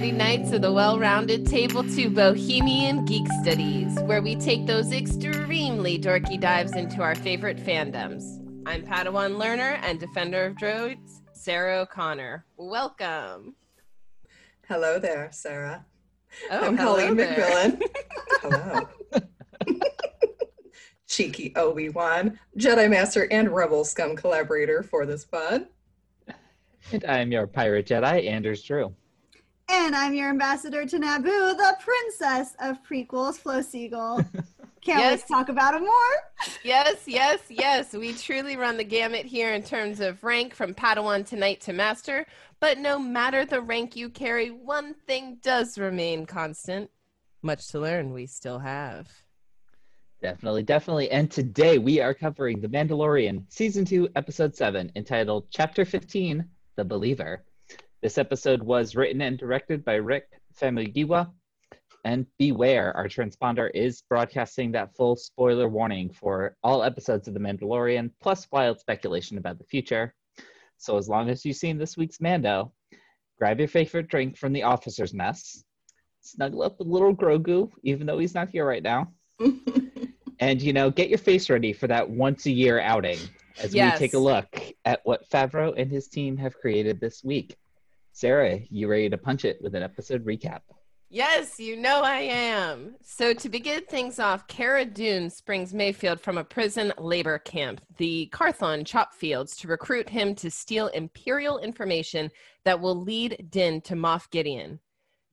Welcome, 0.00 0.16
nerdy 0.16 0.18
knights 0.18 0.52
of 0.52 0.62
the 0.62 0.72
well 0.72 0.98
rounded 0.98 1.46
table 1.46 1.84
to 1.84 2.08
Bohemian 2.08 3.04
Geek 3.04 3.26
Studies, 3.42 4.00
where 4.04 4.22
we 4.22 4.34
take 4.34 4.64
those 4.64 4.92
extremely 4.92 5.98
dorky 5.98 6.40
dives 6.40 6.74
into 6.74 7.02
our 7.02 7.14
favorite 7.14 7.58
fandoms. 7.58 8.38
I'm 8.64 8.82
Padawan 8.82 9.36
learner 9.36 9.78
and 9.82 10.00
defender 10.00 10.46
of 10.46 10.56
droids, 10.56 11.20
Sarah 11.34 11.80
O'Connor. 11.80 12.46
Welcome. 12.56 13.54
Hello 14.66 14.98
there, 14.98 15.28
Sarah. 15.32 15.84
Oh, 16.50 16.66
I'm 16.66 16.78
hello 16.78 16.96
Colleen 16.96 17.16
there. 17.16 17.34
McMillan. 17.36 17.82
hello. 18.40 18.88
Cheeky 21.08 21.52
Obi 21.56 21.90
Wan, 21.90 22.38
Jedi 22.56 22.88
Master 22.88 23.28
and 23.30 23.54
Rebel 23.54 23.84
Scum 23.84 24.16
collaborator 24.16 24.82
for 24.82 25.04
this 25.04 25.26
pod. 25.26 25.66
And 26.90 27.04
I'm 27.04 27.30
your 27.30 27.46
pirate 27.46 27.86
Jedi, 27.86 28.26
Anders 28.26 28.62
Drew. 28.62 28.94
And 29.72 29.94
I'm 29.94 30.14
your 30.14 30.30
ambassador 30.30 30.84
to 30.84 30.98
Naboo, 30.98 31.56
the 31.56 31.76
princess 31.78 32.56
of 32.60 32.82
prequels, 32.82 33.36
Flo 33.36 33.62
Siegel. 33.62 34.20
Can't 34.80 35.00
wait 35.00 35.20
to 35.20 35.26
talk 35.28 35.48
about 35.48 35.74
it 35.74 35.80
more. 35.80 36.50
Yes, 36.64 37.02
yes, 37.06 37.38
yes. 37.48 37.92
We 37.92 38.14
truly 38.14 38.56
run 38.56 38.76
the 38.76 38.84
gamut 38.84 39.26
here 39.26 39.52
in 39.52 39.62
terms 39.62 40.00
of 40.00 40.24
rank 40.24 40.54
from 40.54 40.74
Padawan 40.74 41.24
to 41.28 41.36
Knight 41.36 41.60
to 41.62 41.72
Master. 41.72 42.26
But 42.58 42.78
no 42.78 42.98
matter 42.98 43.44
the 43.44 43.60
rank 43.60 43.94
you 43.94 44.08
carry, 44.08 44.48
one 44.50 44.94
thing 45.06 45.38
does 45.40 45.78
remain 45.78 46.26
constant. 46.26 46.90
Much 47.42 47.68
to 47.68 47.78
learn, 47.78 48.12
we 48.12 48.26
still 48.26 48.58
have. 48.58 49.08
Definitely, 50.20 50.64
definitely. 50.64 51.12
And 51.12 51.30
today 51.30 51.78
we 51.78 52.00
are 52.00 52.12
covering 52.12 52.60
The 52.60 52.68
Mandalorian, 52.68 53.44
Season 53.48 53.84
2, 53.84 54.08
Episode 54.16 54.56
7, 54.56 54.90
entitled 54.96 55.46
Chapter 55.50 55.84
15 55.84 56.44
The 56.74 56.84
Believer. 56.84 57.44
This 58.02 58.16
episode 58.18 58.62
was 58.62 58.96
written 58.96 59.20
and 59.20 59.38
directed 59.38 59.84
by 59.84 59.94
Rick 59.96 60.28
Famuyiwa. 60.58 61.30
And 62.06 62.24
beware, 62.38 62.96
our 62.96 63.08
transponder 63.08 63.70
is 63.74 64.02
broadcasting 64.08 64.72
that 64.72 64.96
full 64.96 65.16
spoiler 65.16 65.68
warning 65.68 66.10
for 66.10 66.56
all 66.62 66.82
episodes 66.82 67.28
of 67.28 67.34
The 67.34 67.40
Mandalorian, 67.40 68.10
plus 68.22 68.48
wild 68.50 68.80
speculation 68.80 69.36
about 69.36 69.58
the 69.58 69.64
future. 69.64 70.14
So 70.78 70.96
as 70.96 71.10
long 71.10 71.28
as 71.28 71.44
you've 71.44 71.56
seen 71.56 71.76
this 71.76 71.98
week's 71.98 72.18
Mando, 72.20 72.72
grab 73.38 73.58
your 73.58 73.68
favorite 73.68 74.08
drink 74.08 74.38
from 74.38 74.54
the 74.54 74.62
officer's 74.62 75.12
mess, 75.12 75.62
snuggle 76.22 76.62
up 76.62 76.78
with 76.78 76.88
little 76.88 77.14
Grogu, 77.14 77.70
even 77.82 78.06
though 78.06 78.18
he's 78.18 78.34
not 78.34 78.48
here 78.48 78.64
right 78.66 78.82
now, 78.82 79.12
and 80.40 80.62
you 80.62 80.72
know, 80.72 80.90
get 80.90 81.10
your 81.10 81.18
face 81.18 81.50
ready 81.50 81.74
for 81.74 81.86
that 81.88 82.08
once 82.08 82.46
a 82.46 82.50
year 82.50 82.80
outing 82.80 83.18
as 83.62 83.74
Yes. 83.74 84.00
we 84.00 84.06
take 84.06 84.14
a 84.14 84.18
look 84.18 84.58
at 84.86 85.00
what 85.04 85.28
Favreau 85.28 85.74
and 85.76 85.90
his 85.90 86.08
team 86.08 86.38
have 86.38 86.54
created 86.56 86.98
this 86.98 87.22
week. 87.22 87.56
Sarah, 88.12 88.60
you 88.70 88.88
ready 88.88 89.08
to 89.08 89.18
punch 89.18 89.44
it 89.44 89.60
with 89.62 89.74
an 89.74 89.82
episode 89.82 90.24
recap? 90.24 90.60
Yes, 91.12 91.58
you 91.58 91.76
know 91.76 92.02
I 92.02 92.20
am. 92.20 92.94
So, 93.02 93.34
to 93.34 93.48
begin 93.48 93.82
things 93.86 94.20
off, 94.20 94.46
Cara 94.46 94.84
Dune 94.84 95.28
springs 95.28 95.74
Mayfield 95.74 96.20
from 96.20 96.38
a 96.38 96.44
prison 96.44 96.92
labor 96.98 97.38
camp, 97.40 97.80
the 97.96 98.30
Karthon 98.32 98.86
chop 98.86 99.12
fields, 99.12 99.56
to 99.56 99.68
recruit 99.68 100.08
him 100.08 100.36
to 100.36 100.52
steal 100.52 100.86
Imperial 100.88 101.58
information 101.58 102.30
that 102.64 102.80
will 102.80 102.94
lead 102.94 103.48
Din 103.50 103.80
to 103.82 103.94
Moff 103.94 104.30
Gideon. 104.30 104.78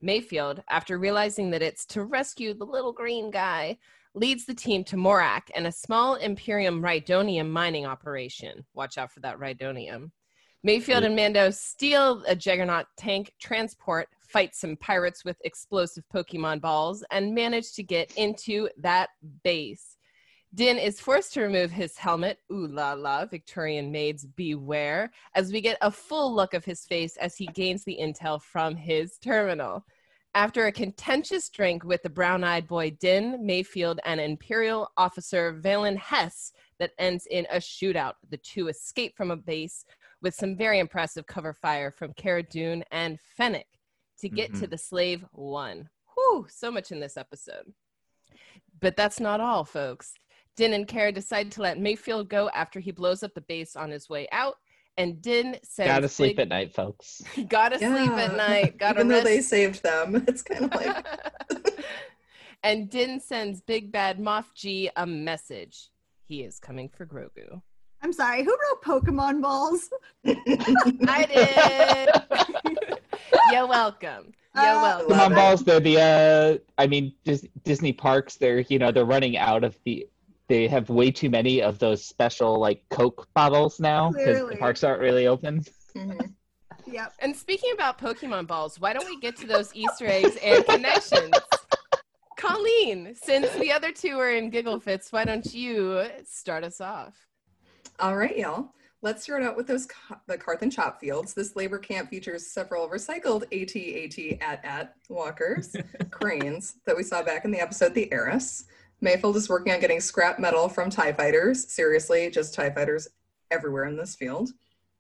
Mayfield, 0.02 0.64
after 0.68 0.98
realizing 0.98 1.52
that 1.52 1.62
it's 1.62 1.86
to 1.88 2.04
rescue 2.04 2.56
the 2.56 2.66
little 2.66 2.94
green 2.94 3.30
guy, 3.30 3.78
leads 4.16 4.46
the 4.46 4.56
team 4.56 4.84
to 4.86 4.96
Morak 4.96 5.44
and 5.56 5.68
a 5.68 5.72
small 5.72 6.16
Imperium 6.16 6.82
Rhydonium 6.82 7.52
mining 7.52 7.86
operation. 7.86 8.66
Watch 8.74 8.98
out 8.98 9.12
for 9.12 9.20
that 9.20 9.38
Rhydonium. 9.38 10.10
Mayfield 10.64 11.04
and 11.04 11.16
Mando 11.16 11.52
steal 11.52 12.24
a 12.28 12.36
Juggernaut 12.36 12.88
tank 12.98 13.34
transport, 13.40 14.10
fight 14.20 14.56
some 14.56 14.76
pirates 14.78 15.24
with 15.24 15.38
explosive 15.46 16.04
Pokemon 16.14 16.62
balls, 16.62 17.04
and 17.12 17.36
manage 17.36 17.74
to 17.74 17.84
get 17.84 18.12
into 18.18 18.68
that 18.78 19.10
base. 19.44 19.98
Din 20.56 20.78
is 20.78 21.00
forced 21.00 21.34
to 21.34 21.42
remove 21.42 21.72
his 21.72 21.98
helmet. 21.98 22.40
Ooh 22.52 22.68
la 22.68 22.94
la, 22.94 23.26
Victorian 23.26 23.92
maids 23.92 24.26
beware, 24.26 25.12
as 25.36 25.52
we 25.52 25.62
get 25.62 25.78
a 25.82 25.92
full 25.92 26.34
look 26.34 26.54
of 26.54 26.66
his 26.66 26.86
face 26.86 27.18
as 27.18 27.36
he 27.36 27.46
gains 27.48 27.84
the 27.84 27.98
intel 28.02 28.42
from 28.42 28.76
his 28.76 29.18
terminal. 29.20 29.86
After 30.34 30.68
a 30.68 30.72
contentious 30.72 31.50
drink 31.50 31.84
with 31.84 32.04
the 32.04 32.10
brown 32.10 32.44
eyed 32.44 32.68
boy 32.68 32.92
Din, 32.92 33.46
Mayfield, 33.46 34.00
and 34.06 34.20
Imperial 34.20 34.92
officer 34.96 35.60
Valen 35.62 35.98
Hess 35.98 36.54
that 36.80 36.92
ends 37.00 37.28
in 37.30 37.48
a 37.52 37.58
shootout, 37.58 38.14
the 38.30 38.38
two 38.38 38.68
escape 38.68 39.18
from 39.18 39.32
a 39.32 39.36
base 39.36 39.84
with 40.22 40.34
some 40.36 40.56
very 40.56 40.80
impressive 40.80 41.26
cover 41.28 41.54
fire 41.54 41.92
from 41.92 42.14
Cara 42.14 42.44
Dune 42.44 42.84
and 42.92 43.20
Fennec 43.38 43.68
to 44.20 44.30
get 44.30 44.54
to 44.56 44.68
Mhm. 44.68 44.70
the 44.72 44.78
slave 44.78 45.26
one. 45.32 45.90
Whew, 46.16 46.48
so 46.50 46.72
much 46.72 46.92
in 46.92 47.00
this 47.00 47.18
episode. 47.18 47.74
But 48.80 48.96
that's 48.96 49.20
not 49.20 49.40
all, 49.40 49.64
folks. 49.64 50.14
Din 50.56 50.74
and 50.74 50.88
Cara 50.88 51.12
decide 51.12 51.52
to 51.52 51.62
let 51.62 51.78
Mayfield 51.80 52.30
go 52.30 52.50
after 52.50 52.80
he 52.80 52.92
blows 52.92 53.22
up 53.22 53.34
the 53.36 53.42
base 53.42 53.76
on 53.76 53.92
his 53.92 54.10
way 54.10 54.28
out. 54.32 54.56
And 54.98 55.22
Din 55.22 55.60
says, 55.64 55.86
Gotta 55.86 56.10
sleep 56.10 56.38
Big- 56.38 56.44
at 56.46 56.50
night, 56.50 56.74
folks. 56.74 57.22
Gotta 57.48 57.78
sleep 57.78 58.10
at 58.12 58.36
night. 58.36 58.78
Gotta 58.80 59.02
Even 59.02 59.08
though 59.10 59.22
they 59.22 59.42
saved 59.42 59.84
them, 59.84 60.16
it's 60.28 60.42
kind 60.42 60.66
of 60.66 60.74
like, 60.74 61.06
and 62.64 62.90
Din 62.90 63.20
sends 63.20 63.62
Big 63.62 63.92
Bad 63.92 64.18
Moff 64.18 64.46
G 64.56 64.90
a 64.96 65.06
message. 65.06 65.90
He 66.26 66.42
is 66.44 66.60
coming 66.60 66.90
for 66.90 67.06
Grogu. 67.06 67.62
I'm 68.02 68.14
sorry, 68.14 68.44
who 68.44 68.52
wrote 68.52 68.84
Pokemon 68.84 69.42
balls? 69.42 69.90
I 70.26 71.26
did. 72.78 73.00
You're 73.52 73.68
welcome. 73.68 74.34
You're 74.56 74.64
Uh, 74.66 74.82
welcome. 74.82 75.08
Come 75.10 75.20
on, 75.20 75.34
balls. 75.36 75.64
They're 75.64 75.80
the. 75.80 76.00
Uh, 76.00 76.58
I 76.78 76.88
mean, 76.88 77.14
Dis- 77.26 77.48
Disney 77.64 77.94
parks. 77.94 78.36
They're 78.36 78.60
you 78.62 78.80
know 78.80 78.92
they're 78.92 79.06
running 79.06 79.38
out 79.38 79.64
of 79.64 79.78
the. 79.84 80.08
They 80.48 80.68
have 80.70 80.90
way 80.90 81.12
too 81.12 81.30
many 81.30 81.62
of 81.62 81.78
those 81.80 82.04
special 82.06 82.58
like 82.60 82.82
Coke 82.90 83.28
bottles 83.34 83.80
now 83.80 84.12
because 84.12 84.48
the 84.50 84.56
parks 84.58 84.84
aren't 84.84 85.02
really 85.02 85.28
open. 85.28 85.64
Mhm. 85.96 86.34
Yep. 86.86 87.14
And 87.20 87.36
speaking 87.36 87.72
about 87.74 87.98
Pokemon 88.00 88.48
balls, 88.48 88.80
why 88.80 88.94
don't 88.94 89.06
we 89.06 89.20
get 89.20 89.36
to 89.38 89.48
those 89.48 89.76
Easter 89.76 90.06
eggs 90.08 90.38
and 90.42 90.66
connections? 90.66 91.34
Colleen, 92.38 93.14
since 93.16 93.52
the 93.56 93.72
other 93.74 93.92
two 93.92 94.18
are 94.20 94.32
in 94.32 94.50
giggle 94.50 94.80
fits, 94.80 95.12
why 95.12 95.26
don't 95.26 95.54
you 95.54 96.06
start 96.24 96.64
us 96.64 96.80
off? 96.80 97.14
All 98.00 98.16
right, 98.16 98.38
y'all. 98.38 98.74
Let's 99.02 99.24
start 99.24 99.42
out 99.42 99.58
with 99.58 99.66
those 99.66 99.88
the 100.28 100.38
Karthon 100.38 100.72
chop 100.72 101.00
fields. 101.00 101.34
This 101.34 101.56
labor 101.56 101.80
camp 101.80 102.12
features 102.12 102.46
several 102.46 102.88
recycled 102.88 103.44
AT-AT 103.46 104.40
at-at 104.40 104.94
walkers, 105.10 105.76
cranes 106.12 106.76
that 106.86 106.96
we 106.96 107.02
saw 107.02 107.24
back 107.24 107.44
in 107.44 107.50
the 107.50 107.60
episode 107.60 107.96
The 107.96 108.12
Heiress. 108.14 108.66
Mayfield 109.02 109.36
is 109.36 109.50
working 109.50 109.74
on 109.74 109.80
getting 109.80 110.00
scrap 110.00 110.38
metal 110.38 110.70
from 110.70 110.92
TIE 110.92 111.12
fighters. 111.12 111.72
Seriously, 111.72 112.30
just 112.30 112.54
TIE 112.54 112.70
fighters 112.70 113.08
everywhere 113.50 113.86
in 113.86 113.98
this 113.98 114.16
field. 114.16 114.52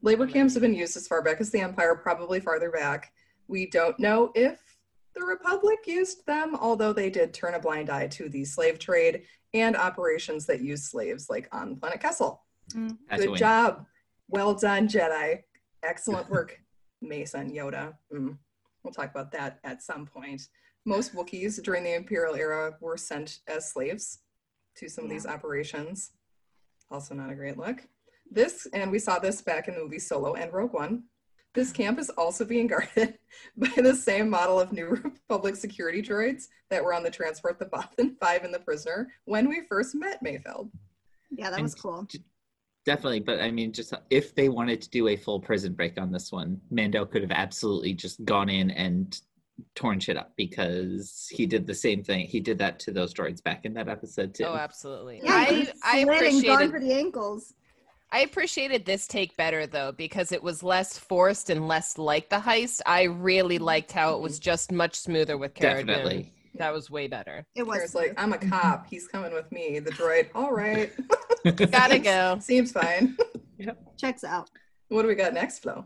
Labor 0.01 0.25
camps 0.25 0.55
have 0.55 0.61
been 0.61 0.73
used 0.73 0.97
as 0.97 1.07
far 1.07 1.21
back 1.21 1.39
as 1.39 1.51
the 1.51 1.59
Empire, 1.59 1.93
probably 1.93 2.39
farther 2.39 2.71
back. 2.71 3.11
We 3.47 3.69
don't 3.69 3.99
know 3.99 4.31
if 4.33 4.59
the 5.13 5.23
Republic 5.23 5.79
used 5.85 6.25
them, 6.25 6.55
although 6.59 6.93
they 6.93 7.11
did 7.11 7.31
turn 7.31 7.53
a 7.53 7.59
blind 7.59 7.91
eye 7.91 8.07
to 8.07 8.27
the 8.27 8.43
slave 8.43 8.79
trade 8.79 9.21
and 9.53 9.75
operations 9.75 10.47
that 10.47 10.61
use 10.61 10.83
slaves, 10.83 11.29
like 11.29 11.47
on 11.51 11.75
Planet 11.75 12.01
Kessel. 12.01 12.41
Good 12.73 13.35
job. 13.35 13.85
Well 14.29 14.53
done, 14.53 14.87
Jedi. 14.87 15.43
Excellent 15.83 16.29
work, 16.29 16.59
Mason 17.01 17.51
Yoda. 17.51 17.93
Mm. 18.13 18.37
We'll 18.83 18.93
talk 18.93 19.11
about 19.11 19.31
that 19.31 19.59
at 19.63 19.81
some 19.83 20.05
point. 20.05 20.41
Most 20.85 21.13
Wookiees 21.15 21.61
during 21.61 21.83
the 21.83 21.95
Imperial 21.95 22.35
era 22.35 22.75
were 22.81 22.97
sent 22.97 23.39
as 23.47 23.71
slaves 23.71 24.19
to 24.77 24.87
some 24.89 25.03
of 25.05 25.09
these 25.09 25.25
operations. 25.25 26.11
Also, 26.89 27.13
not 27.13 27.29
a 27.29 27.35
great 27.35 27.57
look. 27.57 27.79
This, 28.31 28.67
and 28.73 28.91
we 28.91 28.99
saw 28.99 29.19
this 29.19 29.41
back 29.41 29.67
in 29.67 29.75
the 29.75 29.81
movie 29.81 29.99
Solo 29.99 30.35
and 30.35 30.51
Rogue 30.53 30.73
One. 30.73 31.03
This 31.53 31.71
camp 31.71 31.99
is 31.99 32.09
also 32.11 32.45
being 32.45 32.67
guarded 32.73 33.17
by 33.57 33.71
the 33.77 33.95
same 33.95 34.29
model 34.29 34.59
of 34.59 34.71
New 34.71 34.87
Republic 34.89 35.55
security 35.55 36.01
droids 36.01 36.47
that 36.69 36.83
were 36.83 36.93
on 36.93 37.03
the 37.03 37.09
transport 37.09 37.59
the 37.59 37.65
Bothan 37.65 38.15
5 38.19 38.43
and 38.43 38.53
the 38.53 38.59
prisoner 38.59 39.07
when 39.25 39.49
we 39.49 39.61
first 39.67 39.95
met 39.95 40.23
Mayfeld. 40.23 40.69
Yeah, 41.31 41.49
that 41.49 41.55
And 41.55 41.63
was 41.63 41.75
cool. 41.75 42.03
j- 42.03 42.19
Definitely, 42.87 43.19
but 43.19 43.41
I 43.41 43.51
mean, 43.51 43.73
just 43.73 43.91
uh, 43.91 43.97
if 44.09 44.33
they 44.33 44.47
wanted 44.47 44.81
to 44.81 44.89
do 44.89 45.09
a 45.09 45.17
full 45.17 45.41
prison 45.41 45.73
break 45.73 45.99
on 45.99 46.09
this 46.09 46.31
one, 46.31 46.61
Mando 46.71 47.03
could 47.03 47.21
have 47.21 47.31
absolutely 47.31 47.93
just 47.93 48.23
gone 48.23 48.47
in 48.47 48.71
and 48.71 49.19
torn 49.75 49.99
shit 49.99 50.15
up 50.15 50.31
because 50.37 51.27
he 51.29 51.45
did 51.45 51.67
the 51.67 51.75
same 51.75 52.01
thing. 52.01 52.27
He 52.27 52.39
did 52.39 52.57
that 52.59 52.79
to 52.79 52.93
those 52.93 53.13
droids 53.13 53.43
back 53.43 53.65
in 53.65 53.73
that 53.73 53.89
episode 53.89 54.33
too. 54.33 54.45
Oh, 54.45 54.55
absolutely. 54.55 55.19
Yeah, 55.21 55.33
I, 55.33 55.67
I 55.83 56.03
slid 56.05 56.07
and 56.07 56.07
gone 56.07 56.15
appreciated 56.15 56.71
for 56.71 56.79
the 56.79 56.93
ankles. 56.93 57.53
I 58.13 58.19
appreciated 58.21 58.85
this 58.85 59.05
take 59.05 59.35
better 59.35 59.67
though 59.67 59.91
because 59.91 60.31
it 60.31 60.41
was 60.41 60.63
less 60.63 60.97
forced 60.97 61.49
and 61.49 61.67
less 61.67 61.97
like 61.97 62.29
the 62.29 62.37
heist. 62.37 62.79
I 62.85 63.03
really 63.03 63.59
liked 63.59 63.91
how 63.91 64.15
it 64.15 64.21
was 64.21 64.35
mm-hmm. 64.35 64.43
just 64.43 64.71
much 64.71 64.95
smoother 64.95 65.37
with 65.37 65.55
Cara 65.55 65.83
Dune. 65.83 66.31
Definitely. 66.57 66.73
That 66.73 66.75
was 66.75 66.89
way 66.89 67.07
better. 67.07 67.45
It 67.55 67.65
was 67.65 67.77
Cara's 67.77 67.95
like, 67.95 68.13
I'm 68.17 68.33
a 68.33 68.37
mm-hmm. 68.37 68.49
cop. 68.49 68.87
He's 68.89 69.07
coming 69.07 69.33
with 69.33 69.51
me. 69.51 69.79
The 69.79 69.91
droid, 69.91 70.29
all 70.33 70.51
right. 70.51 70.91
Gotta 71.71 71.99
go. 71.99 72.39
Seems 72.41 72.71
fine. 72.71 73.15
checks 73.97 74.23
out. 74.23 74.49
What 74.89 75.03
do 75.03 75.07
we 75.07 75.15
got 75.15 75.33
next, 75.33 75.59
Flo? 75.59 75.85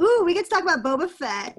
Ooh, 0.00 0.22
we 0.24 0.34
get 0.34 0.44
to 0.44 0.50
talk 0.50 0.62
about 0.62 0.82
Boba 0.82 1.08
Fett. 1.08 1.58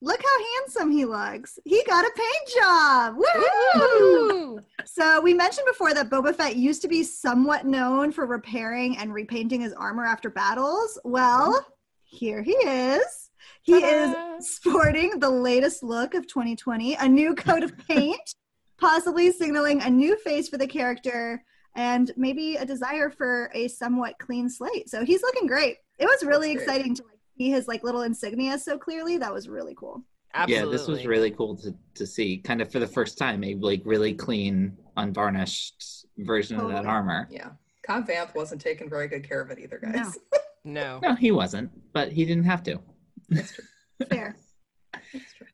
look 0.00 0.20
how 0.22 0.44
handsome 0.56 0.90
he 0.90 1.04
looks. 1.04 1.58
He 1.64 1.82
got 1.86 2.04
a 2.04 2.10
paint 2.16 2.62
job. 2.62 3.16
Woo! 3.16 4.60
So 4.84 5.20
we 5.20 5.34
mentioned 5.34 5.66
before 5.66 5.94
that 5.94 6.10
Boba 6.10 6.34
Fett 6.34 6.56
used 6.56 6.82
to 6.82 6.88
be 6.88 7.02
somewhat 7.02 7.66
known 7.66 8.12
for 8.12 8.26
repairing 8.26 8.96
and 8.98 9.12
repainting 9.12 9.60
his 9.60 9.72
armor 9.72 10.04
after 10.04 10.30
battles. 10.30 10.98
Well, 11.04 11.52
mm-hmm. 11.52 11.70
here 12.04 12.42
he 12.42 12.52
is. 12.52 13.27
He 13.62 13.80
Ta-da. 13.80 14.36
is 14.38 14.54
sporting 14.54 15.18
the 15.18 15.30
latest 15.30 15.82
look 15.82 16.14
of 16.14 16.26
2020, 16.26 16.94
a 16.94 17.08
new 17.08 17.34
coat 17.34 17.62
of 17.62 17.72
paint, 17.88 18.34
possibly 18.78 19.30
signaling 19.32 19.82
a 19.82 19.90
new 19.90 20.16
face 20.18 20.48
for 20.48 20.58
the 20.58 20.66
character 20.66 21.42
and 21.74 22.10
maybe 22.16 22.56
a 22.56 22.64
desire 22.64 23.10
for 23.10 23.50
a 23.54 23.68
somewhat 23.68 24.14
clean 24.18 24.48
slate. 24.48 24.88
So 24.88 25.04
he's 25.04 25.22
looking 25.22 25.46
great. 25.46 25.76
It 25.98 26.06
was 26.06 26.24
really 26.24 26.54
Looks 26.54 26.64
great. 26.64 26.76
exciting 26.76 26.94
to 26.96 27.02
like 27.04 27.18
see 27.36 27.50
his 27.50 27.68
like 27.68 27.84
little 27.84 28.02
insignia 28.02 28.58
so 28.58 28.78
clearly. 28.78 29.16
That 29.18 29.32
was 29.32 29.48
really 29.48 29.74
cool. 29.74 30.04
Absolutely. 30.34 30.66
Yeah, 30.66 30.72
this 30.76 30.86
was 30.86 31.06
really 31.06 31.30
cool 31.30 31.56
to, 31.56 31.74
to 31.94 32.06
see. 32.06 32.38
Kind 32.38 32.60
of 32.60 32.70
for 32.70 32.78
the 32.80 32.86
first 32.86 33.16
time, 33.16 33.42
a 33.44 33.54
like 33.56 33.82
really 33.84 34.12
clean, 34.14 34.76
unvarnished 34.96 36.06
version 36.18 36.60
of 36.60 36.68
that 36.68 36.84
armor. 36.86 37.28
Yeah. 37.30 37.50
Cobb 37.82 38.06
Vanth 38.06 38.34
wasn't 38.34 38.60
taking 38.60 38.90
very 38.90 39.08
good 39.08 39.26
care 39.26 39.40
of 39.40 39.50
it 39.50 39.58
either, 39.58 39.78
guys. 39.78 40.18
no. 40.64 41.00
No, 41.02 41.14
he 41.14 41.30
wasn't, 41.32 41.70
but 41.92 42.12
he 42.12 42.24
didn't 42.26 42.44
have 42.44 42.62
to. 42.64 42.78
That's 43.28 43.52
true. 43.52 43.64
Fair. 44.08 44.36
That's 44.92 45.32
true. 45.36 45.46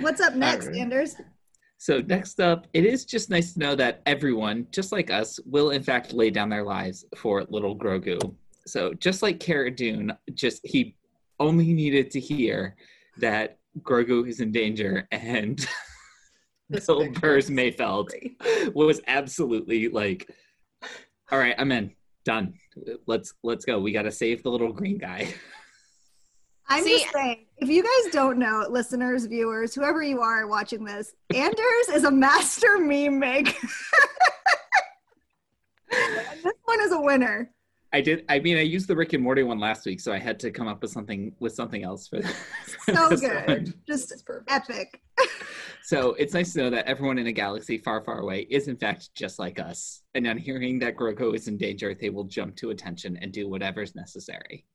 What's 0.00 0.20
up 0.20 0.34
next. 0.34 0.68
Anders? 0.68 1.16
So 1.78 2.02
next 2.06 2.40
up, 2.40 2.66
it 2.72 2.84
is 2.84 3.04
just 3.04 3.30
nice 3.30 3.54
to 3.54 3.60
know 3.60 3.74
that 3.76 4.02
everyone, 4.06 4.66
just 4.72 4.90
like 4.90 5.10
us, 5.10 5.38
will 5.46 5.70
in 5.70 5.82
fact 5.82 6.12
lay 6.12 6.30
down 6.30 6.48
their 6.48 6.64
lives 6.64 7.04
for 7.16 7.44
little 7.44 7.76
Grogu. 7.76 8.34
So 8.66 8.92
just 8.94 9.22
like 9.22 9.40
Cara 9.40 9.70
Dune, 9.70 10.12
just 10.34 10.66
he 10.66 10.96
only 11.38 11.72
needed 11.72 12.10
to 12.12 12.20
hear 12.20 12.76
that 13.18 13.58
Grogu 13.80 14.28
is 14.28 14.40
in 14.40 14.50
danger, 14.50 15.06
and 15.12 15.66
This 16.70 16.86
Bill 16.86 17.10
Burrs 17.12 17.48
Mayfeld 17.48 18.10
was 18.74 19.00
absolutely 19.06 19.88
like, 19.88 20.30
"All 21.30 21.38
right, 21.38 21.54
I'm 21.58 21.72
in. 21.72 21.92
Done. 22.24 22.54
Let's 23.06 23.32
let's 23.42 23.64
go. 23.64 23.80
We 23.80 23.92
got 23.92 24.02
to 24.02 24.10
save 24.10 24.42
the 24.42 24.50
little 24.50 24.72
green 24.72 24.98
guy." 24.98 25.32
I'm 26.70 26.84
See- 26.84 26.98
just 27.00 27.12
saying, 27.12 27.46
if 27.58 27.68
you 27.68 27.82
guys 27.82 28.12
don't 28.12 28.38
know, 28.38 28.66
listeners, 28.68 29.24
viewers, 29.26 29.74
whoever 29.74 30.02
you 30.02 30.20
are 30.20 30.46
watching 30.46 30.84
this, 30.84 31.14
Anders 31.34 31.88
is 31.94 32.04
a 32.04 32.10
master 32.10 32.78
meme 32.78 33.18
maker. 33.18 33.52
This 35.90 36.52
one 36.64 36.80
is 36.82 36.92
a 36.92 37.00
winner. 37.00 37.50
I 37.92 38.02
did. 38.02 38.24
I 38.28 38.38
mean, 38.40 38.58
I 38.58 38.60
used 38.60 38.86
the 38.88 38.94
Rick 38.94 39.14
and 39.14 39.22
Morty 39.24 39.42
one 39.42 39.58
last 39.58 39.86
week, 39.86 40.00
so 40.00 40.12
I 40.12 40.18
had 40.18 40.38
to 40.40 40.50
come 40.50 40.68
up 40.68 40.82
with 40.82 40.90
something 40.90 41.34
with 41.40 41.54
something 41.54 41.82
else 41.82 42.06
for. 42.08 42.20
for 42.22 42.94
So 42.94 43.08
this 43.10 43.20
good. 43.22 43.48
one. 43.48 43.74
Just 43.86 44.12
is 44.12 44.22
perfect. 44.22 44.50
epic. 44.50 45.00
So 45.82 46.12
it's 46.14 46.34
nice 46.34 46.52
to 46.52 46.58
know 46.64 46.70
that 46.70 46.84
everyone 46.86 47.16
in 47.16 47.26
a 47.28 47.32
galaxy 47.32 47.78
far, 47.78 48.04
far 48.04 48.18
away 48.20 48.40
is 48.50 48.68
in 48.68 48.76
fact 48.76 49.14
just 49.14 49.38
like 49.38 49.58
us. 49.58 50.02
And 50.14 50.26
on 50.26 50.36
hearing 50.36 50.78
that 50.80 50.96
Grogu 50.96 51.34
is 51.34 51.48
in 51.48 51.56
danger, 51.56 51.94
they 51.94 52.10
will 52.10 52.24
jump 52.24 52.56
to 52.56 52.68
attention 52.70 53.16
and 53.22 53.32
do 53.32 53.48
whatever's 53.48 53.94
necessary. 53.94 54.66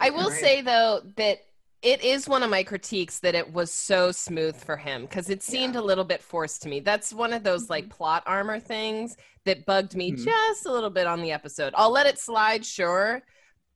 I 0.00 0.10
will 0.10 0.28
Right. 0.30 0.40
say 0.40 0.60
though 0.62 1.00
that 1.16 1.38
it 1.82 2.02
is 2.04 2.28
one 2.28 2.42
of 2.42 2.50
my 2.50 2.62
critiques 2.62 3.20
that 3.20 3.34
it 3.34 3.52
was 3.54 3.72
so 3.72 4.12
smooth 4.12 4.54
for 4.54 4.76
him 4.76 5.02
because 5.02 5.30
it 5.30 5.42
seemed 5.42 5.76
a 5.76 5.80
little 5.80 6.04
bit 6.04 6.22
forced 6.22 6.60
to 6.62 6.68
me. 6.68 6.80
That's 6.80 7.12
one 7.12 7.32
of 7.32 7.42
those 7.42 7.70
like 7.70 7.88
plot 7.88 8.22
armor 8.26 8.60
things 8.60 9.16
that 9.46 9.64
bugged 9.64 9.96
me 9.96 10.12
Mhm. 10.12 10.22
just 10.24 10.66
a 10.66 10.72
little 10.72 10.90
bit 10.90 11.06
on 11.06 11.22
the 11.22 11.32
episode. 11.32 11.72
I'll 11.76 11.90
let 11.90 12.06
it 12.06 12.18
slide, 12.18 12.66
sure, 12.66 13.22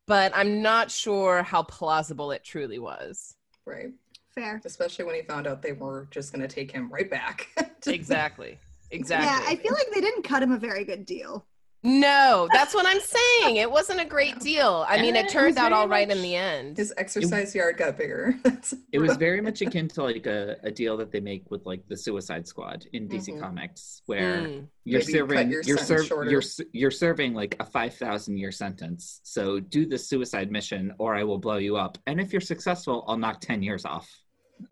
but 0.06 0.32
I'm 0.34 0.60
not 0.60 0.90
sure 0.90 1.42
how 1.42 1.62
plausible 1.62 2.30
it 2.32 2.44
truly 2.44 2.78
was. 2.78 3.36
Right. 3.64 3.88
Fair. 4.34 4.60
Especially 4.64 5.06
when 5.06 5.14
he 5.14 5.22
found 5.22 5.46
out 5.46 5.62
they 5.62 5.72
were 5.72 6.06
just 6.10 6.30
going 6.32 6.46
to 6.46 6.52
take 6.54 6.70
him 6.72 6.90
right 6.92 7.08
back. 7.10 7.48
Exactly. 7.86 8.58
Exactly. 8.90 9.26
Yeah, 9.26 9.40
I 9.50 9.56
feel 9.56 9.72
like 9.72 9.88
they 9.92 10.00
didn't 10.02 10.22
cut 10.22 10.40
him 10.42 10.52
a 10.52 10.58
very 10.58 10.84
good 10.84 11.04
deal. 11.04 11.44
No, 11.84 12.48
that's 12.52 12.74
what 12.74 12.86
I'm 12.86 13.00
saying. 13.00 13.56
It 13.56 13.70
wasn't 13.70 14.00
a 14.00 14.04
great 14.06 14.38
deal. 14.40 14.84
I 14.88 15.00
mean, 15.02 15.14
Eh, 15.16 15.20
it 15.20 15.26
it 15.26 15.28
turned 15.30 15.46
was 15.48 15.56
out 15.58 15.68
very 15.70 15.74
all 15.74 15.88
right 15.88 16.10
in 16.10 16.22
the 16.22 16.34
end. 16.34 16.76
His 16.78 16.92
exercise 16.96 17.54
yard 17.54 17.76
got 17.76 17.96
bigger. 17.98 18.34
It 18.92 18.98
was 18.98 19.16
very 19.28 19.40
much 19.40 19.60
akin 19.60 19.88
to 19.88 20.02
like 20.02 20.26
a, 20.26 20.56
a 20.62 20.70
deal 20.70 20.96
that 20.96 21.12
they 21.12 21.20
make 21.20 21.50
with 21.50 21.66
like 21.66 21.86
the 21.88 21.96
Suicide 21.96 22.46
Squad 22.46 22.86
in 22.92 23.08
DC 23.08 23.34
Mhm. 23.34 23.40
Comics, 23.40 24.02
where 24.06 24.38
Mm. 24.38 24.66
you're 24.84 25.00
Maybe 25.00 25.12
cut 25.12 25.18
serving 25.18 25.50
your 25.50 25.62
you're 25.62 25.76
sentence 25.78 25.88
serv- 25.88 26.06
shorter. 26.06 26.30
you're 26.30 26.42
you're 26.72 26.90
serving 26.90 27.34
like 27.34 27.56
a 27.60 27.64
5000 27.66 28.36
year 28.38 28.50
sentence 28.52 29.20
so 29.22 29.60
do 29.60 29.86
the 29.86 29.96
suicide 29.98 30.50
mission 30.50 30.92
or 30.98 31.14
i 31.14 31.22
will 31.24 31.38
blow 31.38 31.56
you 31.56 31.76
up 31.76 31.96
and 32.06 32.20
if 32.20 32.32
you're 32.32 32.40
successful 32.40 33.04
i'll 33.08 33.16
knock 33.16 33.40
10 33.40 33.62
years 33.62 33.84
off 33.84 34.08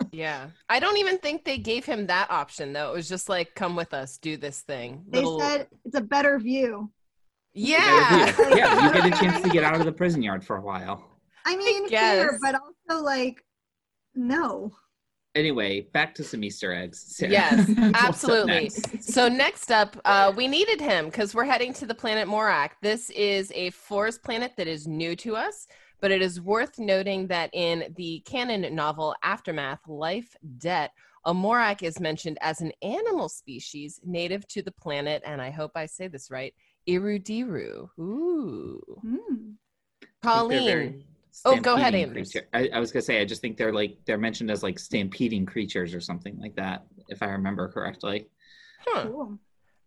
Yeah. 0.12 0.49
I 0.69 0.79
don't 0.81 0.99
even 0.99 1.19
think 1.19 1.44
they 1.44 1.59
gave 1.59 1.85
him 1.85 2.06
that 2.06 2.31
option 2.31 2.73
though. 2.73 2.91
It 2.93 2.94
was 2.94 3.09
just 3.09 3.29
like, 3.29 3.55
come 3.55 3.75
with 3.76 3.93
us, 3.93 4.17
do 4.19 4.37
this 4.37 4.61
thing. 4.61 5.05
They 5.09 5.25
said 5.41 5.67
it's 5.85 5.97
a 5.97 6.00
better 6.00 6.38
view. 6.38 6.91
Yeah. 7.54 8.34
yeah 8.54 8.87
you 8.87 8.93
get 8.93 9.06
a 9.06 9.10
chance 9.10 9.43
to 9.43 9.49
get 9.50 9.64
out 9.64 9.75
of 9.75 9.84
the 9.84 9.93
prison 9.93 10.22
yard 10.22 10.44
for 10.44 10.56
a 10.56 10.60
while 10.60 11.12
I 11.44 11.56
mean, 11.56 11.88
fair, 11.88 12.38
but 12.40 12.54
also 12.54 13.02
like, 13.02 13.44
no. 14.14 14.72
anyway 15.34 15.81
back 15.81 16.14
to 16.14 16.25
some 16.25 16.44
easter 16.44 16.72
eggs 16.72 17.16
Sarah. 17.16 17.32
Yes, 17.32 17.70
absolutely. 17.94 18.64
next? 18.64 19.12
So 19.12 19.28
next 19.28 19.70
up, 19.70 19.96
uh, 20.04 20.32
we 20.37 20.46
needed 20.46 20.81
him 20.81 21.06
because 21.06 21.34
we're 21.34 21.44
heading 21.44 21.72
to 21.75 21.87
the 21.87 21.94
planet 21.94 22.28
Morak. 22.28 22.70
This 22.82 23.10
is 23.10 23.50
a 23.54 23.70
forest 23.70 24.22
planet 24.22 24.52
that 24.56 24.69
is 24.69 24.87
new 24.87 25.16
to 25.16 25.37
us, 25.37 25.66
but 26.00 26.10
it 26.10 26.22
is 26.22 26.40
worth 26.40 26.78
noting 26.78 27.26
that 27.28 27.50
in 27.52 27.93
the 27.96 28.20
canon 28.26 28.75
novel 28.75 29.14
Aftermath: 29.22 29.81
Life 29.88 30.37
Debt, 30.58 30.93
a 31.25 31.32
Morak 31.32 31.82
is 31.82 32.00
mentioned 32.00 32.38
as 32.40 32.60
an 32.60 32.72
animal 32.82 33.28
species 33.28 34.00
native 34.04 34.46
to 34.49 34.62
the 34.62 34.72
planet, 34.72 35.22
and 35.25 35.40
I 35.40 35.50
hope 35.50 35.72
I 35.75 35.87
say 35.87 36.08
this 36.08 36.31
right, 36.31 36.54
Irudiru. 36.88 37.88
Ooh. 37.99 38.81
I 39.05 40.17
Colleen. 40.23 41.05
Oh, 41.44 41.56
go 41.56 41.75
ahead, 41.75 41.94
stampeding 41.94 42.08
Anders. 42.11 42.32
creature- 42.32 42.49
I, 42.52 42.69
I 42.76 42.81
was 42.81 42.93
gonna 42.93 43.02
say 43.02 43.20
I 43.20 43.25
just 43.25 43.40
think 43.40 43.56
they're 43.56 43.73
like 43.73 43.96
they're 44.05 44.19
mentioned 44.19 44.50
as 44.50 44.62
like 44.62 44.79
stampeding 44.79 45.46
creatures 45.46 45.94
or 45.94 46.00
something 46.00 46.38
like 46.38 46.55
that 46.56 46.85
if 47.09 47.23
i 47.23 47.26
remember 47.26 47.68
correctly 47.68 48.26
Huh. 48.87 49.04
Cool. 49.07 49.38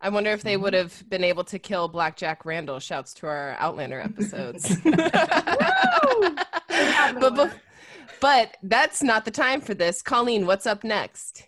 I 0.01 0.09
wonder 0.09 0.31
if 0.31 0.43
they 0.43 0.55
Mhm. 0.55 0.61
would 0.61 0.73
have 0.73 1.09
been 1.09 1.23
able 1.23 1.43
to 1.45 1.59
kill 1.59 1.87
Blackjack 1.87 2.45
Randall. 2.45 2.79
Shouts 2.79 3.13
to 3.15 3.27
our 3.27 3.55
Outlander 3.59 3.99
episodes. 3.99 4.75
but, 4.83 5.01
bef- 7.33 7.59
but 8.21 8.57
that's 8.63 9.03
not 9.03 9.25
the 9.25 9.31
time 9.31 9.61
for 9.61 9.73
this. 9.73 10.01
Colleen, 10.01 10.45
what's 10.45 10.65
up 10.65 10.83
next? 10.83 11.47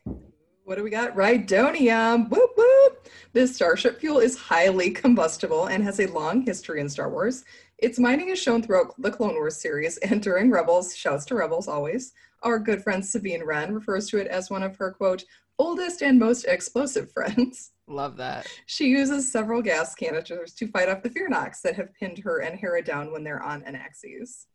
What 0.67 0.75
do 0.77 0.83
we 0.83 0.89
got? 0.89 1.15
Rhydonium. 1.15 2.29
Whoop 2.29 2.50
whoop. 2.57 3.07
This 3.31 3.55
starship 3.55 4.01
fuel 4.01 4.19
is 4.19 4.38
highly 4.38 4.89
combustible 4.91 5.67
and 5.67 5.81
has 5.81 6.01
a 6.01 6.07
long 6.07 6.41
history 6.41 6.81
in 6.81 6.89
Star 6.89 7.09
Wars. 7.09 7.45
Its 7.77 7.97
mining 7.97 8.27
is 8.27 8.38
shown 8.38 8.62
throughout 8.62 8.93
the 9.01 9.09
Clone 9.09 9.36
Wars 9.36 9.55
series 9.55 9.95
and 10.00 10.21
during 10.21 10.51
Rebels. 10.51 10.93
Shouts 10.93 11.24
to 11.27 11.36
Rebels 11.36 11.69
always. 11.69 12.12
Our 12.43 12.59
good 12.59 12.83
friend 12.83 13.05
Sabine 13.05 13.45
Wren 13.45 13.74
refers 13.74 14.09
to 14.09 14.17
it 14.17 14.27
as 14.27 14.50
one 14.50 14.62
of 14.62 14.75
her 14.75 14.91
quote 14.91 15.24
oldest 15.57 16.01
and 16.01 16.19
most 16.19 16.43
explosive 16.43 17.09
friends. 17.13 17.71
Love 17.88 18.17
that. 18.17 18.45
She 18.65 18.88
uses 18.89 19.31
several 19.31 19.62
gas 19.62 19.95
canisters 19.95 20.53
to 20.55 20.67
fight 20.67 20.89
off 20.89 21.01
the 21.01 21.09
Fyrnocks 21.09 21.62
that 21.62 21.77
have 21.77 21.93
pinned 21.93 22.17
her 22.17 22.39
and 22.41 22.59
Hera 22.59 22.83
down 22.83 23.13
when 23.13 23.24
they're 23.24 23.41
on 23.41 23.63
Anaxes. 23.63 24.47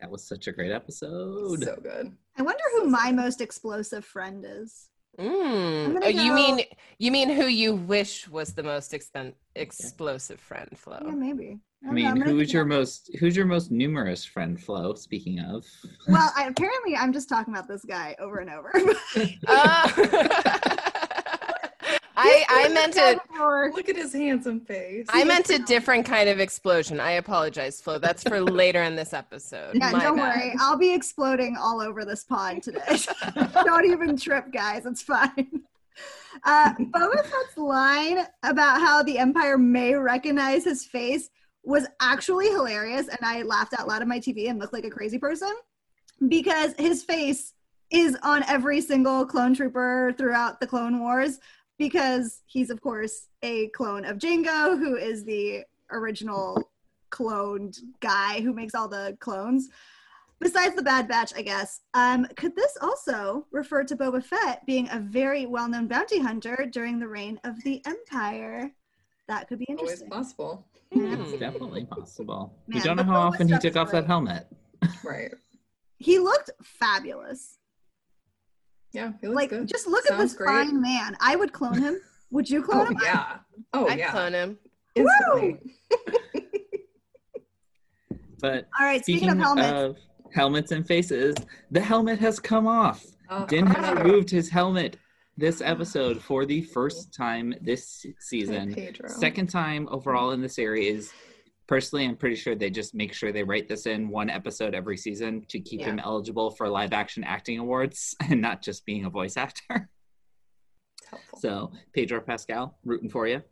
that 0.00 0.10
was 0.10 0.24
such 0.24 0.48
a 0.48 0.52
great 0.52 0.72
episode 0.72 1.62
So 1.62 1.76
good. 1.80 2.16
I 2.36 2.42
wonder 2.42 2.64
who 2.72 2.88
my 2.88 3.12
most 3.12 3.40
explosive 3.40 4.04
friend 4.04 4.44
is. 4.44 4.88
Mm. 5.18 5.98
Oh, 6.02 6.08
you 6.08 6.30
go- 6.30 6.34
mean 6.34 6.60
you 6.98 7.10
mean 7.12 7.28
who 7.28 7.46
you 7.46 7.74
wish 7.74 8.28
was 8.28 8.54
the 8.54 8.62
most 8.62 8.92
expen- 8.92 9.34
explosive 9.54 10.40
friend, 10.40 10.68
Flo? 10.76 10.98
Yeah, 11.04 11.10
maybe. 11.12 11.58
i 11.84 11.86
don't 11.86 11.94
know, 11.96 12.12
mean 12.14 12.16
who's 12.22 12.52
your 12.52 12.64
most 12.64 13.10
who's 13.18 13.36
your 13.36 13.44
most 13.44 13.70
numerous 13.72 14.24
friend 14.24 14.58
flo 14.60 14.94
speaking 14.94 15.40
of 15.40 15.66
Well, 16.08 16.32
I, 16.36 16.46
apparently, 16.46 16.96
I'm 16.96 17.12
just 17.12 17.28
talking 17.28 17.52
about 17.52 17.68
this 17.68 17.84
guy 17.84 18.14
over 18.18 18.38
and 18.38 18.50
over. 18.50 18.72
Uh, 19.46 19.88
I 22.22 22.44
I 22.48 22.68
meant 22.68 22.96
it. 22.96 23.18
Before. 23.30 23.70
Look 23.74 23.88
at 23.88 23.96
his 23.96 24.12
handsome 24.12 24.60
face. 24.60 25.06
I 25.08 25.24
meant 25.24 25.50
a 25.50 25.58
different 25.58 26.06
kind 26.06 26.28
of 26.28 26.40
explosion. 26.40 27.00
I 27.00 27.12
apologize, 27.12 27.80
Flo. 27.80 27.98
That's 27.98 28.22
for 28.22 28.40
later 28.62 28.82
in 28.82 28.96
this 28.96 29.12
episode. 29.12 29.74
Yeah, 29.74 29.90
My 29.90 30.00
don't 30.00 30.16
bad. 30.16 30.36
worry. 30.36 30.54
I'll 30.60 30.78
be 30.78 30.92
exploding 30.92 31.56
all 31.56 31.80
over 31.80 32.04
this 32.04 32.24
pod 32.24 32.62
today. 32.62 32.98
don't 33.64 33.84
even 33.86 34.16
trip, 34.16 34.52
guys. 34.52 34.86
It's 34.86 35.02
fine. 35.02 35.62
Uh, 36.44 36.72
Boba 36.74 37.22
Fett's 37.22 37.56
line 37.56 38.26
about 38.42 38.80
how 38.80 39.02
the 39.02 39.18
Empire 39.18 39.58
may 39.58 39.94
recognize 39.94 40.64
his 40.64 40.84
face 40.84 41.28
was 41.64 41.86
actually 42.00 42.48
hilarious, 42.48 43.08
and 43.08 43.18
I 43.22 43.42
laughed 43.42 43.74
out 43.78 43.86
loud 43.86 44.02
at 44.02 44.08
my 44.08 44.18
TV 44.18 44.48
and 44.48 44.58
looked 44.58 44.72
like 44.72 44.84
a 44.84 44.90
crazy 44.90 45.18
person 45.18 45.52
because 46.28 46.74
his 46.78 47.04
face 47.04 47.52
is 47.90 48.16
on 48.22 48.42
every 48.48 48.80
single 48.80 49.26
clone 49.26 49.54
trooper 49.54 50.14
throughout 50.16 50.58
the 50.60 50.66
Clone 50.66 50.98
Wars 51.00 51.38
because 51.82 52.42
he's, 52.46 52.70
of 52.70 52.80
course, 52.80 53.26
a 53.42 53.66
clone 53.70 54.04
of 54.04 54.18
Jango, 54.18 54.78
who 54.78 54.94
is 54.96 55.24
the 55.24 55.64
original 55.90 56.70
cloned 57.10 57.80
guy 57.98 58.40
who 58.40 58.52
makes 58.52 58.74
all 58.74 58.86
the 58.86 59.16
clones. 59.18 59.68
besides 60.38 60.76
the 60.76 60.82
Bad 60.82 61.08
Batch, 61.08 61.32
I 61.36 61.42
guess, 61.42 61.80
um, 61.94 62.26
could 62.36 62.54
this 62.54 62.78
also 62.80 63.46
refer 63.50 63.82
to 63.82 63.96
Boba 63.96 64.22
Fett 64.24 64.64
being 64.64 64.88
a 64.92 65.00
very 65.00 65.44
well-known 65.46 65.88
bounty 65.88 66.20
hunter 66.20 66.68
during 66.70 67.00
the 67.00 67.08
reign 67.08 67.40
of 67.42 67.60
the 67.64 67.82
Empire? 67.84 68.70
That 69.26 69.48
could 69.48 69.58
be 69.58 69.66
Always 69.68 69.80
interesting. 69.82 70.10
possible. 70.10 70.64
Hmm. 70.92 71.14
It's 71.20 71.32
definitely 71.32 71.84
possible. 71.84 72.54
we 72.68 72.80
don't 72.80 72.96
know 72.96 73.02
how 73.02 73.12
Boba 73.12 73.34
often 73.34 73.48
he 73.48 73.54
took 73.54 73.72
is 73.72 73.76
off 73.76 73.90
that 73.90 74.06
helmet. 74.06 74.46
Right. 75.04 75.32
He 75.98 76.18
looked 76.18 76.50
fabulous. 76.62 77.58
Yeah, 78.92 79.12
he 79.20 79.26
looks 79.28 79.36
Like, 79.36 79.50
good. 79.50 79.68
just 79.68 79.86
look 79.86 80.04
at 80.10 80.18
this 80.18 80.34
great. 80.34 80.48
fine 80.48 80.80
man. 80.80 81.16
I 81.20 81.36
would 81.36 81.52
clone 81.52 81.80
him. 81.80 82.00
Would 82.30 82.48
you 82.48 82.62
clone 82.68 82.86
Oh 82.86 82.90
him? 82.90 82.98
yeah. 83.02 83.36
Oh 83.72 83.88
I'd 83.88 83.98
yeah. 83.98 84.10
clone 84.10 84.32
him. 84.34 84.58
Instantly. 84.94 85.58
But 88.40 88.68
All 88.80 88.84
right. 88.86 89.00
Speaking, 89.02 89.30
speaking 89.30 89.40
of 89.40 89.44
helmets, 89.44 89.72
of 89.72 89.96
helmets 90.34 90.72
and 90.72 90.84
faces, 90.86 91.36
the 91.70 91.80
helmet 91.80 92.18
has 92.18 92.40
come 92.40 92.66
off. 92.66 93.04
Oh, 93.30 93.46
Din 93.46 93.66
has 93.66 93.88
oh, 93.88 94.02
removed 94.02 94.28
his 94.30 94.50
helmet 94.50 94.96
this 95.36 95.62
oh. 95.62 95.64
episode 95.66 96.20
for 96.20 96.44
the 96.44 96.62
first 96.62 97.14
time 97.14 97.54
this 97.60 98.04
season. 98.18 98.74
Pedro. 98.74 99.08
Second 99.08 99.46
time 99.48 99.88
overall 99.92 100.32
in 100.32 100.40
the 100.40 100.48
series. 100.48 101.12
Personally, 101.66 102.04
I'm 102.04 102.16
pretty 102.16 102.36
sure 102.36 102.54
they 102.54 102.70
just 102.70 102.94
make 102.94 103.12
sure 103.14 103.32
they 103.32 103.44
write 103.44 103.68
this 103.68 103.86
in 103.86 104.08
one 104.08 104.28
episode 104.28 104.74
every 104.74 104.96
season 104.96 105.44
to 105.48 105.60
keep 105.60 105.80
Yeah. 105.80 105.86
him 105.90 105.98
eligible 106.00 106.50
for 106.50 106.68
live 106.68 106.92
action 106.92 107.24
acting 107.24 107.58
awards 107.58 108.14
and 108.28 108.40
not 108.40 108.62
just 108.62 108.84
being 108.84 109.04
a 109.04 109.10
voice 109.10 109.36
actor. 109.36 109.88
So 111.38 111.72
Pedro 111.94 112.20
Pascal, 112.20 112.78
rooting 112.84 113.10
for 113.10 113.26
you. 113.26 113.42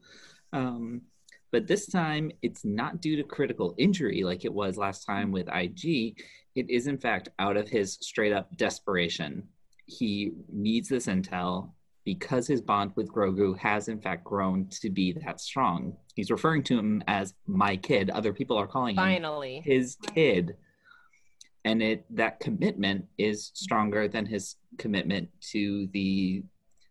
Um, 0.52 1.02
but 1.52 1.66
this 1.66 1.86
time, 1.86 2.30
it's 2.42 2.64
not 2.64 3.00
due 3.00 3.16
to 3.16 3.22
critical 3.24 3.74
injury 3.76 4.22
like 4.22 4.44
it 4.44 4.52
was 4.52 4.76
last 4.76 5.04
time 5.04 5.30
with 5.32 5.48
IG. 5.48 6.20
It 6.54 6.70
is, 6.70 6.86
in 6.86 6.98
fact, 6.98 7.28
out 7.38 7.56
of 7.56 7.68
his 7.68 7.98
straight 8.00 8.32
up 8.32 8.56
desperation. 8.56 9.48
He 9.86 10.32
needs 10.52 10.88
this 10.88 11.06
intel 11.06 11.72
because 12.04 12.46
his 12.46 12.60
bond 12.60 12.92
with 12.96 13.12
Grogu 13.12 13.58
has, 13.58 13.88
in 13.88 14.00
fact, 14.00 14.24
grown 14.24 14.66
to 14.80 14.90
be 14.90 15.12
that 15.24 15.40
strong. 15.40 15.96
He's 16.14 16.30
referring 16.30 16.62
to 16.64 16.78
him 16.78 17.02
as 17.06 17.34
my 17.46 17.76
kid. 17.76 18.10
Other 18.10 18.32
people 18.32 18.56
are 18.56 18.66
calling 18.66 18.96
him 18.96 19.02
Finally. 19.04 19.62
his 19.64 19.96
kid 20.14 20.56
and 21.64 21.82
it 21.82 22.06
that 22.10 22.40
commitment 22.40 23.04
is 23.18 23.50
stronger 23.54 24.08
than 24.08 24.24
his 24.24 24.56
commitment 24.78 25.28
to 25.40 25.88
the 25.92 26.42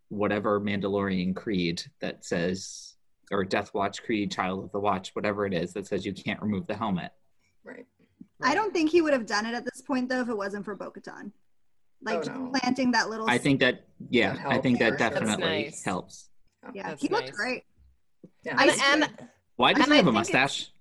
whatever 0.09 0.59
mandalorian 0.61 1.35
creed 1.35 1.81
that 2.01 2.23
says 2.23 2.95
or 3.31 3.43
death 3.43 3.73
watch 3.73 4.03
creed 4.03 4.31
child 4.31 4.63
of 4.63 4.71
the 4.71 4.79
watch 4.79 5.09
whatever 5.15 5.45
it 5.45 5.53
is 5.53 5.73
that 5.73 5.87
says 5.87 6.05
you 6.05 6.13
can't 6.13 6.41
remove 6.41 6.67
the 6.67 6.75
helmet 6.75 7.11
Right. 7.63 7.85
I 8.41 8.55
don't 8.55 8.73
think 8.73 8.89
he 8.89 9.01
would 9.01 9.13
have 9.13 9.25
done 9.25 9.45
it 9.45 9.53
at 9.53 9.65
this 9.65 9.81
point 9.81 10.09
though 10.09 10.21
if 10.21 10.29
it 10.29 10.37
wasn't 10.37 10.65
for 10.65 10.75
Bo-Katan. 10.75 11.31
Like 12.01 12.27
Oh, 12.29 12.34
no. 12.46 12.51
planting 12.60 12.91
that 12.91 13.10
little. 13.10 13.29
i 13.29 13.38
think 13.38 13.60
that 13.60 13.86
yeah 14.10 14.34
That 14.36 14.48
i 14.48 14.58
think 14.60 14.79
helps 14.79 14.98
that 15.00 15.12
definitely 15.13 15.63
nice. 15.65 15.84
helps 15.84 16.29
Yeah, 16.74 16.89
That's 16.89 17.01
he 17.01 17.10
looked 17.10 17.32
great. 17.34 17.63
Yeah. 18.44 18.58
And, 18.62 18.72
I 18.72 18.77
and 18.94 19.10
why 19.58 19.74
does 19.74 19.84
And 19.84 19.91
he 19.91 19.98
have 19.98 20.08
a 20.08 20.12
think 20.12 20.27
it's- 20.29 20.34
mustache 20.34 20.72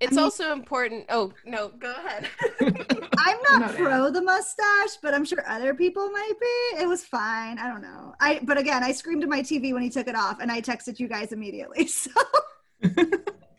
it's 0.00 0.12
I 0.12 0.16
mean- 0.16 0.24
also 0.24 0.52
important. 0.52 1.06
Oh, 1.08 1.32
no, 1.46 1.68
go 1.68 1.90
ahead. 1.92 2.28
I'm 2.60 3.38
not, 3.48 3.60
not 3.60 3.74
pro 3.76 4.10
the 4.10 4.20
mustache, 4.20 4.98
but 5.00 5.14
I'm 5.14 5.24
sure 5.24 5.42
other 5.48 5.72
people 5.72 6.10
might 6.10 6.32
be. 6.40 6.82
It 6.82 6.88
was 6.88 7.04
fine. 7.04 7.58
I 7.60 7.68
don't 7.68 7.80
know. 7.80 8.12
I 8.20 8.40
but 8.42 8.58
again, 8.58 8.82
I 8.82 8.90
screamed 8.92 9.22
at 9.22 9.28
my 9.30 9.40
TV 9.40 9.72
when 9.72 9.82
he 9.82 9.88
took 9.88 10.08
it 10.08 10.16
off, 10.16 10.40
and 10.40 10.50
I 10.50 10.60
texted 10.60 10.98
you 10.98 11.08
guys 11.08 11.32
immediately. 11.32 11.88
So 12.02 12.10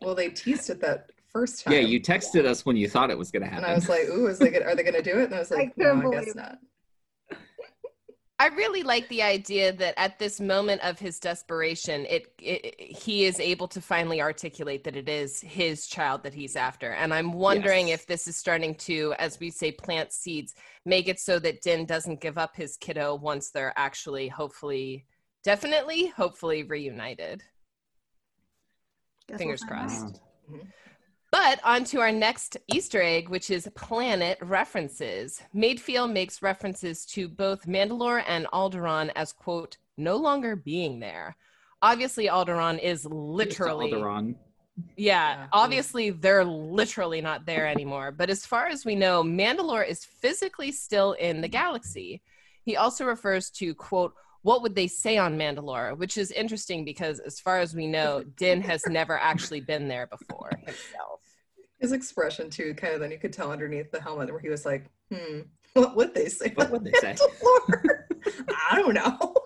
well, 0.01 0.13
they 0.13 0.29
teased 0.29 0.69
it 0.69 0.81
that 0.81 1.09
first 1.35 1.63
time. 1.63 1.73
yeah 1.73 1.79
you 1.79 1.99
texted 1.99 2.45
us 2.45 2.65
when 2.65 2.77
you 2.77 2.87
thought 2.87 3.09
it 3.11 3.17
was 3.17 3.29
going 3.31 3.43
to 3.43 3.49
happen. 3.49 3.65
And 3.65 3.71
I 3.73 3.75
was 3.75 3.89
like, 3.89 4.07
"Ooh, 4.09 4.27
is 4.27 4.39
they 4.39 4.49
gonna, 4.51 4.65
are 4.65 4.75
they 4.75 4.83
going 4.83 4.95
to 4.95 5.01
do 5.11 5.19
it?" 5.19 5.25
And 5.25 5.35
I 5.35 5.39
was 5.39 5.51
like, 5.51 5.75
couldn't 5.75 5.99
"No, 6.01 6.07
I 6.07 6.11
guess 6.11 6.25
believe 6.25 6.35
not." 6.35 6.57
I 8.37 8.47
really 8.47 8.83
like 8.83 9.07
the 9.07 9.21
idea 9.23 9.71
that 9.71 9.93
at 9.97 10.19
this 10.19 10.41
moment 10.41 10.81
of 10.83 10.99
his 10.99 11.19
desperation, 11.19 12.05
it, 12.09 12.33
it 12.39 12.75
he 12.81 13.23
is 13.25 13.39
able 13.39 13.67
to 13.69 13.79
finally 13.79 14.21
articulate 14.21 14.83
that 14.83 14.97
it 14.97 15.07
is 15.07 15.39
his 15.39 15.87
child 15.87 16.21
that 16.23 16.33
he's 16.33 16.57
after. 16.57 16.91
And 16.91 17.13
I'm 17.13 17.31
wondering 17.31 17.87
Yes. 17.87 18.01
if 18.01 18.07
this 18.07 18.27
is 18.27 18.35
starting 18.35 18.75
to, 18.89 19.13
as 19.19 19.39
we 19.39 19.49
say, 19.51 19.71
plant 19.71 20.11
seeds, 20.11 20.53
make 20.85 21.07
it 21.07 21.17
so 21.19 21.39
that 21.39 21.61
Din 21.61 21.85
doesn't 21.85 22.19
give 22.19 22.37
up 22.37 22.57
his 22.57 22.75
kiddo 22.75 23.15
once 23.15 23.51
they're 23.51 23.73
actually, 23.77 24.27
hopefully, 24.27 25.05
definitely, 25.45 26.07
hopefully 26.07 26.63
reunited. 26.63 27.41
guess 29.29 29.37
Fingers 29.37 29.61
we'll 29.61 29.77
find 29.77 29.89
crossed. 29.89 30.05
out. 30.05 30.19
Mm-hmm. 30.51 30.67
But 31.35 31.59
on 31.65 31.83
to 31.85 31.99
our 31.99 32.13
next 32.13 32.55
Easter 32.73 33.01
egg, 33.01 33.27
which 33.27 33.49
is 33.51 33.67
planet 33.75 34.37
references. 34.41 35.41
Mayfeld 35.53 36.13
makes 36.13 36.41
references 36.41 37.05
to 37.07 37.27
both 37.27 37.65
Mandalore 37.67 38.23
and 38.25 38.47
Alderaan 38.53 39.11
as, 39.17 39.33
quote, 39.33 39.75
no 39.97 40.15
longer 40.15 40.55
being 40.55 41.01
there. 41.01 41.35
Obviously, 41.81 42.27
Alderaan 42.27 42.79
is 42.79 43.03
literally, 43.05 43.91
Alderaan. 43.91 44.35
yeah, 44.95 45.39
Yeah. 45.39 45.47
obviously 45.51 46.09
they're 46.11 46.45
literally 46.45 47.19
not 47.19 47.45
there 47.45 47.67
anymore. 47.67 48.13
But 48.13 48.29
as 48.29 48.45
far 48.45 48.67
as 48.67 48.85
we 48.85 48.95
know, 48.95 49.21
Mandalore 49.21 49.85
is 49.85 50.05
physically 50.05 50.71
still 50.71 51.11
in 51.13 51.41
the 51.41 51.49
galaxy. 51.49 52.21
He 52.63 52.77
also 52.77 53.03
refers 53.03 53.49
to, 53.59 53.75
quote, 53.75 54.13
what 54.45 54.61
would 54.61 54.75
they 54.75 54.85
say 54.85 55.17
on 55.17 55.39
Mandalore? 55.39 55.97
Which 55.97 56.19
is 56.19 56.29
interesting 56.29 56.85
because, 56.85 57.19
as 57.19 57.39
far 57.39 57.57
as 57.61 57.73
we 57.73 57.87
know, 57.87 58.23
Din 58.37 58.61
has 58.61 58.85
never 58.85 59.17
actually 59.17 59.59
been 59.59 59.87
there 59.87 60.05
before 60.05 60.51
himself. 60.59 61.21
His 61.79 61.93
expression 61.93 62.51
too, 62.51 62.75
kind 62.75 62.93
of. 62.93 62.99
Then 62.99 63.09
you 63.09 63.17
could 63.17 63.33
tell 63.33 63.51
underneath 63.51 63.89
the 63.89 63.99
helmet 63.99 64.29
where 64.29 64.39
he 64.39 64.49
was 64.49 64.63
like, 64.63 64.85
"Hmm, 65.11 65.39
what 65.73 65.95
would 65.95 66.13
they 66.13 66.29
say?" 66.29 66.51
What 66.53 66.69
would 66.69 66.83
they 66.83 66.91
say? 66.99 67.15
Lord, 67.43 68.05
I 68.71 68.75
don't 68.75 68.93
know. 68.93 69.33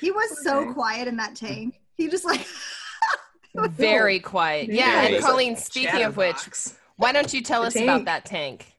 He 0.00 0.12
was 0.12 0.44
so 0.44 0.72
quiet 0.74 1.08
in 1.08 1.16
that 1.16 1.34
tank. 1.34 1.80
He 1.96 2.08
just 2.08 2.24
like 2.24 2.46
Very 3.70 4.20
quiet. 4.20 4.68
Yeah, 4.70 5.00
Very 5.02 5.16
and 5.16 5.24
Colleen, 5.24 5.56
speaking 5.56 6.04
of 6.04 6.16
which, 6.16 6.36
Chatterbox. 6.36 6.76
why 6.98 7.10
don't 7.12 7.34
you 7.34 7.40
tell 7.42 7.62
The 7.62 7.66
us 7.68 7.76
about 7.76 8.04
that 8.04 8.24
tank? 8.24 8.77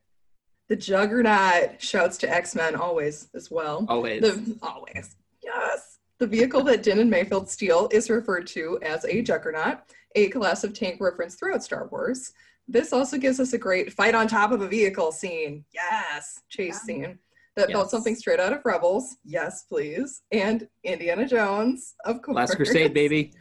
The 0.70 0.76
Juggernaut 0.76 1.82
shouts 1.82 2.18
to 2.20 2.30
X 2.34 2.56
Men 2.56 2.76
always 2.76 3.28
as 3.36 3.52
well. 3.52 3.86
always 3.90 4.22
The 4.22 4.58
always 4.62 5.16
yes. 5.44 5.98
The 6.20 6.28
vehicle 6.28 6.64
that 6.66 6.84
Din 6.84 7.00
and 7.00 7.10
Mayfield 7.10 7.50
steal 7.50 7.90
is 7.92 8.10
referred 8.10 8.46
to 8.48 8.78
as 8.82 9.04
a 9.06 9.22
Juggernaut, 9.22 9.80
a 10.16 10.30
class 10.30 10.64
of 10.64 10.74
tank 10.74 11.02
reference 11.02 11.36
throughout 11.36 11.64
Star 11.64 11.88
Wars. 11.88 12.34
This 12.68 12.94
also 12.94 13.18
gives 13.18 13.40
us 13.40 13.54
a 13.54 13.58
great 13.58 13.92
fight 13.94 14.14
on 14.16 14.28
top 14.28 14.52
of 14.52 14.62
a 14.62 14.68
vehicle 14.68 15.12
scene. 15.12 15.66
Yes, 15.74 16.42
chase 16.50 16.76
Yeah. 16.76 16.80
scene. 16.86 17.20
That 17.56 17.72
felt 17.72 17.90
something 17.90 18.16
straight 18.16 18.40
out 18.40 18.54
of 18.54 18.64
Rebels. 18.64 19.18
Yes, 19.26 19.64
please. 19.64 20.22
And 20.32 20.68
Indiana 20.84 21.28
Jones, 21.28 21.96
of 22.06 22.22
course. 22.22 22.36
last 22.36 22.56
crusade 22.56 22.94
baby 22.94 23.34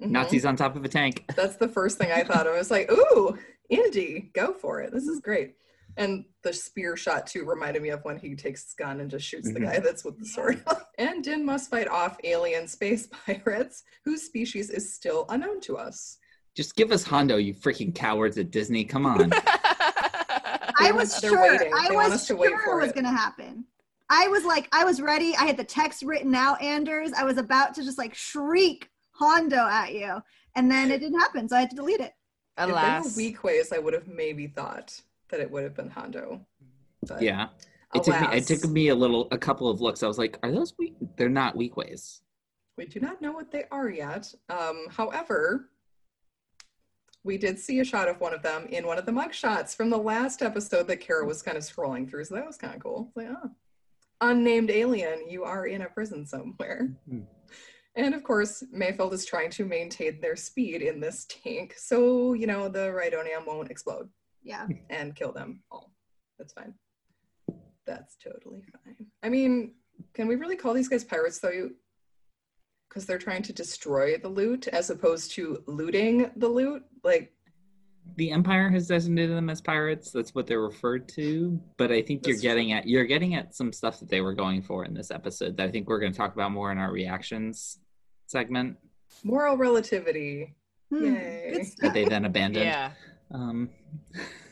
Mhm. 0.00 0.10
nazis 0.10 0.44
on 0.46 0.54
top 0.54 0.76
of 0.76 0.84
a 0.84 0.88
tank 0.88 1.24
That's 1.34 1.56
the 1.56 1.66
first 1.68 1.98
thing 1.98 2.12
I 2.12 2.22
thought 2.22 2.46
of. 2.46 2.54
I 2.54 2.58
was 2.58 2.70
like, 2.70 2.90
ooh, 2.92 3.36
Indy, 3.68 4.30
go 4.32 4.52
for 4.54 4.80
it. 4.80 4.92
This 4.92 5.08
is 5.08 5.18
great. 5.20 5.56
And 5.98 6.24
the 6.42 6.52
spear 6.52 6.96
shot 6.96 7.26
too 7.26 7.44
reminded 7.44 7.82
me 7.82 7.88
of 7.90 8.04
when 8.04 8.16
he 8.18 8.36
takes 8.36 8.62
his 8.64 8.74
gun 8.74 9.00
and 9.00 9.10
just 9.10 9.26
shoots 9.26 9.52
the 9.52 9.58
Mhm. 9.58 9.64
guy 9.64 9.78
that's 9.80 10.04
with 10.04 10.16
the 10.18 10.24
sword. 10.24 10.64
and 10.98 11.24
Din 11.24 11.44
must 11.44 11.70
fight 11.70 11.88
off 11.88 12.16
alien 12.22 12.68
space 12.68 13.08
pirates 13.26 13.82
whose 14.04 14.22
species 14.22 14.70
is 14.70 14.94
still 14.94 15.26
unknown 15.28 15.60
to 15.62 15.76
us. 15.76 16.18
Just 16.54 16.76
give 16.76 16.92
us 16.92 17.02
Hondo, 17.02 17.36
you 17.36 17.52
freaking 17.52 17.92
cowards 17.94 18.38
at 18.38 18.50
Disney. 18.52 18.84
Come 18.84 19.06
on. 19.06 19.32
I 20.80 20.92
was 20.92 21.18
sure. 21.18 21.42
waiting. 21.42 21.72
I 21.74 21.88
They 21.88 21.96
was 21.96 22.12
us 22.12 22.26
to 22.28 22.36
wait 22.36 22.50
sure 22.50 22.80
it 22.80 22.84
was 22.84 22.92
gonna 22.92 23.10
happen. 23.10 23.64
I 24.08 24.28
was 24.28 24.44
like, 24.44 24.68
I 24.72 24.84
was 24.84 25.02
ready. 25.02 25.36
I 25.36 25.44
had 25.46 25.56
the 25.56 25.64
text 25.64 26.02
written 26.02 26.34
out, 26.34 26.62
Anders. 26.62 27.12
I 27.12 27.24
was 27.24 27.36
about 27.36 27.74
to 27.74 27.82
just 27.84 27.98
like 27.98 28.14
shriek 28.14 28.88
Hondo 29.10 29.56
at 29.66 29.92
you, 29.92 30.22
and 30.54 30.70
then 30.70 30.90
it 30.90 31.00
didn't 31.00 31.18
happen, 31.18 31.48
so 31.48 31.56
I 31.56 31.60
had 31.60 31.70
to 31.70 31.76
delete 31.76 32.00
it. 32.00 32.12
If 32.56 32.66
there 32.66 32.66
were 32.68 32.72
Alas. 32.72 33.16
Weequays, 33.16 33.72
I 33.72 33.78
would 33.78 33.92
have 33.94 34.08
maybe 34.08 34.46
thought 34.46 35.00
that 35.30 35.40
it 35.40 35.50
would 35.50 35.64
have 35.64 35.74
been 35.74 35.90
Hondo. 35.90 36.46
But 37.06 37.22
yeah. 37.22 37.48
It 37.94 38.04
took 38.04 38.20
me 38.20 38.36
it 38.36 38.46
took 38.46 38.70
me 38.70 38.88
a 38.88 38.94
little 38.94 39.28
a 39.30 39.38
couple 39.38 39.68
of 39.68 39.80
looks. 39.80 40.02
I 40.02 40.08
was 40.08 40.18
like, 40.18 40.38
are 40.42 40.52
those 40.52 40.74
weak? 40.78 40.94
They're 41.16 41.28
not 41.28 41.56
Weequays. 41.56 42.20
We 42.76 42.86
do 42.86 43.00
not 43.00 43.22
know 43.22 43.32
what 43.32 43.50
they 43.50 43.64
are 43.70 43.88
yet. 43.88 44.32
Um, 44.50 44.86
however, 44.90 45.70
we 47.24 47.38
did 47.38 47.58
see 47.58 47.80
a 47.80 47.84
shot 47.84 48.08
of 48.08 48.20
one 48.20 48.34
of 48.34 48.42
them 48.42 48.66
in 48.66 48.86
one 48.86 48.98
of 48.98 49.06
the 49.06 49.12
mug 49.12 49.34
shots 49.34 49.74
from 49.74 49.90
the 49.90 49.98
last 49.98 50.42
episode 50.42 50.86
that 50.88 51.00
Cara 51.00 51.26
was 51.26 51.42
kind 51.42 51.56
of 51.56 51.64
scrolling 51.64 52.08
through. 52.08 52.24
So 52.24 52.34
that 52.34 52.46
was 52.46 52.56
kind 52.56 52.74
of 52.74 52.82
cool. 52.82 53.10
Like, 53.16 53.28
oh, 53.30 53.50
unnamed 54.20 54.70
alien, 54.70 55.28
you 55.28 55.44
are 55.44 55.66
in 55.66 55.82
a 55.82 55.88
prison 55.88 56.26
somewhere. 56.26 56.94
Mhm. 57.08 57.26
And 57.96 58.14
of 58.14 58.22
course, 58.22 58.62
Mayfield 58.70 59.12
is 59.12 59.24
trying 59.24 59.50
to 59.50 59.64
maintain 59.64 60.20
their 60.20 60.36
speed 60.36 60.82
in 60.82 61.00
this 61.00 61.26
tank. 61.28 61.74
So, 61.76 62.34
you 62.34 62.46
know, 62.46 62.68
the 62.68 62.90
Rhydonium 62.90 63.44
won't 63.46 63.70
explode 63.70 64.08
Yeah. 64.48 64.66
and 64.90 65.14
kill 65.14 65.32
them 65.32 65.62
all. 65.70 65.92
That's 66.38 66.52
fine. 66.52 66.74
That's 67.86 68.16
totally 68.16 68.62
fine. 68.84 69.06
I 69.22 69.28
mean, 69.28 69.74
can 70.14 70.26
we 70.26 70.36
really 70.36 70.56
call 70.56 70.74
these 70.74 70.88
guys 70.88 71.04
pirates 71.04 71.38
though? 71.38 71.70
Because 72.88 73.06
they're 73.06 73.18
trying 73.18 73.42
to 73.42 73.52
destroy 73.52 74.16
the 74.18 74.28
loot 74.28 74.66
as 74.68 74.90
opposed 74.90 75.32
to 75.32 75.62
looting 75.66 76.30
the 76.36 76.48
loot. 76.48 76.82
Like, 77.04 77.32
the 78.16 78.30
Empire 78.30 78.70
has 78.70 78.86
designated 78.86 79.36
them 79.36 79.50
as 79.50 79.60
pirates. 79.60 80.10
That's 80.10 80.34
what 80.34 80.46
they're 80.46 80.62
referred 80.62 81.08
to. 81.10 81.60
But 81.76 81.92
I 81.92 82.00
think 82.00 82.26
you're 82.26 82.38
getting 82.38 82.72
at 82.72 82.86
you're 82.86 83.04
getting 83.04 83.34
at 83.34 83.54
some 83.54 83.70
stuff 83.72 84.00
that 84.00 84.08
they 84.08 84.22
were 84.22 84.32
going 84.32 84.62
for 84.62 84.84
in 84.86 84.94
this 84.94 85.10
episode 85.10 85.58
that 85.58 85.68
I 85.68 85.70
think 85.70 85.88
we're 85.88 86.00
going 86.00 86.12
to 86.12 86.16
talk 86.18 86.32
about 86.32 86.50
more 86.52 86.72
in 86.72 86.78
our 86.78 86.90
reactions 86.90 87.78
segment 88.26 88.78
Moral 89.24 89.56
relativity. 89.56 90.54
Hmm, 90.90 91.14
Yay. 91.14 91.50
good 91.52 91.66
that 91.80 91.94
they 91.94 92.04
then 92.04 92.24
abandoned. 92.24 92.64
Yeah. 92.64 92.92
Um, 93.30 93.70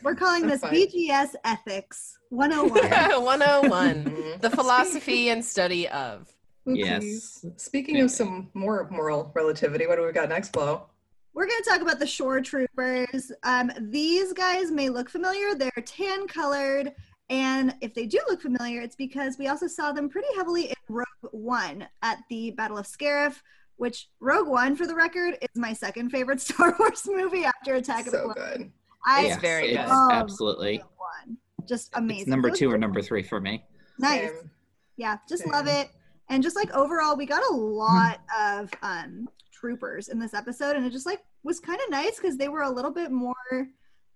We're 0.03 0.15
calling 0.15 0.47
this 0.47 0.61
fine. 0.61 0.73
BGS 0.73 1.29
Ethics 1.43 2.17
101. 2.29 3.23
101. 3.23 4.03
Mhm. 4.05 4.41
The 4.41 4.49
philosophy 4.49 5.29
and 5.29 5.43
study 5.43 5.87
of. 5.89 6.31
Oopsies. 6.67 6.77
yes. 6.77 7.45
Speaking 7.55 8.01
of 8.01 8.11
some 8.11 8.49
more 8.53 8.89
moral 8.91 9.31
relativity, 9.33 9.87
what 9.87 9.95
do 9.95 10.05
we 10.05 10.11
got 10.11 10.27
next, 10.29 10.51
Flo? 10.51 10.89
We're 11.33 11.47
going 11.47 11.61
to 11.63 11.69
talk 11.69 11.81
about 11.81 11.99
the 11.99 12.07
shore 12.07 12.41
troopers. 12.41 13.31
Um, 13.43 13.71
these 13.79 14.33
guys 14.33 14.69
may 14.71 14.89
look 14.89 15.09
familiar. 15.09 15.55
They're 15.55 15.71
tan 15.85 16.27
colored. 16.27 16.93
And 17.29 17.75
if 17.81 17.93
they 17.93 18.05
do 18.05 18.19
look 18.29 18.41
familiar, 18.41 18.81
it's 18.81 18.95
because 18.95 19.37
we 19.37 19.47
also 19.47 19.67
saw 19.67 19.91
them 19.91 20.09
pretty 20.09 20.27
heavily 20.35 20.65
in 20.69 20.75
Rogue 20.89 21.05
One 21.31 21.87
at 22.01 22.19
the 22.29 22.51
Battle 22.51 22.77
of 22.77 22.85
Scarif, 22.87 23.41
which 23.77 24.09
Rogue 24.19 24.47
One, 24.47 24.75
for 24.75 24.85
the 24.85 24.95
record, 24.95 25.37
is 25.41 25.49
my 25.55 25.73
second 25.73 26.09
favorite 26.09 26.41
Star 26.47 26.75
Wars 26.79 27.03
movie 27.07 27.45
after 27.45 27.75
Attack 27.75 28.07
of 28.07 28.11
the 28.11 28.17
So 28.19 28.33
Clones. 28.33 28.57
good. 28.57 28.71
I 29.05 29.21
It's 29.21 29.29
Yes, 29.29 29.41
very 29.41 29.67
it's 29.75 29.89
good. 29.91 30.11
absolutely. 30.11 30.77
One. 30.97 31.37
Just 31.67 31.89
amazing. 31.93 32.21
It's 32.21 32.29
number 32.29 32.49
two 32.49 32.71
or 32.71 32.77
number 32.77 33.01
three 33.01 33.23
for 33.23 33.39
me. 33.39 33.63
Nice. 33.99 34.29
Same. 34.29 34.51
Yeah, 34.97 35.17
just 35.29 35.43
Same. 35.43 35.51
love 35.51 35.67
it. 35.67 35.89
And 36.29 36.43
just 36.43 36.55
like 36.55 36.73
overall, 36.73 37.15
we 37.15 37.25
got 37.25 37.41
a 37.49 37.53
lot 37.55 38.19
of 38.39 38.69
um 38.81 39.29
troopers 39.51 40.09
in 40.09 40.19
this 40.19 40.33
episode, 40.33 40.75
and 40.75 40.85
it 40.85 40.89
just 40.91 41.05
like 41.05 41.21
was 41.43 41.59
kind 41.59 41.79
of 41.85 41.89
nice 41.89 42.17
because 42.19 42.37
they 42.37 42.49
were 42.49 42.63
a 42.63 42.69
little 42.69 42.91
bit 42.91 43.11
more 43.11 43.33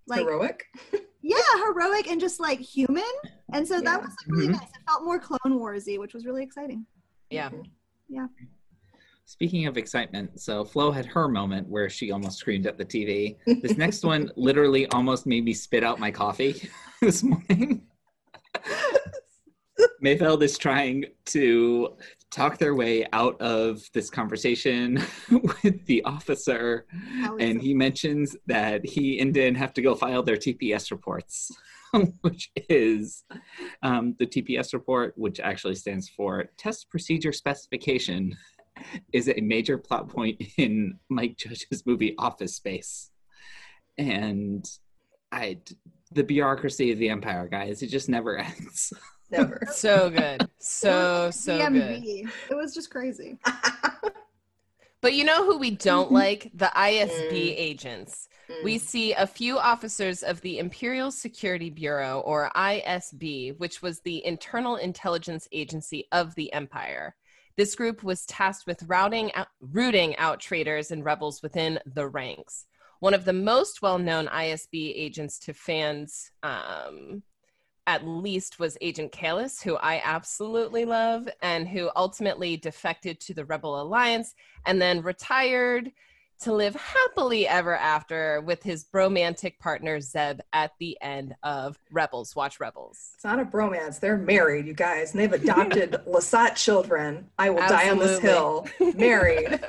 like 0.07 0.21
Heroic. 0.21 0.65
yeah, 1.21 1.37
heroic 1.57 2.07
and 2.09 2.19
just 2.19 2.39
like 2.39 2.59
human. 2.59 3.03
And 3.53 3.65
so 3.67 3.75
Yeah. 3.75 3.81
that 3.81 4.01
was 4.01 4.09
like 4.09 4.27
really 4.27 4.47
Mhm. 4.49 4.51
nice. 4.53 4.69
It 4.69 4.81
felt 4.87 5.03
more 5.05 5.19
Clone 5.19 5.59
Warsy, 5.59 5.99
which 5.99 6.13
was 6.13 6.25
really 6.25 6.43
exciting. 6.43 6.85
Yeah. 7.29 7.49
Mhm. 7.49 7.63
Speaking 9.25 9.65
of 9.65 9.77
excitement, 9.77 10.39
so 10.39 10.63
Flo 10.65 10.91
had 10.91 11.05
her 11.05 11.27
moment 11.27 11.67
where 11.67 11.89
she 11.89 12.11
almost 12.11 12.37
screamed 12.37 12.67
at 12.67 12.77
the 12.77 12.85
TV. 12.85 13.37
This 13.61 13.77
next 13.77 14.03
one 14.03 14.31
literally 14.35 14.87
almost 14.87 15.25
made 15.25 15.45
me 15.45 15.53
spit 15.53 15.83
out 15.83 15.99
my 15.99 16.11
coffee 16.11 16.69
this 17.01 17.23
morning. 17.23 17.81
Mayfeld 20.03 20.41
is 20.41 20.57
trying 20.57 21.05
to 21.25 21.95
talk 22.31 22.57
their 22.57 22.75
way 22.75 23.05
out 23.13 23.39
of 23.41 23.83
this 23.93 24.09
conversation 24.09 25.03
with 25.63 25.85
the 25.85 26.03
officer, 26.03 26.85
and 27.39 27.57
it? 27.57 27.61
he 27.61 27.73
mentions 27.73 28.35
that 28.47 28.85
he 28.85 29.19
and 29.19 29.33
Dan 29.33 29.53
have 29.55 29.73
to 29.73 29.81
go 29.81 29.95
file 29.95 30.23
their 30.23 30.37
TPS 30.37 30.91
reports, 30.91 31.51
which 32.21 32.51
is 32.69 33.23
um, 33.83 34.15
the 34.17 34.25
TPS 34.25 34.73
report, 34.73 35.13
which 35.17 35.39
actually 35.39 35.75
stands 35.75 36.09
for 36.09 36.45
Test 36.57 36.89
Procedure 36.89 37.31
Specification, 37.31 38.35
is 39.13 39.27
a 39.29 39.41
major 39.41 39.77
plot 39.77 40.09
point 40.09 40.41
in 40.57 40.99
Mike 41.09 41.37
Judge's 41.37 41.83
movie 41.85 42.15
Office 42.17 42.55
Space, 42.55 43.09
and 43.97 44.65
I, 45.31 45.59
the 46.11 46.23
bureaucracy 46.23 46.91
of 46.91 46.99
the 46.99 47.09
Empire, 47.09 47.47
guys, 47.47 47.81
it 47.81 47.87
just 47.87 48.09
never 48.09 48.37
ends. 48.39 48.93
Never. 49.29 49.61
So 49.71 50.09
good. 50.09 50.45
So, 50.59 51.31
so 51.31 51.57
good. 51.69 52.03
It 52.03 52.29
was 52.55 52.73
just 52.73 52.89
crazy. 52.89 53.37
But 55.01 55.13
you 55.15 55.23
know 55.23 55.45
who 55.45 55.57
we 55.57 55.71
don't 55.71 56.11
like? 56.11 56.51
The 56.53 56.69
ISB 56.75 57.31
Mm. 57.31 57.55
agents. 57.57 58.27
Mm. 58.49 58.63
We 58.63 58.77
see 58.77 59.13
a 59.13 59.25
few 59.25 59.57
officers 59.57 60.21
of 60.21 60.39
the 60.41 60.59
Imperial 60.59 61.09
Security 61.11 61.71
Bureau, 61.71 62.19
or 62.19 62.51
ISB, 62.55 63.57
which 63.57 63.81
was 63.81 64.01
the 64.01 64.23
internal 64.23 64.75
intelligence 64.75 65.47
agency 65.51 66.07
of 66.11 66.35
the 66.35 66.53
Empire. 66.53 67.15
This 67.57 67.75
group 67.75 68.03
was 68.03 68.25
tasked 68.25 68.65
with 68.65 68.83
routing 68.83 69.33
out, 69.33 69.47
rooting 69.59 70.15
out 70.17 70.39
traitors 70.39 70.91
and 70.91 71.03
rebels 71.03 71.41
within 71.41 71.79
the 71.85 72.07
ranks. 72.07 72.65
One 72.99 73.13
of 73.13 73.25
the 73.25 73.33
most 73.33 73.81
well 73.81 73.97
known 73.97 74.27
ISB 74.27 74.93
agents 74.95 75.39
to 75.39 75.53
fans, 75.53 76.31
um, 76.43 77.23
at 77.87 78.05
least, 78.05 78.59
was 78.59 78.77
Agent 78.79 79.11
Kallus, 79.11 79.61
who 79.61 79.75
I 79.77 80.01
absolutely 80.03 80.85
love, 80.85 81.27
and 81.41 81.67
who 81.67 81.89
ultimately 81.95 82.57
defected 82.57 83.19
to 83.21 83.33
the 83.33 83.45
Rebel 83.45 83.81
Alliance 83.81 84.35
and 84.65 84.81
then 84.81 85.01
retired 85.01 85.91
to 86.41 86.53
live 86.53 86.75
happily 86.75 87.47
ever 87.47 87.75
after 87.75 88.41
with 88.41 88.63
his 88.63 88.83
bromantic 88.83 89.59
partner 89.59 90.01
Zeb 90.01 90.39
at 90.53 90.71
the 90.79 90.97
end 91.01 91.35
of 91.43 91.77
Rebels. 91.91 92.35
Watch 92.35 92.59
Rebels. 92.59 93.11
It's 93.15 93.23
not 93.23 93.39
a 93.39 93.45
bromance. 93.45 93.99
They're 93.99 94.17
married, 94.17 94.65
you 94.65 94.73
guys, 94.73 95.11
and 95.11 95.19
they've 95.19 95.33
adopted 95.33 95.91
Lasat 96.07 96.55
children. 96.55 97.29
I 97.37 97.49
will 97.51 97.59
die 97.59 97.89
on 97.89 97.99
this 97.99 98.19
hill. 98.19 98.67
Married. 98.95 99.59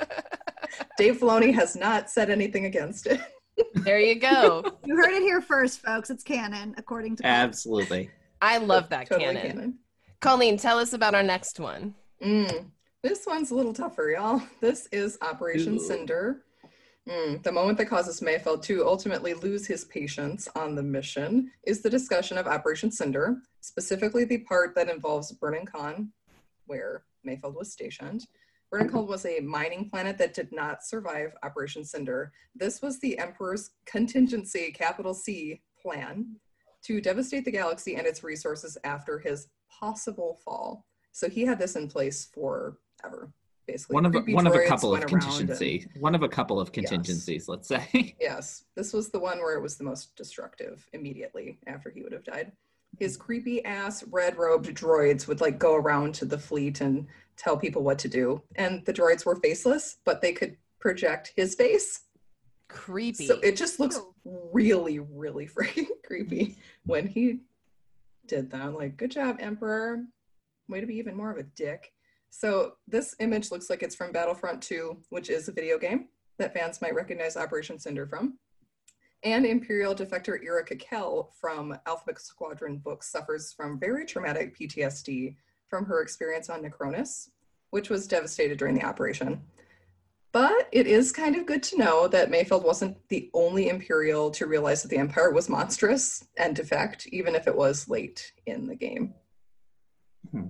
Dave 0.97 1.19
Filoni 1.19 1.53
has 1.53 1.75
not 1.75 2.09
said 2.09 2.29
anything 2.29 2.65
against 2.65 3.07
it. 3.07 3.21
There 3.75 3.99
you 3.99 4.15
go. 4.15 4.63
You 4.85 4.95
heard 4.95 5.13
it 5.13 5.21
here 5.21 5.41
first, 5.41 5.81
folks. 5.81 6.09
It's 6.09 6.23
canon, 6.23 6.75
according 6.77 7.17
to 7.17 7.25
Absolutely. 7.25 8.09
I 8.41 8.57
love 8.57 8.89
that 8.89 9.07
Totally 9.07 9.35
canon. 9.35 9.79
Colleen, 10.19 10.57
tell 10.57 10.79
us 10.79 10.93
about 10.93 11.15
our 11.15 11.23
next 11.23 11.59
one. 11.59 11.93
Mm, 12.21 12.65
this 13.01 13.25
one's 13.25 13.51
a 13.51 13.55
little 13.55 13.73
tougher, 13.73 14.13
y'all. 14.15 14.41
This 14.59 14.87
is 14.91 15.17
Operation 15.21 15.75
Ooh. 15.75 15.79
Cinder. 15.79 16.43
Mm, 17.09 17.43
the 17.43 17.51
moment 17.51 17.77
that 17.77 17.89
causes 17.89 18.21
Mayfeld 18.21 18.61
to 18.63 18.87
ultimately 18.87 19.33
lose 19.33 19.67
his 19.67 19.83
patience 19.85 20.47
on 20.55 20.73
the 20.73 20.83
mission 20.83 21.51
is 21.63 21.81
the 21.81 21.89
discussion 21.89 22.37
of 22.37 22.47
Operation 22.47 22.91
Cinder, 22.91 23.41
specifically 23.59 24.23
the 24.23 24.39
part 24.39 24.73
that 24.75 24.89
involves 24.89 25.31
Burnin 25.33 25.65
Konn, 25.65 26.13
where 26.65 27.03
Mayfeld 27.27 27.55
was 27.55 27.73
stationed. 27.73 28.25
Burnin 28.71 28.89
Konn 28.89 29.05
was 29.05 29.25
a 29.25 29.41
mining 29.41 29.89
planet 29.89 30.17
that 30.17 30.33
did 30.33 30.53
not 30.53 30.85
survive 30.85 31.33
Operation 31.43 31.83
Cinder. 31.83 32.31
This 32.55 32.81
was 32.81 32.99
the 32.99 33.19
Emperor's 33.19 33.71
contingency, 33.85 34.71
capital 34.71 35.13
C, 35.13 35.61
plan 35.81 36.37
to 36.83 37.01
devastate 37.01 37.43
the 37.43 37.51
galaxy 37.51 37.95
and 37.95 38.07
its 38.07 38.23
resources 38.23 38.77
after 38.85 39.19
his 39.19 39.49
possible 39.69 40.39
fall. 40.45 40.85
So 41.11 41.29
he 41.29 41.45
had 41.45 41.59
this 41.59 41.75
in 41.75 41.89
place 41.89 42.29
forever, 42.33 43.33
basically. 43.67 43.95
One 43.95 44.05
of 44.05 44.15
a, 44.15 44.19
one 44.19 44.47
of 44.47 44.55
a 44.55 44.65
couple 44.65 44.93
of 44.93 44.99
went 44.99 45.11
around 45.11 45.23
and- 45.23 45.31
contingency. 45.31 45.87
One 45.99 46.15
of 46.15 46.23
a 46.23 46.29
couple 46.29 46.59
of 46.59 46.71
contingencies, 46.71 47.47
let's 47.47 47.67
say. 47.67 48.15
Yes, 48.19 48.65
this 48.75 48.93
was 48.93 49.09
the 49.09 49.19
one 49.19 49.39
where 49.39 49.57
it 49.57 49.61
was 49.61 49.77
the 49.77 49.83
most 49.83 50.15
destructive 50.15 50.87
immediately 50.93 51.59
after 51.67 51.89
he 51.89 52.01
would 52.01 52.13
have 52.13 52.23
died. 52.23 52.51
His 52.99 53.17
creepy 53.17 53.63
ass 53.65 54.03
red 54.11 54.37
robed 54.37 54.67
droids 54.75 55.27
would 55.27 55.41
like 55.41 55.57
go 55.57 55.75
around 55.75 56.13
to 56.15 56.25
the 56.25 56.37
fleet 56.37 56.81
and 56.81 57.07
tell 57.37 57.57
people 57.57 57.83
what 57.83 57.99
to 57.99 58.07
do. 58.07 58.41
And 58.55 58.85
the 58.85 58.93
droids 58.93 59.25
were 59.25 59.35
faceless, 59.37 59.97
but 60.05 60.21
they 60.21 60.33
could 60.33 60.57
project 60.79 61.33
his 61.35 61.55
face. 61.55 62.01
Creepy. 62.67 63.25
So 63.25 63.39
it 63.39 63.55
just 63.55 63.79
looks 63.79 63.99
really, 64.25 64.99
really 64.99 65.47
freaking 65.57 65.87
creepy 66.05 66.57
when 66.85 67.07
he 67.07 67.39
did 68.27 68.51
that. 68.51 68.73
Like, 68.73 68.97
good 68.97 69.11
job, 69.11 69.37
Emperor. 69.39 70.03
Way 70.69 70.81
to 70.81 70.87
be 70.87 70.95
even 70.95 71.15
more 71.15 71.31
of 71.31 71.37
a 71.37 71.43
dick. 71.43 71.92
So 72.35 72.73
this 72.87 73.15
image 73.19 73.51
looks 73.51 73.69
like 73.69 73.83
it's 73.83 73.93
from 73.93 74.11
Battlefront 74.11 74.59
2, 74.63 74.97
which 75.09 75.29
is 75.29 75.47
a 75.47 75.51
video 75.51 75.77
game 75.77 76.07
that 76.39 76.51
fans 76.51 76.81
might 76.81 76.95
recognize 76.95 77.37
Operation 77.37 77.77
Cinder 77.77 78.07
from. 78.07 78.39
And 79.21 79.45
Imperial 79.45 79.93
defector 79.93 80.43
Yrica 80.43 80.83
Quell 80.83 81.31
from 81.39 81.77
Alphabet 81.85 82.19
Squadron 82.19 82.79
books 82.79 83.11
suffers 83.11 83.53
from 83.53 83.79
very 83.79 84.03
traumatic 84.03 84.57
PTSD 84.57 85.35
from 85.69 85.85
her 85.85 86.01
experience 86.01 86.49
on 86.49 86.63
Nacronis, 86.63 87.29
which 87.69 87.91
was 87.91 88.07
devastated 88.07 88.57
during 88.57 88.73
the 88.73 88.83
operation. 88.83 89.39
But 90.31 90.67
it 90.71 90.87
is 90.87 91.11
kind 91.11 91.35
of 91.35 91.45
good 91.45 91.61
to 91.61 91.77
know 91.77 92.07
that 92.07 92.31
Mayfield 92.31 92.63
wasn't 92.63 92.97
the 93.09 93.29
only 93.35 93.69
Imperial 93.69 94.31
to 94.31 94.47
realize 94.47 94.81
that 94.81 94.89
the 94.89 94.97
Empire 94.97 95.31
was 95.31 95.49
monstrous 95.49 96.25
and 96.37 96.55
defect, 96.55 97.05
even 97.11 97.35
if 97.35 97.45
it 97.45 97.55
was 97.55 97.87
late 97.87 98.33
in 98.47 98.65
the 98.65 98.75
game. 98.75 99.13
Hmm. 100.31 100.47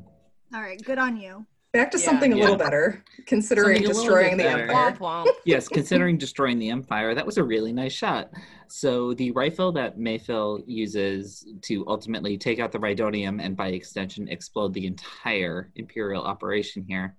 All 0.55 0.61
right, 0.61 0.81
good 0.81 0.97
on 0.97 1.17
you. 1.17 1.45
Back 1.73 1.89
to 1.89 1.97
Yeah. 1.97 2.05
something 2.05 2.33
a 2.33 2.35
little 2.35 2.55
better, 2.55 3.03
considering 3.25 3.77
Something 3.77 3.93
destroying 3.93 4.37
the 4.37 4.43
better. 4.43 4.63
Empire. 4.67 4.91
womp 4.91 5.25
womp. 5.25 5.33
yes, 5.43 5.67
considering 5.67 6.19
destroying 6.19 6.59
the 6.59 6.69
Empire, 6.69 7.15
that 7.15 7.25
was 7.25 7.39
a 7.39 7.43
really 7.43 7.73
nice 7.73 7.93
shot. 7.93 8.29
So 8.67 9.15
the 9.15 9.31
rifle 9.31 9.71
that 9.71 9.97
Mayfield 9.97 10.65
uses 10.67 11.47
to 11.63 11.83
ultimately 11.87 12.37
take 12.37 12.59
out 12.59 12.71
the 12.71 12.77
Rhydonium 12.77 13.41
and 13.43 13.57
by 13.57 13.69
extension 13.69 14.27
explode 14.27 14.71
the 14.75 14.85
entire 14.85 15.71
Imperial 15.75 16.23
operation 16.23 16.85
here 16.87 17.15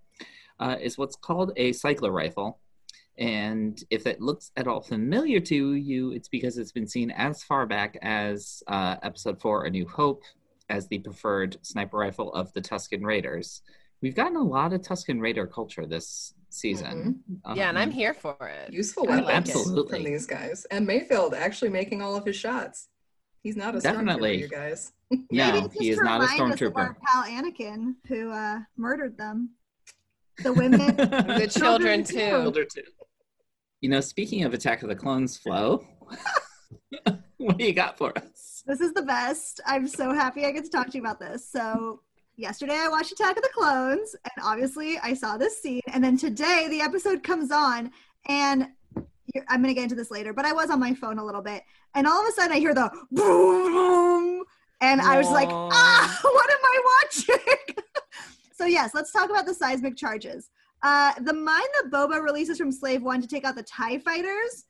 uh, 0.61 0.77
is 0.81 0.97
what's 0.97 1.17
called 1.17 1.53
a 1.57 1.73
cycler 1.73 2.13
rifle. 2.13 2.61
And 3.19 3.83
if 3.91 4.07
it 4.07 4.21
looks 4.21 4.53
at 4.57 4.69
all 4.69 4.81
familiar 4.81 5.41
to 5.41 5.73
you, 5.75 6.13
it's 6.13 6.29
because 6.29 6.59
it's 6.59 6.73
been 6.73 6.87
seen 6.87 7.11
as 7.11 7.43
far 7.43 7.67
back 7.67 7.99
as 8.03 8.63
uh, 8.69 8.97
Episode 9.03 9.41
4 9.41 9.65
A 9.65 9.71
New 9.71 9.89
Hope 9.89 10.23
as 10.71 10.87
the 10.87 10.99
preferred 11.01 11.57
sniper 11.63 11.97
rifle 11.97 12.33
of 12.35 12.53
the 12.53 12.61
Tusken 12.61 13.03
Raiders. 13.05 13.63
We've 14.05 14.15
gotten 14.15 14.37
a 14.37 14.43
lot 14.43 14.75
of 14.75 14.83
Tusken 14.83 15.19
Raider 15.19 15.47
culture 15.47 15.87
this 15.87 16.35
season. 16.51 17.21
Yeah, 17.55 17.71
and 17.71 17.79
I'm 17.79 17.89
Um, 17.89 17.95
here 17.95 18.13
for 18.13 18.37
it. 18.49 18.71
Useful 18.71 19.05
I 19.11 19.17
weapons 19.23 19.27
like. 19.27 19.35
Absolutely. 19.37 20.03
from 20.03 20.05
these 20.13 20.27
guys. 20.27 20.67
And 20.71 20.87
Mayfield 20.87 21.33
actually 21.33 21.71
making 21.71 22.03
all 22.03 22.15
of 22.15 22.27
his 22.27 22.37
shots. 22.37 22.89
He's 23.43 23.57
not 23.57 23.75
a 23.75 23.81
Definitely. 23.81 24.37
stormtrooper, 24.37 24.41
you 24.41 24.49
guys. 24.49 24.93
No, 25.31 25.71
he 25.73 25.89
is 25.89 26.01
not 26.03 26.21
a 26.21 26.25
remind 26.27 26.53
us 26.53 26.61
of 26.61 26.73
stormtrooper. 26.75 26.97
Pal 27.03 27.23
Anakin, 27.25 27.95
who 28.07 28.31
uh, 28.31 28.59
murdered 28.77 29.17
them. 29.17 29.55
The 30.43 30.53
women. 30.53 30.97
The 30.97 31.51
children 31.51 32.05
too. 32.05 32.21
Older 32.21 32.67
too. 32.67 32.83
You 33.81 33.89
know, 33.89 34.03
speaking 34.03 34.45
of 34.45 34.53
Attack 34.53 34.83
of 34.83 34.91
the 34.91 34.97
Clones, 34.97 35.39
Flo, 35.39 35.83
what 37.39 37.57
do 37.57 37.65
you 37.65 37.73
got 37.73 37.97
for 37.97 38.13
us? 38.19 38.63
This 38.67 38.83
is 38.83 38.93
the 38.93 39.03
best. 39.03 39.63
I'm 39.67 39.89
so 39.89 40.13
happy 40.13 40.45
I 40.45 40.51
get 40.51 40.65
to 40.65 40.71
talk 40.71 40.89
to 40.91 40.99
you 40.99 41.03
about 41.03 41.21
this. 41.21 41.49
So, 41.51 42.01
yesterday 42.37 42.77
I 42.77 42.89
watched 42.89 43.13
Attack 43.13 43.37
of 43.37 43.43
the 43.43 43.51
Clones, 43.55 44.17
and 44.25 44.45
obviously 44.45 44.99
I 45.03 45.15
saw 45.15 45.37
this 45.37 45.61
scene. 45.61 45.81
And 45.93 46.03
then 46.03 46.17
today 46.17 46.67
the 46.69 46.81
episode 46.81 47.23
comes 47.23 47.51
on, 47.51 47.91
and 48.27 48.69
I'm 49.49 49.63
going 49.63 49.69
to 49.69 49.75
get 49.75 49.85
into 49.85 49.95
this 49.95 50.11
later, 50.11 50.33
but 50.33 50.45
I 50.45 50.53
was 50.53 50.71
on 50.71 50.81
my 50.81 50.95
phone 50.95 51.19
a 51.19 51.25
little 51.25 51.43
bit. 51.43 51.63
And 51.95 52.07
all 52.07 52.21
of 52.21 52.29
a 52.29 52.33
sudden 52.33 52.53
I 52.53 52.59
hear 52.59 52.75
the 52.75 52.91
boom, 53.11 53.73
boom, 53.73 54.45
and 54.81 55.01
I 55.01 55.17
was 55.19 55.31
like, 55.31 55.49
ah, 55.51 56.19
what 56.23 56.51
am 56.51 56.59
I 56.63 57.01
watching? 57.03 57.85
so, 58.53 58.67
yes, 58.67 58.91
let's 58.95 59.13
talk 59.13 59.31
about 59.31 59.47
the 59.47 59.55
seismic 59.55 59.97
charges. 59.97 60.51
Uh, 60.83 61.13
the 61.21 61.33
mine 61.33 61.63
that 61.81 61.91
Boba 61.91 62.23
releases 62.23 62.59
from 62.59 62.71
Slave 62.71 63.03
One 63.03 63.23
to 63.23 63.27
take 63.27 63.45
out 63.45 63.57
the 63.57 63.63
TIE 63.63 63.99
fighters 63.99 64.67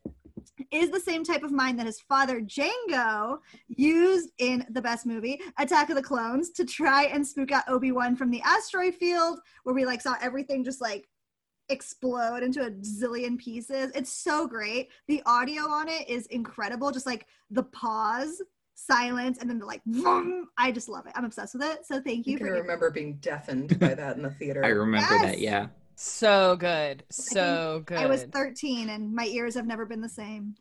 is 0.71 0.91
the 0.91 1.01
same 1.01 1.25
type 1.25 1.43
of 1.43 1.53
mind 1.53 1.79
that 1.79 1.87
his 1.87 2.01
father 2.01 2.41
Jango 2.41 3.39
used 3.69 4.31
in 4.39 4.65
the 4.71 4.83
best 4.83 5.07
movie, 5.07 5.41
Attack 5.59 5.91
of 5.91 5.97
the 5.97 6.03
Clones, 6.03 6.51
to 6.51 6.65
try 6.65 7.05
and 7.05 7.27
spook 7.27 7.53
out 7.53 7.65
Obi-Wan 7.69 8.17
from 8.17 8.31
the 8.31 8.43
asteroid 8.43 8.95
field, 8.95 9.41
where 9.65 9.75
we 9.75 9.85
like 9.85 10.01
saw 10.01 10.15
everything 10.21 10.65
just 10.65 10.81
like 10.81 11.09
explode 11.71 12.43
into 12.43 12.63
a 12.63 12.71
zillion 12.71 13.39
pieces. 13.39 13.91
It's 13.95 14.13
so 14.13 14.47
great. 14.47 14.91
The 15.09 15.23
audio 15.27 15.63
on 15.63 15.89
it 15.89 16.09
is 16.09 16.27
incredible. 16.27 16.91
Just 16.91 17.07
like 17.07 17.27
the 17.51 17.63
pause, 17.65 18.43
silence, 18.75 19.39
and 19.39 19.49
then 19.49 19.59
the 19.59 19.67
like 19.67 19.81
vroom. 19.87 20.49
I 20.59 20.73
just 20.73 20.89
love 20.89 21.07
it. 21.07 21.13
I'm 21.15 21.25
obsessed 21.25 21.55
with 21.55 21.65
it. 21.65 21.87
So 21.87 22.01
thank 22.01 22.27
you 22.27 22.37
I 22.37 22.39
for 22.41 22.53
remember 22.53 22.91
being 22.91 23.15
deafened 23.15 23.79
by 23.81 23.95
that 23.95 24.17
in 24.17 24.23
the 24.23 24.31
theater. 24.31 24.65
I 24.65 24.69
remember 24.69 25.19
that, 25.19 25.39
yeah. 25.39 25.69
So 26.05 26.55
good. 26.57 27.03
So 27.09 27.83
good. 27.87 27.97
I 27.97 28.05
was 28.05 28.25
13 28.25 28.91
and 28.91 29.15
my 29.15 29.25
ears 29.25 29.55
have 29.55 29.67
never 29.67 29.87
been 29.87 30.03
the 30.03 30.09
same. 30.09 30.55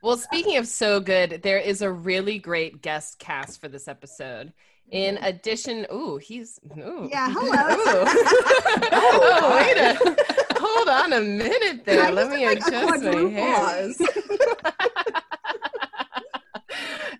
Well, 0.00 0.16
speaking 0.16 0.56
of 0.58 0.68
so 0.68 1.00
good, 1.00 1.40
there 1.42 1.58
is 1.58 1.82
a 1.82 1.90
really 1.90 2.38
great 2.38 2.80
guest 2.80 3.18
cast 3.18 3.60
for 3.60 3.66
this 3.66 3.88
episode. 3.88 4.52
In 4.92 5.18
addition, 5.22 5.86
ooh, 5.92 6.18
he's 6.18 6.60
ooh. 6.78 7.08
Yeah, 7.10 7.30
Ooh. 7.30 7.34
hello. 7.34 8.04
oh, 8.92 9.56
wait 9.56 9.76
a 9.76 10.56
hold 10.56 10.88
on 10.88 11.12
a 11.14 11.20
minute 11.20 11.84
there. 11.84 12.04
I 12.04 12.10
Let 12.10 12.30
me 12.30 12.46
like, 12.46 12.58
adjust 12.58 12.72
my 12.72 12.82
quadruple 12.84 13.30
hair. 13.30 13.92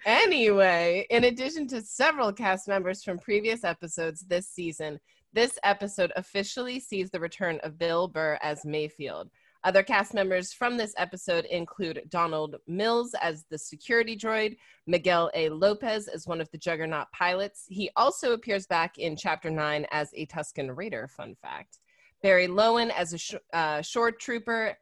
Anyway, 0.09 1.07
in 1.11 1.25
addition 1.25 1.69
to 1.69 1.83
several 1.83 2.33
cast 2.33 2.67
members 2.67 3.05
from 3.05 3.19
previous 3.19 3.63
episodes 3.63 4.23
this 4.23 4.49
season, 4.49 4.99
this 5.39 5.57
episode 5.63 6.13
officially 6.17 6.81
sees 6.81 7.11
the 7.11 7.21
return 7.21 7.61
of 7.63 7.79
Bill 7.79 8.09
Burr 8.09 8.41
as 8.43 8.65
Mayfield. 8.65 9.31
Other 9.63 9.85
cast 9.85 10.13
members 10.13 10.53
from 10.53 10.77
this 10.77 10.93
episode 10.99 11.45
include 11.45 12.03
Donald 12.09 12.57
Mills 12.67 13.15
as 13.23 13.45
the 13.49 13.57
security 13.57 14.17
droid, 14.17 14.57
Miguel 14.89 15.31
A. 15.35 15.49
Lopez 15.51 16.09
as 16.09 16.27
one 16.27 16.41
of 16.41 16.51
the 16.51 16.59
Juggernaut 16.59 17.07
pilots. 17.13 17.67
He 17.69 17.89
also 17.95 18.33
appears 18.33 18.67
back 18.67 18.99
in 18.99 19.15
Chapter 19.15 19.49
9 19.49 19.87
as 19.93 20.11
a 20.15 20.27
Tusken 20.27 20.77
Raider, 20.77 21.07
fun 21.07 21.37
fact. 21.41 21.79
Barry 22.21 22.49
Lowen 22.49 22.91
as 22.91 23.13
a 23.13 23.19
sh- 23.19 23.35
uh, 23.53 23.81
shore 23.81 24.11
trooper, 24.11 24.77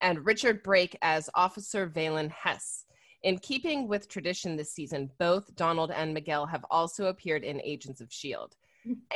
and 0.00 0.24
Richard 0.24 0.62
Brake 0.62 0.96
as 1.02 1.28
Officer 1.34 1.86
Valen 1.86 2.30
Hess. 2.30 2.86
In 3.24 3.36
keeping 3.36 3.88
with 3.88 4.08
tradition 4.08 4.56
this 4.56 4.72
season, 4.72 5.10
both 5.18 5.54
Donald 5.54 5.90
and 5.90 6.14
Miguel 6.14 6.46
have 6.46 6.64
also 6.70 7.08
appeared 7.08 7.44
in 7.44 7.60
Agents 7.60 8.00
of 8.00 8.06
S.H.I.E.L.D. 8.06 8.56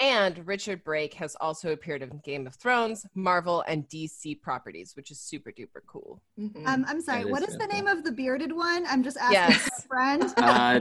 And 0.01 0.47
Richard 0.47 0.85
Brake 0.85 1.15
has 1.15 1.35
also 1.41 1.73
appeared 1.73 2.03
in 2.03 2.21
Game 2.25 2.47
of 2.47 2.55
Thrones, 2.55 3.05
Marvel, 3.15 3.65
and 3.67 3.89
DC 3.89 4.41
properties, 4.41 4.93
which 4.95 5.11
is 5.11 5.19
super 5.19 5.51
duper 5.51 5.81
cool. 5.87 6.23
Mhm. 6.39 6.67
Um, 6.67 6.85
I'm 6.89 7.01
sorry, 7.01 7.25
That 7.25 7.33
what 7.33 7.43
is 7.43 7.51
is 7.51 7.59
the 7.59 7.67
name 7.67 7.89
of 7.89 8.05
the 8.05 8.13
bearded 8.13 8.53
one? 8.53 8.87
I'm 8.87 9.03
just 9.03 9.17
asking 9.17 9.33
Yes. 9.33 9.85
for 9.87 9.97
a 9.97 10.19
friend. 10.19 10.35
Uh, 10.39 10.81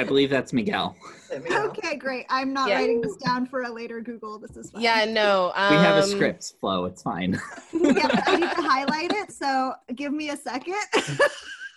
I 0.00 0.04
believe 0.04 0.30
that's 0.30 0.52
Miguel. 0.52 0.96
Let 1.30 1.42
me 1.44 1.50
know. 1.50 1.66
Okay, 1.68 1.96
great. 1.96 2.26
I'm 2.28 2.52
not 2.52 2.68
Yeah. 2.68 2.76
writing 2.76 3.00
this 3.00 3.16
down 3.16 3.46
for 3.46 3.62
a 3.62 3.70
later 3.70 4.00
Google. 4.00 4.38
This 4.38 4.56
is 4.56 4.70
fine. 4.70 4.82
Yeah, 4.82 5.04
no. 5.06 5.52
Um, 5.56 5.70
We 5.74 5.76
have 5.80 5.96
a 5.96 6.02
script, 6.06 6.54
Flo. 6.60 6.84
It's 6.84 7.02
fine. 7.02 7.32
yeah, 7.72 8.22
I 8.26 8.36
need 8.36 8.50
to 8.50 8.62
highlight 8.62 9.12
it, 9.12 9.32
so 9.32 9.74
give 9.94 10.12
me 10.12 10.30
a 10.30 10.36
second. 10.36 10.76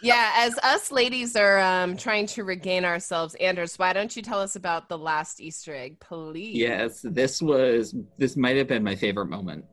Yeah, 0.01 0.31
as 0.35 0.57
us 0.59 0.91
ladies 0.91 1.35
are 1.35 1.59
um, 1.59 1.95
trying 1.95 2.25
to 2.27 2.43
regain 2.43 2.85
ourselves, 2.85 3.35
Anders, 3.35 3.77
why 3.77 3.93
don't 3.93 4.15
you 4.15 4.21
tell 4.21 4.39
us 4.39 4.55
about 4.55 4.89
the 4.89 4.97
last 4.97 5.39
Easter 5.39 5.75
egg, 5.75 5.99
please? 5.99 6.55
Yes, 6.55 7.01
this 7.03 7.41
was 7.41 7.95
this 8.17 8.35
might 8.35 8.57
have 8.57 8.67
been 8.67 8.83
my 8.83 8.95
favorite 8.95 9.27
moment 9.27 9.65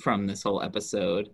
from 0.00 0.26
this 0.26 0.42
whole 0.42 0.62
episode. 0.62 1.28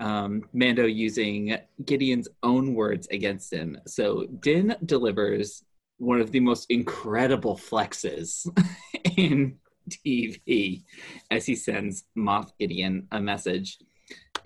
Um, 0.00 0.42
Mando 0.52 0.86
using 0.86 1.56
Gideon's 1.84 2.28
own 2.42 2.74
words 2.74 3.06
against 3.08 3.52
him. 3.52 3.78
So 3.86 4.26
Din 4.40 4.76
delivers 4.84 5.64
one 5.98 6.20
of 6.20 6.30
the 6.30 6.40
most 6.40 6.66
incredible 6.70 7.56
flexes 7.56 8.46
in 9.16 9.56
TV 9.88 10.82
as 11.30 11.46
he 11.46 11.54
sends 11.54 12.04
Moff 12.16 12.50
Gideon 12.58 13.06
a 13.12 13.20
message. 13.20 13.78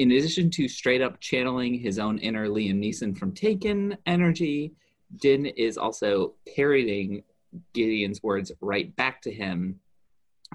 In 0.01 0.13
addition 0.13 0.49
to 0.53 0.67
straight 0.67 1.03
up 1.03 1.21
channeling 1.21 1.75
his 1.75 1.99
own 1.99 2.17
inner 2.21 2.49
Liam 2.49 2.83
Neeson 2.83 3.15
from 3.15 3.33
Taken 3.33 3.99
energy, 4.07 4.73
Din 5.17 5.45
is 5.45 5.77
also 5.77 6.33
parroting 6.57 7.23
Gideon's 7.75 8.23
words 8.23 8.51
right 8.63 8.97
back 8.97 9.21
to 9.21 9.31
him, 9.31 9.79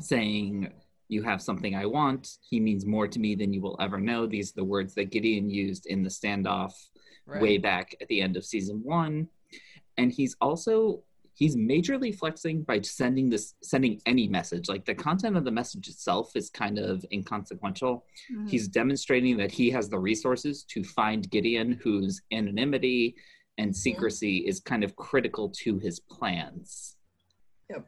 saying, 0.01 0.73
You 1.09 1.21
have 1.21 1.43
something 1.43 1.75
I 1.75 1.85
want. 1.85 2.39
He 2.41 2.59
means 2.59 2.87
more 2.87 3.07
to 3.07 3.19
me 3.19 3.35
than 3.35 3.53
you 3.53 3.61
will 3.61 3.77
ever 3.79 3.99
know. 3.99 4.25
These 4.25 4.49
are 4.49 4.55
the 4.55 4.63
words 4.63 4.95
that 4.95 5.11
Gideon 5.11 5.47
used 5.51 5.85
in 5.85 6.01
the 6.01 6.09
standoff 6.09 6.73
Right. 7.27 7.39
way 7.41 7.57
back 7.59 7.95
at 8.01 8.07
the 8.07 8.21
end 8.21 8.37
of 8.37 8.45
season 8.45 8.81
one. 8.83 9.27
And 9.97 10.11
he's 10.11 10.35
also 10.41 11.03
he's 11.35 11.55
majorly 11.55 12.17
flexing 12.17 12.63
by 12.63 12.81
sending 12.81 13.29
this 13.29 13.55
sending 13.61 14.01
any 14.05 14.27
message. 14.27 14.67
Like 14.67 14.85
the 14.85 14.95
content 14.95 15.37
of 15.37 15.43
the 15.43 15.51
message 15.51 15.87
itself 15.87 16.31
is 16.35 16.49
kind 16.49 16.79
of 16.79 17.05
inconsequential. 17.11 18.05
Mhm. 18.31 18.49
He's 18.49 18.67
demonstrating 18.67 19.37
that 19.37 19.51
he 19.51 19.69
has 19.69 19.89
the 19.89 19.99
resources 19.99 20.63
to 20.69 20.83
find 20.83 21.29
Gideon, 21.29 21.73
whose 21.83 22.21
anonymity 22.31 23.15
and 23.57 23.75
secrecy 23.75 24.37
is 24.47 24.59
kind 24.59 24.83
of 24.83 24.95
critical 24.95 25.49
to 25.49 25.77
his 25.77 25.99
plans. 25.99 26.97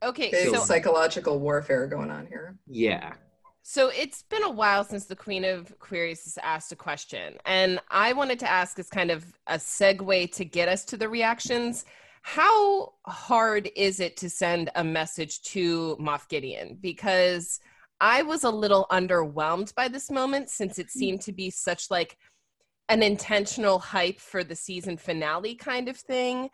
Okay, 0.03 0.31
Big 0.31 0.53
so 0.53 0.63
psychological 0.63 1.39
warfare 1.39 1.87
going 1.87 2.09
on 2.09 2.25
here. 2.27 2.57
Yeah. 2.67 3.13
So 3.61 3.89
it's 3.89 4.23
been 4.23 4.43
a 4.43 4.49
while 4.49 4.83
since 4.85 5.05
the 5.05 5.15
Queen 5.15 5.43
of 5.43 5.77
Queries 5.79 6.23
has 6.23 6.37
asked 6.41 6.71
a 6.71 6.75
question. 6.75 7.35
And 7.45 7.79
I 7.89 8.13
wanted 8.13 8.39
to 8.39 8.49
ask 8.49 8.79
as 8.79 8.89
kind 8.89 9.11
of 9.11 9.25
a 9.45 9.55
segue 9.55 10.31
to 10.31 10.45
get 10.45 10.69
us 10.69 10.85
to 10.85 10.97
the 10.97 11.09
reactions. 11.09 11.85
How 12.29 12.91
hard 13.05 13.69
is 13.73 14.01
it 14.01 14.17
to 14.17 14.29
send 14.29 14.69
a 14.75 14.83
message 14.83 15.41
to 15.43 15.95
Moff 15.97 16.27
Gideon? 16.27 16.77
Because 16.81 17.61
I 18.01 18.21
was 18.23 18.43
a 18.43 18.49
little 18.49 18.85
underwhelmed 18.91 19.73
by 19.75 19.87
this 19.87 20.11
moment 20.11 20.49
since 20.49 20.77
it 20.77 20.87
mm-hmm. 20.87 20.99
seemed 20.99 21.21
to 21.21 21.31
be 21.31 21.49
such 21.49 21.89
like 21.89 22.17
an 22.89 23.01
intentional 23.01 23.79
hype 23.79 24.19
for 24.19 24.43
the 24.43 24.57
season 24.57 24.97
finale 24.97 25.55
kind 25.55 25.87
of 25.87 25.95
thing 25.95 26.49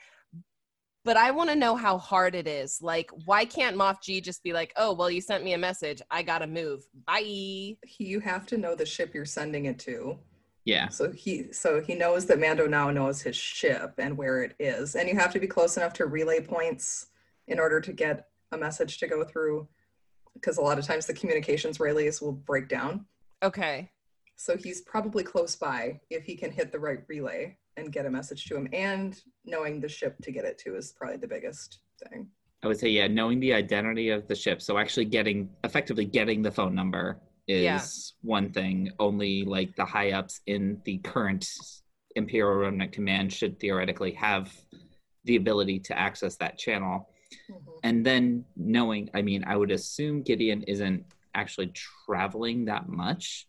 but 1.05 1.17
I 1.17 1.31
want 1.31 1.49
to 1.49 1.55
know 1.55 1.75
how 1.75 1.97
hard 1.97 2.33
it 2.33 2.47
is. 2.47 2.81
Like, 2.81 3.11
why 3.25 3.43
can't 3.43 3.75
Moff 3.75 4.01
G 4.01 4.21
just 4.21 4.41
be 4.41 4.53
like, 4.53 4.71
"Oh, 4.77 4.93
well, 4.93 5.11
you 5.11 5.19
sent 5.19 5.43
me 5.43 5.51
a 5.51 5.57
message. 5.57 6.01
I 6.09 6.23
gotta 6.23 6.47
move. 6.47 6.87
Bye." 7.05 7.75
You 7.97 8.21
have 8.21 8.45
to 8.47 8.57
know 8.57 8.73
the 8.73 8.85
ship 8.85 9.13
you're 9.13 9.25
sending 9.25 9.65
it 9.65 9.79
to. 9.79 10.17
Yeah. 10.65 10.89
So 10.89 11.11
he 11.11 11.51
so 11.51 11.81
he 11.81 11.95
knows 11.95 12.25
that 12.27 12.39
Mando 12.39 12.67
now 12.67 12.89
knows 12.89 13.21
his 13.21 13.35
ship 13.35 13.93
and 13.97 14.17
where 14.17 14.43
it 14.43 14.55
is. 14.59 14.95
And 14.95 15.09
you 15.09 15.15
have 15.15 15.33
to 15.33 15.39
be 15.39 15.47
close 15.47 15.77
enough 15.77 15.93
to 15.93 16.05
relay 16.05 16.39
points 16.39 17.07
in 17.47 17.59
order 17.59 17.81
to 17.81 17.91
get 17.91 18.27
a 18.51 18.57
message 18.57 18.97
to 18.99 19.07
go 19.07 19.23
through. 19.23 19.67
Because 20.33 20.57
a 20.57 20.61
lot 20.61 20.79
of 20.79 20.85
times 20.85 21.05
the 21.05 21.13
communications 21.13 21.79
relays 21.79 22.21
will 22.21 22.31
break 22.31 22.67
down. 22.67 23.05
Okay. 23.43 23.91
So 24.35 24.57
he's 24.57 24.81
probably 24.81 25.23
close 25.23 25.55
by 25.55 25.99
if 26.09 26.23
he 26.23 26.35
can 26.35 26.51
hit 26.51 26.71
the 26.71 26.79
right 26.79 26.99
relay 27.07 27.57
and 27.77 27.91
get 27.91 28.05
a 28.05 28.09
message 28.09 28.45
to 28.45 28.55
him. 28.55 28.67
And 28.73 29.19
knowing 29.45 29.79
the 29.79 29.89
ship 29.89 30.15
to 30.23 30.31
get 30.31 30.45
it 30.45 30.57
to 30.59 30.75
is 30.75 30.93
probably 30.97 31.17
the 31.17 31.27
biggest 31.27 31.79
thing. 32.03 32.27
I 32.63 32.67
would 32.67 32.79
say, 32.79 32.89
yeah, 32.89 33.07
knowing 33.07 33.39
the 33.39 33.53
identity 33.53 34.09
of 34.09 34.27
the 34.27 34.35
ship. 34.35 34.61
So 34.61 34.77
actually 34.77 35.05
getting, 35.05 35.49
effectively 35.63 36.05
getting 36.05 36.41
the 36.41 36.51
phone 36.51 36.73
number 36.73 37.19
is 37.47 37.63
Yeah. 37.63 37.81
one 38.21 38.51
thing. 38.51 38.91
Only 38.99 39.43
like 39.43 39.75
the 39.75 39.85
high 39.85 40.11
ups 40.11 40.41
in 40.45 40.81
the 40.85 40.97
current 40.99 41.47
Imperial 42.15 42.55
Remnant 42.59 42.91
Command 42.91 43.33
should 43.33 43.59
theoretically 43.59 44.11
have 44.13 44.53
the 45.25 45.35
ability 45.37 45.79
to 45.79 45.97
access 45.97 46.35
that 46.37 46.57
channel. 46.57 47.09
Mhm. 47.49 47.79
and 47.81 48.05
then 48.05 48.45
knowing 48.55 49.09
i 49.15 49.21
mean 49.23 49.43
i 49.45 49.57
would 49.57 49.71
assume 49.71 50.21
gideon 50.21 50.61
isn't 50.63 51.03
actually 51.33 51.71
traveling 52.05 52.65
that 52.65 52.87
much 52.87 53.47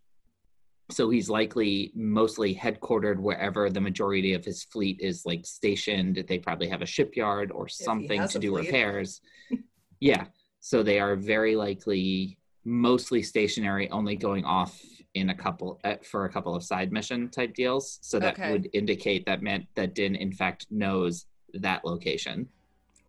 so 0.91 1.11
he's 1.11 1.29
likely 1.29 1.93
mostly 1.95 2.55
headquartered 2.55 3.19
wherever 3.19 3.69
the 3.69 3.81
majority 3.83 4.33
of 4.33 4.43
his 4.43 4.65
fleet 4.65 4.99
is 5.01 5.27
like 5.27 5.45
stationed 5.45 6.25
they 6.29 6.39
probably 6.39 6.67
have 6.67 6.81
a 6.81 6.87
shipyard 6.87 7.53
or 7.53 7.69
something 7.69 8.27
to 8.27 8.39
do 8.39 8.53
fleet. 8.53 8.65
repairs 8.67 9.21
yeah 10.01 10.25
so 10.61 10.83
they 10.83 10.99
are 10.99 11.15
very 11.15 11.55
likely 11.55 12.39
mostly 12.65 13.23
stationary 13.23 13.91
only 13.91 14.17
going 14.17 14.45
off 14.45 14.81
in 15.15 15.31
a 15.31 15.35
couple 15.35 15.81
uh, 15.85 15.97
for 16.03 16.25
a 16.25 16.29
couple 16.33 16.55
of 16.55 16.63
side 16.65 16.91
mission 16.93 17.29
type 17.31 17.55
deals 17.55 17.99
so 18.03 18.19
that 18.19 18.35
Okay. 18.35 18.51
would 18.51 18.69
indicate 18.73 19.25
that 19.27 19.43
meant 19.43 19.65
that 19.77 19.95
din 19.95 20.15
in 20.15 20.33
fact 20.33 20.67
knows 20.71 21.27
that 21.55 21.85
location 21.85 22.49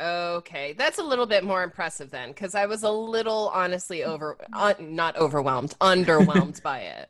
Okay, 0.02 0.74
that's 0.74 1.00
a 1.00 1.04
little 1.04 1.26
bit 1.26 1.46
more 1.46 1.63
impressive 1.63 2.12
then, 2.12 2.28
because 2.28 2.54
I 2.54 2.65
was 2.65 2.84
a 2.84 2.89
little 2.91 3.50
honestly 3.54 4.04
over, 4.04 4.38
un, 4.52 4.76
not 4.94 5.15
overwhelmed, 5.15 5.74
underwhelmed 5.82 6.62
by 6.62 6.80
it. 6.80 7.10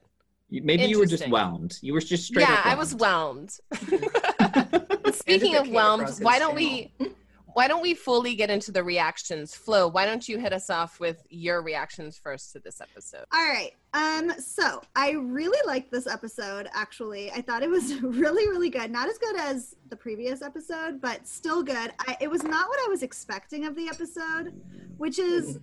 Maybe 0.52 0.84
you 0.84 1.00
were 1.00 1.08
just 1.08 1.28
whelmed. 1.28 1.80
You 1.82 1.94
were 1.94 2.00
just 2.00 2.26
straight 2.26 2.48
yeah, 2.48 2.54
up. 2.54 2.66
I 2.68 2.76
was 2.76 2.94
whelmed. 2.94 3.58
Speaking 5.14 5.56
if 5.56 5.62
of 5.62 5.70
whelmed, 5.70 6.10
why 6.20 6.38
don't 6.38 6.54
we 6.54 6.92
channel. 7.00 7.15
Why 7.56 7.70
don't 7.70 7.82
we 7.82 7.94
fully 7.94 8.36
get 8.36 8.50
into 8.50 8.70
the 8.70 8.84
reactions? 8.84 9.56
Flo, 9.56 9.88
why 9.88 10.06
don't 10.06 10.28
you 10.28 10.38
hit 10.38 10.52
us 10.52 10.70
off 10.70 11.00
with 11.00 11.26
your 11.30 11.62
reactions 11.62 12.20
first 12.22 12.52
to 12.52 12.60
this 12.60 12.82
episode? 12.82 13.24
All 13.32 13.48
right. 13.48 13.72
Um, 13.94 14.38
so 14.42 14.82
I 14.94 15.12
really 15.12 15.66
liked 15.66 15.90
this 15.90 16.06
episode 16.06 16.68
actually. 16.74 17.32
I 17.32 17.40
thought 17.40 17.64
it 17.64 17.70
was 17.70 17.96
really, 18.02 18.50
really 18.50 18.70
good. 18.70 18.92
Not 18.92 19.08
as 19.08 19.18
good 19.18 19.38
as 19.38 19.74
the 19.88 19.96
previous 19.96 20.42
episode, 20.42 21.00
but 21.00 21.26
still 21.26 21.64
good. 21.64 21.94
I, 21.98 22.18
it 22.20 22.30
was 22.30 22.44
not 22.44 22.68
what 22.68 22.80
I 22.86 22.90
was 22.90 23.04
expecting 23.04 23.66
of 23.66 23.74
the 23.78 23.88
episode, 23.88 24.52
which 24.98 25.18
is 25.18 25.58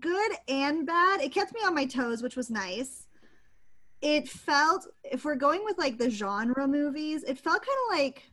good 0.00 0.32
and 0.48 0.84
bad. 0.84 1.20
It 1.20 1.32
kept 1.32 1.54
me 1.54 1.60
on 1.64 1.72
my 1.72 1.86
toes, 1.86 2.20
which 2.20 2.34
was 2.34 2.50
nice. 2.50 3.06
It 4.00 4.28
felt, 4.28 4.88
if 5.04 5.24
we're 5.24 5.36
going 5.36 5.64
with 5.64 5.78
like 5.78 5.98
the 5.98 6.10
genre 6.10 6.66
movies, 6.66 7.22
it 7.22 7.38
felt 7.38 7.64
kind 7.64 7.78
of 7.86 7.96
like 7.96 8.31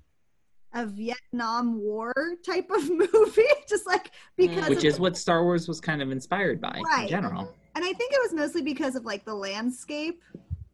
a 0.73 0.85
Vietnam 0.85 1.79
War 1.81 2.13
type 2.45 2.69
of 2.69 2.89
movie, 3.13 3.43
just 3.67 3.87
like 3.87 4.11
because 4.37 4.69
Which 4.69 4.79
of 4.79 4.85
is 4.85 4.99
what 4.99 5.17
Star 5.17 5.43
Wars 5.43 5.67
was 5.67 5.81
kind 5.81 6.01
of 6.01 6.11
inspired 6.11 6.61
by 6.61 6.81
in 7.01 7.07
general. 7.07 7.53
and 7.75 7.83
I 7.83 7.93
think 7.93 8.13
it 8.13 8.19
was 8.21 8.33
mostly 8.33 8.61
because 8.61 8.95
of 8.95 9.05
like 9.05 9.25
the 9.25 9.33
landscape 9.33 10.21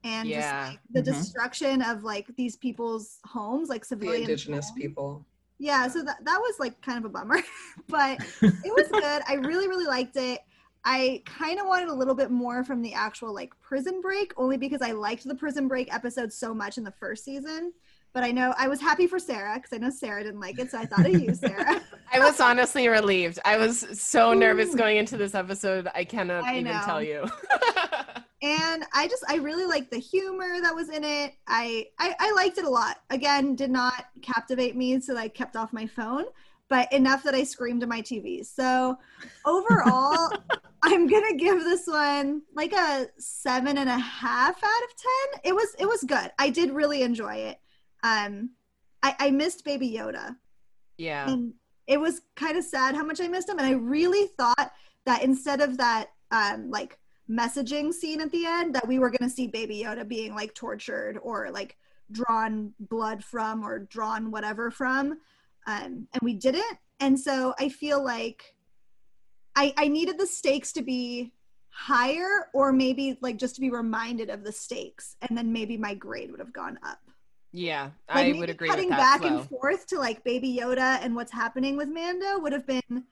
and 0.03 0.29
Yeah. 0.29 0.41
just 0.41 0.71
like 0.73 0.79
the 0.91 1.01
Mhm. 1.01 1.05
destruction 1.05 1.81
of 1.81 2.03
like 2.03 2.27
these 2.35 2.55
people's 2.57 3.19
homes, 3.25 3.69
like 3.69 3.87
the 3.87 3.95
indigenous 4.13 4.69
homes. 4.69 4.79
people. 4.81 5.25
Yeah, 5.57 5.87
so 5.87 6.03
that 6.03 6.23
that 6.25 6.39
was 6.39 6.55
like 6.59 6.81
kind 6.81 6.97
of 6.97 7.05
a 7.05 7.09
bummer, 7.09 7.39
but 7.87 8.19
it 8.41 8.73
was 8.75 8.87
good. 8.89 9.21
I 9.27 9.35
really 9.35 9.67
really 9.69 9.85
liked 9.85 10.17
it. 10.17 10.41
I 10.85 11.23
kind 11.25 11.59
of 11.59 11.65
wanted 11.65 11.89
a 11.89 11.93
little 11.93 12.13
bit 12.13 12.29
more 12.29 12.63
from 12.63 12.81
the 12.83 12.93
actual 12.93 13.33
like 13.33 13.59
Prison 13.59 14.01
Break, 14.01 14.33
only 14.37 14.55
because 14.55 14.83
I 14.83 14.91
liked 14.91 15.27
the 15.27 15.35
Prison 15.35 15.67
Break 15.67 15.93
episode 15.93 16.31
so 16.31 16.53
much 16.53 16.77
in 16.77 16.83
the 16.83 16.91
first 16.91 17.25
season. 17.25 17.73
But 18.13 18.23
I 18.23 18.31
know 18.31 18.53
I 18.57 18.69
was 18.69 18.79
happy 18.79 19.07
for 19.07 19.19
Sarah 19.19 19.55
because 19.55 19.73
I 19.73 19.77
know 19.77 19.89
Sarah 19.89 20.23
didn't 20.23 20.39
like 20.39 20.57
it, 20.59 20.71
so 20.71 20.77
I 20.77 20.85
thought 20.85 21.05
of 21.05 21.21
you, 21.21 21.33
Sarah. 21.33 21.81
I 22.13 22.19
was 22.19 22.39
honestly 22.39 22.87
relieved. 22.87 23.39
I 23.43 23.57
was 23.57 23.85
so 23.99 24.31
nervous 24.31 24.73
Ooh. 24.73 24.77
going 24.77 24.97
into 24.97 25.17
this 25.17 25.35
episode. 25.35 25.89
I 25.93 26.05
cannot 26.05 26.45
I 26.45 26.59
even 26.59 26.71
know. 26.71 26.81
tell 26.85 27.03
you. 27.03 27.25
and 28.41 28.83
i 28.93 29.07
just 29.07 29.23
i 29.29 29.35
really 29.35 29.65
liked 29.65 29.89
the 29.89 29.97
humor 29.97 30.59
that 30.61 30.75
was 30.75 30.89
in 30.89 31.03
it 31.05 31.33
I, 31.47 31.87
I 31.97 32.13
i 32.19 32.31
liked 32.33 32.57
it 32.57 32.65
a 32.65 32.69
lot 32.69 32.97
again 33.09 33.55
did 33.55 33.71
not 33.71 34.05
captivate 34.21 34.75
me 34.75 34.99
so 34.99 35.15
i 35.15 35.29
kept 35.29 35.55
off 35.55 35.71
my 35.71 35.87
phone 35.87 36.25
but 36.69 36.91
enough 36.91 37.23
that 37.23 37.35
i 37.35 37.43
screamed 37.43 37.81
to 37.81 37.87
my 37.87 38.01
tv 38.01 38.45
so 38.45 38.97
overall 39.45 40.31
i'm 40.83 41.07
gonna 41.07 41.35
give 41.35 41.63
this 41.63 41.87
one 41.87 42.41
like 42.55 42.73
a 42.73 43.07
seven 43.17 43.77
and 43.77 43.89
a 43.89 43.97
half 43.97 44.55
out 44.63 44.83
of 44.83 44.95
ten. 44.95 45.41
It 45.43 45.55
was 45.55 45.75
it 45.79 45.85
was 45.85 46.03
good. 46.03 46.31
I 46.37 46.49
did 46.49 46.71
really 46.71 47.01
enjoy 47.01 47.35
it. 47.35 47.59
Um 48.03 48.51
i 49.03 49.15
i 49.19 49.31
missed 49.31 49.65
baby 49.65 49.89
yoda. 49.91 50.35
Yeah. 50.97 51.29
and 51.29 51.53
it 51.87 51.99
was 51.99 52.21
kind 52.35 52.57
of 52.57 52.63
sad 52.63 52.95
how 52.95 53.03
much 53.03 53.21
I 53.21 53.27
missed 53.27 53.49
him. 53.49 53.59
And 53.59 53.67
I 53.67 53.71
really 53.71 54.27
thought 54.37 54.73
that 55.05 55.23
instead 55.23 55.61
of 55.61 55.77
that 55.77 56.07
um, 56.31 56.69
like 56.71 56.97
messaging 57.29 57.93
scene 57.93 58.21
at 58.21 58.31
the 58.31 58.45
end, 58.45 58.73
that 58.75 58.87
we 58.87 58.99
were 58.99 59.09
going 59.09 59.29
to 59.29 59.35
see 59.35 59.47
Baby 59.47 59.83
Yoda 59.85 60.07
being 60.07 60.33
like 60.33 60.53
tortured 60.53 61.19
or 61.21 61.51
like 61.51 61.77
drawn 62.11 62.73
blood 62.79 63.23
from 63.23 63.63
or 63.63 63.79
drawn 63.79 64.31
whatever 64.31 64.71
from, 64.71 65.19
um, 65.67 66.07
and 66.13 66.21
we 66.21 66.33
didn't. 66.33 66.77
And 66.99 67.19
so 67.19 67.53
I 67.59 67.69
feel 67.69 68.03
like 68.03 68.55
I 69.55 69.73
I 69.77 69.87
needed 69.87 70.17
the 70.19 70.27
stakes 70.27 70.71
to 70.73 70.81
be 70.81 71.33
higher 71.69 72.47
or 72.53 72.71
maybe 72.71 73.17
like 73.21 73.37
just 73.37 73.55
to 73.55 73.61
be 73.61 73.69
reminded 73.69 74.29
of 74.29 74.43
the 74.45 74.51
stakes 74.51 75.17
and 75.21 75.37
then 75.37 75.51
maybe 75.51 75.75
my 75.77 75.93
grade 75.93 76.31
would 76.31 76.39
have 76.39 76.53
gone 76.53 76.79
up 76.83 76.99
Yeah. 77.51 77.89
like 78.07 78.33
I 78.33 78.39
would 78.39 78.49
agree 78.49 78.69
cutting 78.69 78.85
with 78.87 78.97
that. 78.97 79.19
back 79.19 79.27
Flo. 79.27 79.39
and 79.39 79.49
forth 79.49 79.85
to 79.87 79.99
like 79.99 80.23
baby 80.23 80.57
yoda 80.57 80.99
and 81.03 81.13
what's 81.17 81.33
happening 81.33 81.75
with 81.75 81.89
mando 81.89 82.39
would 82.39 82.53
have 82.53 82.65
been 82.65 83.03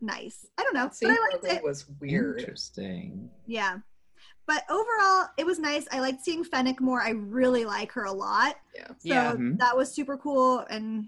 nice 0.00 0.44
i 0.58 0.64
don't 0.64 0.74
know 0.74 0.90
but 1.00 1.08
i 1.10 1.14
liked 1.30 1.44
Grogu 1.44 1.56
it 1.56 1.62
was 1.62 1.86
weird. 2.00 2.40
Interesting. 2.40 3.30
yeah 3.46 3.78
but 4.48 4.64
overall 4.68 5.28
it 5.38 5.46
was 5.46 5.60
nice 5.60 5.86
i 5.92 6.00
liked 6.00 6.24
seeing 6.24 6.42
fennec 6.42 6.80
more 6.80 7.00
i 7.00 7.10
really 7.10 7.64
like 7.64 7.92
her 7.92 8.04
a 8.06 8.12
lot 8.12 8.56
Yeah. 8.74 8.88
so 8.88 8.94
Yeah. 9.04 9.32
Mhm. 9.34 9.58
that 9.58 9.76
was 9.76 9.92
super 9.92 10.16
cool 10.18 10.66
and 10.68 11.06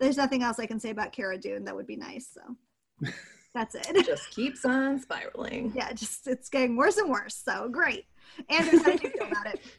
there's 0.00 0.16
nothing 0.16 0.42
else 0.42 0.58
i 0.58 0.66
can 0.66 0.80
say 0.80 0.90
about 0.90 1.12
Cara 1.12 1.38
Dune 1.38 1.64
that 1.64 1.76
would 1.76 1.86
be 1.86 1.96
nice 1.96 2.28
so 2.34 3.10
that's 3.54 3.74
it 3.74 4.06
Just 4.06 4.30
keeps 4.30 4.64
on 4.64 4.98
spiraling. 4.98 5.72
yeah 5.74 5.92
just 5.92 6.26
it's 6.26 6.48
getting 6.48 6.76
worse 6.76 6.96
and 6.96 7.10
worse 7.10 7.34
so 7.36 7.68
great 7.68 8.06
andrew 8.48 8.78
how 8.78 8.90
did 8.92 9.02
you 9.02 9.10
feel 9.10 9.26
about 9.28 9.46
it 9.46 9.60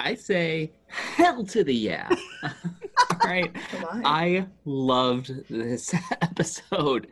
I 0.00 0.14
say 0.16 0.72
hell 0.88 1.44
to 1.44 1.62
the 1.62 1.72
yeah. 1.74 2.08
All 2.42 2.50
right. 3.24 3.54
I 4.04 4.46
loved 4.64 5.30
this 5.48 5.94
episode. 6.22 7.06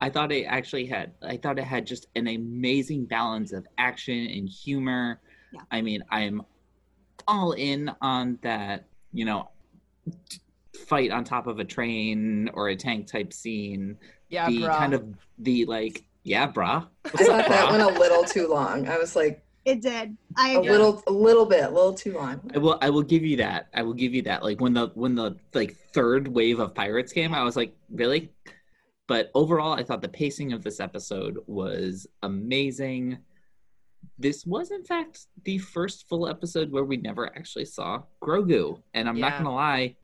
I 0.00 0.10
thought 0.10 0.30
it 0.30 0.44
actually 0.44 0.86
had 0.86 1.12
I 1.22 1.36
thought 1.38 1.58
it 1.58 1.64
had 1.64 1.86
just 1.88 2.06
an 2.14 2.28
amazing 2.28 3.06
balance 3.06 3.52
of 3.52 3.66
action 3.78 4.14
and 4.28 4.48
humor. 4.48 5.20
Yeah. 5.52 5.62
I 5.72 5.80
mean, 5.80 6.04
I'm 6.10 6.42
all 7.26 7.50
in 7.52 7.90
on 8.00 8.38
that, 8.42 8.86
you 9.12 9.24
know, 9.24 9.50
t- 10.28 10.38
fight 10.86 11.10
on 11.10 11.24
top 11.24 11.46
of 11.46 11.58
a 11.58 11.64
train 11.64 12.50
or 12.54 12.68
a 12.68 12.76
tank 12.76 13.06
type 13.06 13.32
scene. 13.32 13.96
Yeah, 14.28 14.48
the 14.48 14.60
bro. 14.60 14.76
kind 14.76 14.94
of 14.94 15.04
the 15.38 15.64
like, 15.66 16.04
yeah, 16.22 16.50
brah. 16.50 16.86
I 17.04 17.08
What's 17.10 17.28
up, 17.28 17.46
thought 17.46 17.48
that 17.48 17.70
went 17.70 17.82
a 17.82 17.98
little 17.98 18.24
too 18.24 18.48
long. 18.48 18.88
I 18.88 18.98
was 18.98 19.14
like 19.16 19.44
it 19.64 19.80
did 19.80 20.16
i 20.36 20.50
a 20.50 20.58
agree. 20.58 20.70
little, 20.70 21.02
a 21.06 21.12
little 21.12 21.46
bit, 21.46 21.64
a 21.64 21.70
little 21.70 21.94
too 21.94 22.12
long. 22.12 22.50
I 22.54 22.58
will 22.58 22.78
I 22.82 22.90
will 22.90 23.02
give 23.02 23.24
you 23.24 23.36
that. 23.38 23.68
I 23.72 23.82
will 23.82 23.94
give 23.94 24.14
you 24.14 24.22
that. 24.22 24.42
Like 24.42 24.60
when 24.60 24.74
the 24.74 24.90
when 24.94 25.14
the 25.14 25.36
like 25.54 25.76
third 25.94 26.28
wave 26.28 26.60
of 26.60 26.74
pirates 26.74 27.12
came, 27.12 27.34
I 27.34 27.42
was 27.42 27.56
like, 27.56 27.74
really? 27.90 28.30
But 29.06 29.30
overall, 29.34 29.72
I 29.72 29.82
thought 29.82 30.02
the 30.02 30.08
pacing 30.08 30.52
of 30.52 30.62
this 30.62 30.80
episode 30.80 31.38
was 31.46 32.06
amazing. 32.22 33.18
This 34.18 34.44
was 34.44 34.70
in 34.70 34.84
fact 34.84 35.26
the 35.44 35.58
first 35.58 36.08
full 36.08 36.28
episode 36.28 36.70
where 36.70 36.84
we 36.84 36.98
never 36.98 37.26
actually 37.34 37.64
saw 37.64 38.02
Grogu. 38.22 38.82
And 38.92 39.08
I'm 39.08 39.18
not 39.18 39.38
gonna 39.38 39.54
lie, 39.54 39.96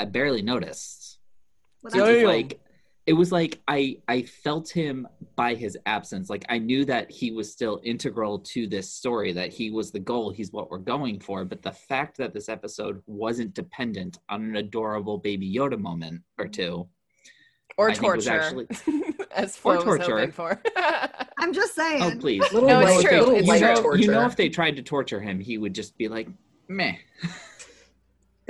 I 0.00 0.06
barely 0.06 0.40
noticed. 0.40 1.18
Well, 1.82 1.94
It 1.94 2.16
was 2.16 2.24
like 2.24 2.60
it 3.06 3.12
was 3.12 3.30
like 3.30 3.60
I 3.68 3.98
I 4.08 4.22
felt 4.22 4.68
him 4.70 5.06
by 5.36 5.54
his 5.54 5.76
absence. 5.84 6.30
Like 6.30 6.44
I 6.48 6.58
knew 6.58 6.84
that 6.86 7.10
he 7.10 7.32
was 7.32 7.52
still 7.52 7.80
integral 7.84 8.38
to 8.38 8.66
this 8.66 8.90
story, 8.90 9.32
that 9.34 9.52
he 9.52 9.70
was 9.70 9.90
the 9.90 10.00
goal, 10.00 10.30
he's 10.30 10.52
what 10.52 10.70
we're 10.70 10.78
going 10.78 11.20
for. 11.20 11.44
But 11.44 11.62
the 11.62 11.72
fact 11.72 12.16
that 12.16 12.32
this 12.32 12.48
episode 12.48 13.02
wasn't 13.06 13.52
dependent 13.54 14.18
on 14.30 14.42
an 14.42 14.56
adorable 14.56 15.18
baby 15.18 15.54
Yoda 15.54 15.78
moment 15.78 16.22
or 16.38 16.46
mm-hmm. 16.46 16.52
two. 16.52 16.88
or 17.76 17.90
I 17.90 17.94
think 17.94 18.14
was 18.14 18.24
torture, 18.24 18.40
actually- 18.40 19.14
as 19.34 19.56
Flo 19.56 19.76
was 19.76 19.84
torture. 19.84 20.32
for. 20.32 20.62
i'm 21.38 21.52
just 21.52 21.72
oh, 21.78 21.82
saying 21.82 22.02
Oh 22.02 22.18
please. 22.18 22.42
Little 22.52 22.68
No, 22.68 22.80
it's 22.80 23.02
true. 23.02 23.18
little 23.18 23.34
It's 23.34 23.46
you 23.46 23.52
light 23.52 23.60
know, 23.60 23.94
you 23.94 24.06
know 24.08 24.26
if 24.26 24.36
they 24.36 24.48
tried 24.48 24.76
to 24.76 24.82
torture 24.82 25.20
him, 25.20 25.40
he 25.40 25.58
would 25.58 25.74
just 25.74 25.96
be 25.98 26.08
like, 26.08 26.28
meh. 26.68 26.96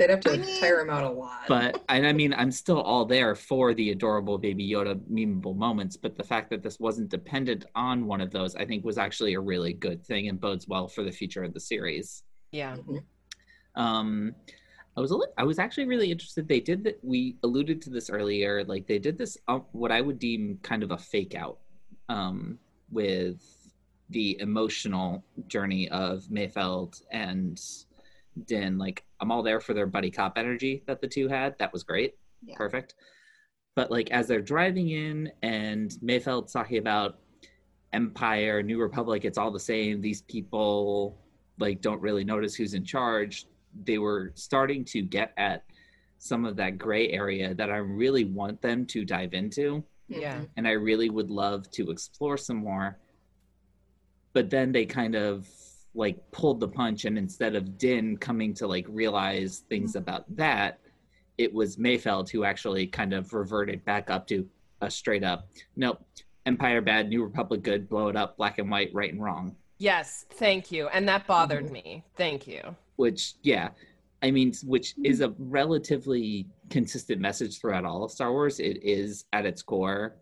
They'd 0.01 0.09
have 0.09 0.19
to 0.21 0.31
I 0.33 0.37
mean- 0.37 0.59
tire 0.59 0.79
him 0.81 0.89
out 0.89 1.03
a 1.03 1.09
lot. 1.09 1.41
But 1.47 1.83
and 1.87 2.07
I 2.07 2.11
mean, 2.11 2.33
I'm 2.33 2.49
still 2.49 2.81
all 2.81 3.05
there 3.05 3.35
for 3.35 3.75
the 3.75 3.91
adorable 3.91 4.39
baby 4.39 4.67
Yoda 4.67 4.95
memeable 5.11 5.55
moments. 5.55 5.95
But 5.95 6.15
the 6.15 6.23
fact 6.23 6.49
that 6.49 6.63
this 6.63 6.79
wasn't 6.79 7.09
dependent 7.09 7.65
on 7.75 8.07
one 8.07 8.19
of 8.19 8.31
those, 8.31 8.55
I 8.55 8.65
think, 8.65 8.83
was 8.83 8.97
actually 8.97 9.35
a 9.35 9.39
really 9.39 9.73
good 9.73 10.03
thing 10.03 10.27
and 10.27 10.39
bodes 10.41 10.67
well 10.67 10.87
for 10.87 11.03
the 11.03 11.11
future 11.11 11.43
of 11.43 11.53
the 11.53 11.59
series. 11.59 12.23
yeah. 12.51 12.75
Mhm. 12.77 13.03
Um, 13.75 14.35
I 14.97 15.01
was 15.01 15.11
a 15.11 15.17
li- 15.17 15.27
I 15.37 15.43
was 15.43 15.59
actually 15.59 15.85
really 15.85 16.11
interested. 16.11 16.47
They 16.47 16.59
did 16.59 16.83
that. 16.85 16.99
We 17.03 17.37
alluded 17.43 17.81
to 17.83 17.89
this 17.91 18.09
earlier. 18.09 18.63
Like 18.65 18.87
they 18.87 18.99
did 18.99 19.17
this, 19.19 19.37
uh, 19.47 19.59
what 19.71 19.91
I 19.91 20.01
would 20.01 20.17
deem 20.19 20.57
kind 20.63 20.81
of 20.83 20.91
a 20.91 20.97
fake 20.97 21.35
out, 21.35 21.59
um, 22.09 22.57
with 22.91 23.39
the 24.09 24.37
emotional 24.41 25.23
journey 25.47 25.87
of 25.89 26.23
Mayfeld 26.25 27.01
and 27.11 27.57
Din. 28.47 28.77
Like 28.77 29.03
I'm 29.19 29.31
all 29.31 29.43
there 29.43 29.59
for 29.59 29.73
their 29.73 29.85
buddy 29.87 30.11
cop 30.11 30.37
energy 30.37 30.83
that 30.87 31.01
the 31.01 31.07
two 31.07 31.27
had. 31.27 31.57
That 31.59 31.71
was 31.73 31.83
great. 31.83 32.15
Yeah. 32.43 32.55
Perfect. 32.57 32.95
but 33.75 33.89
like 33.91 34.11
as 34.11 34.27
they're 34.27 34.41
driving 34.41 34.89
in 34.89 35.31
and 35.43 35.91
Mayfeld's 36.03 36.51
talking 36.51 36.77
about 36.79 37.19
Empire, 37.93 38.61
New 38.63 38.79
Republic, 38.81 39.25
it's 39.25 39.37
all 39.37 39.51
the 39.51 39.59
same. 39.59 40.01
These 40.01 40.21
people 40.23 41.17
like 41.59 41.81
don't 41.81 42.01
really 42.01 42.23
notice 42.23 42.55
who's 42.55 42.73
in 42.73 42.83
charge. 42.83 43.45
They 43.85 43.97
were 43.97 44.31
starting 44.35 44.83
to 44.85 45.01
get 45.01 45.33
at 45.37 45.63
some 46.17 46.45
of 46.45 46.55
that 46.57 46.77
gray 46.77 47.09
area 47.11 47.53
that 47.53 47.69
I 47.71 47.77
really 47.77 48.25
want 48.25 48.61
them 48.61 48.85
to 48.87 49.05
dive 49.05 49.33
into 49.33 49.83
Yeah. 50.07 50.39
Mhm. 50.39 50.49
and 50.57 50.67
I 50.67 50.71
really 50.71 51.09
would 51.09 51.29
love 51.29 51.69
to 51.71 51.91
explore 51.91 52.37
some 52.37 52.57
more. 52.57 52.97
But 54.33 54.49
then 54.49 54.71
they 54.71 54.85
kind 54.85 55.15
of 55.15 55.47
like 55.93 56.19
pulled 56.31 56.59
the 56.59 56.67
punch, 56.67 57.05
and 57.05 57.17
instead 57.17 57.55
of 57.55 57.77
Din 57.77 58.17
coming 58.17 58.53
to 58.55 58.67
like 58.67 58.85
realize 58.87 59.63
things 59.69 59.95
about 59.95 60.25
that, 60.37 60.79
it 61.37 61.53
was 61.53 61.77
Mayfeld 61.77 62.29
who 62.29 62.43
actually 62.43 62.87
kind 62.87 63.13
of 63.13 63.33
reverted 63.33 63.83
back 63.83 64.09
up 64.09 64.27
to 64.27 64.47
a 64.81 64.89
straight 64.89 65.23
up, 65.23 65.47
nope, 65.75 66.03
Empire 66.45 66.81
bad, 66.81 67.09
New 67.09 67.23
Republic 67.23 67.61
good, 67.61 67.87
blow 67.89 68.07
it 68.07 68.15
up, 68.15 68.37
black 68.37 68.57
and 68.57 68.69
white, 68.69 68.89
right 68.93 69.11
and 69.11 69.21
wrong. 69.21 69.55
Yes, 69.77 70.25
thank 70.31 70.71
you. 70.71 70.87
And 70.89 71.07
that 71.07 71.27
bothered 71.27 71.65
Mhm. 71.67 71.71
me. 71.71 72.03
Thank 72.15 72.47
you. 72.47 72.61
Which, 72.95 73.33
yeah, 73.41 73.69
I 74.23 74.31
mean, 74.31 74.53
which 74.63 74.93
is 75.03 75.21
a 75.21 75.33
relatively 75.39 76.47
consistent 76.69 77.19
message 77.19 77.59
throughout 77.59 77.85
all 77.85 78.03
of 78.03 78.11
Star 78.11 78.31
Wars. 78.31 78.59
It 78.59 78.83
is 78.83 79.25
at 79.33 79.45
its 79.45 79.61
core, 79.63 80.15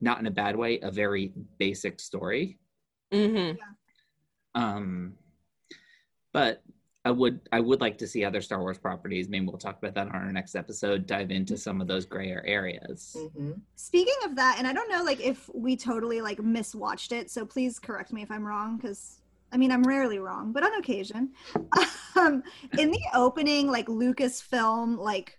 not 0.00 0.18
in 0.18 0.26
a 0.26 0.30
bad 0.30 0.56
way, 0.56 0.80
a 0.80 0.90
very 0.90 1.32
basic 1.58 2.00
story. 2.00 2.58
hmm 3.12 3.52
Um, 4.56 5.14
but 6.32 6.62
I 7.04 7.10
would 7.12 7.40
I 7.52 7.60
would 7.60 7.80
like 7.80 7.98
to 7.98 8.06
see 8.08 8.24
other 8.24 8.40
Star 8.40 8.58
Wars 8.58 8.78
properties. 8.78 9.28
Maybe 9.28 9.46
we'll 9.46 9.58
talk 9.58 9.78
about 9.78 9.94
that 9.94 10.08
on 10.08 10.14
our 10.14 10.32
next 10.32 10.56
episode. 10.56 11.06
Dive 11.06 11.30
into 11.30 11.56
some 11.56 11.80
of 11.80 11.86
those 11.86 12.04
grayer 12.04 12.42
areas. 12.44 13.16
Mhm. 13.16 13.60
Speaking 13.76 14.16
of 14.24 14.34
that, 14.34 14.56
and 14.58 14.66
I 14.66 14.72
don't 14.72 14.90
know 14.90 15.04
like 15.04 15.20
if 15.20 15.48
we 15.54 15.76
totally 15.76 16.20
like 16.20 16.38
miswatched 16.38 17.12
it, 17.12 17.30
so 17.30 17.46
please 17.46 17.78
correct 17.78 18.12
me 18.12 18.22
if 18.22 18.30
I'm 18.32 18.44
wrong, 18.44 18.76
because 18.76 19.20
I 19.52 19.56
mean 19.56 19.70
I'm 19.70 19.84
rarely 19.84 20.18
wrong, 20.18 20.52
but 20.52 20.64
on 20.64 20.74
occasion. 20.74 21.32
um, 22.16 22.42
in 22.76 22.90
the 22.90 23.02
opening, 23.14 23.68
like 23.70 23.86
Lucasfilm, 23.86 24.98
like 24.98 25.38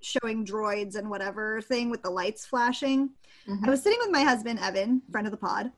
showing 0.00 0.46
droids 0.46 0.96
and 0.96 1.10
whatever 1.10 1.60
thing 1.60 1.90
with 1.90 2.02
the 2.02 2.10
lights 2.10 2.46
flashing. 2.46 3.10
Mhm. 3.46 3.66
I 3.66 3.70
was 3.70 3.82
sitting 3.82 3.98
with 4.00 4.10
my 4.10 4.22
husband, 4.22 4.60
Evan, 4.60 5.02
friend 5.10 5.26
of 5.26 5.30
the 5.30 5.36
pod, 5.36 5.72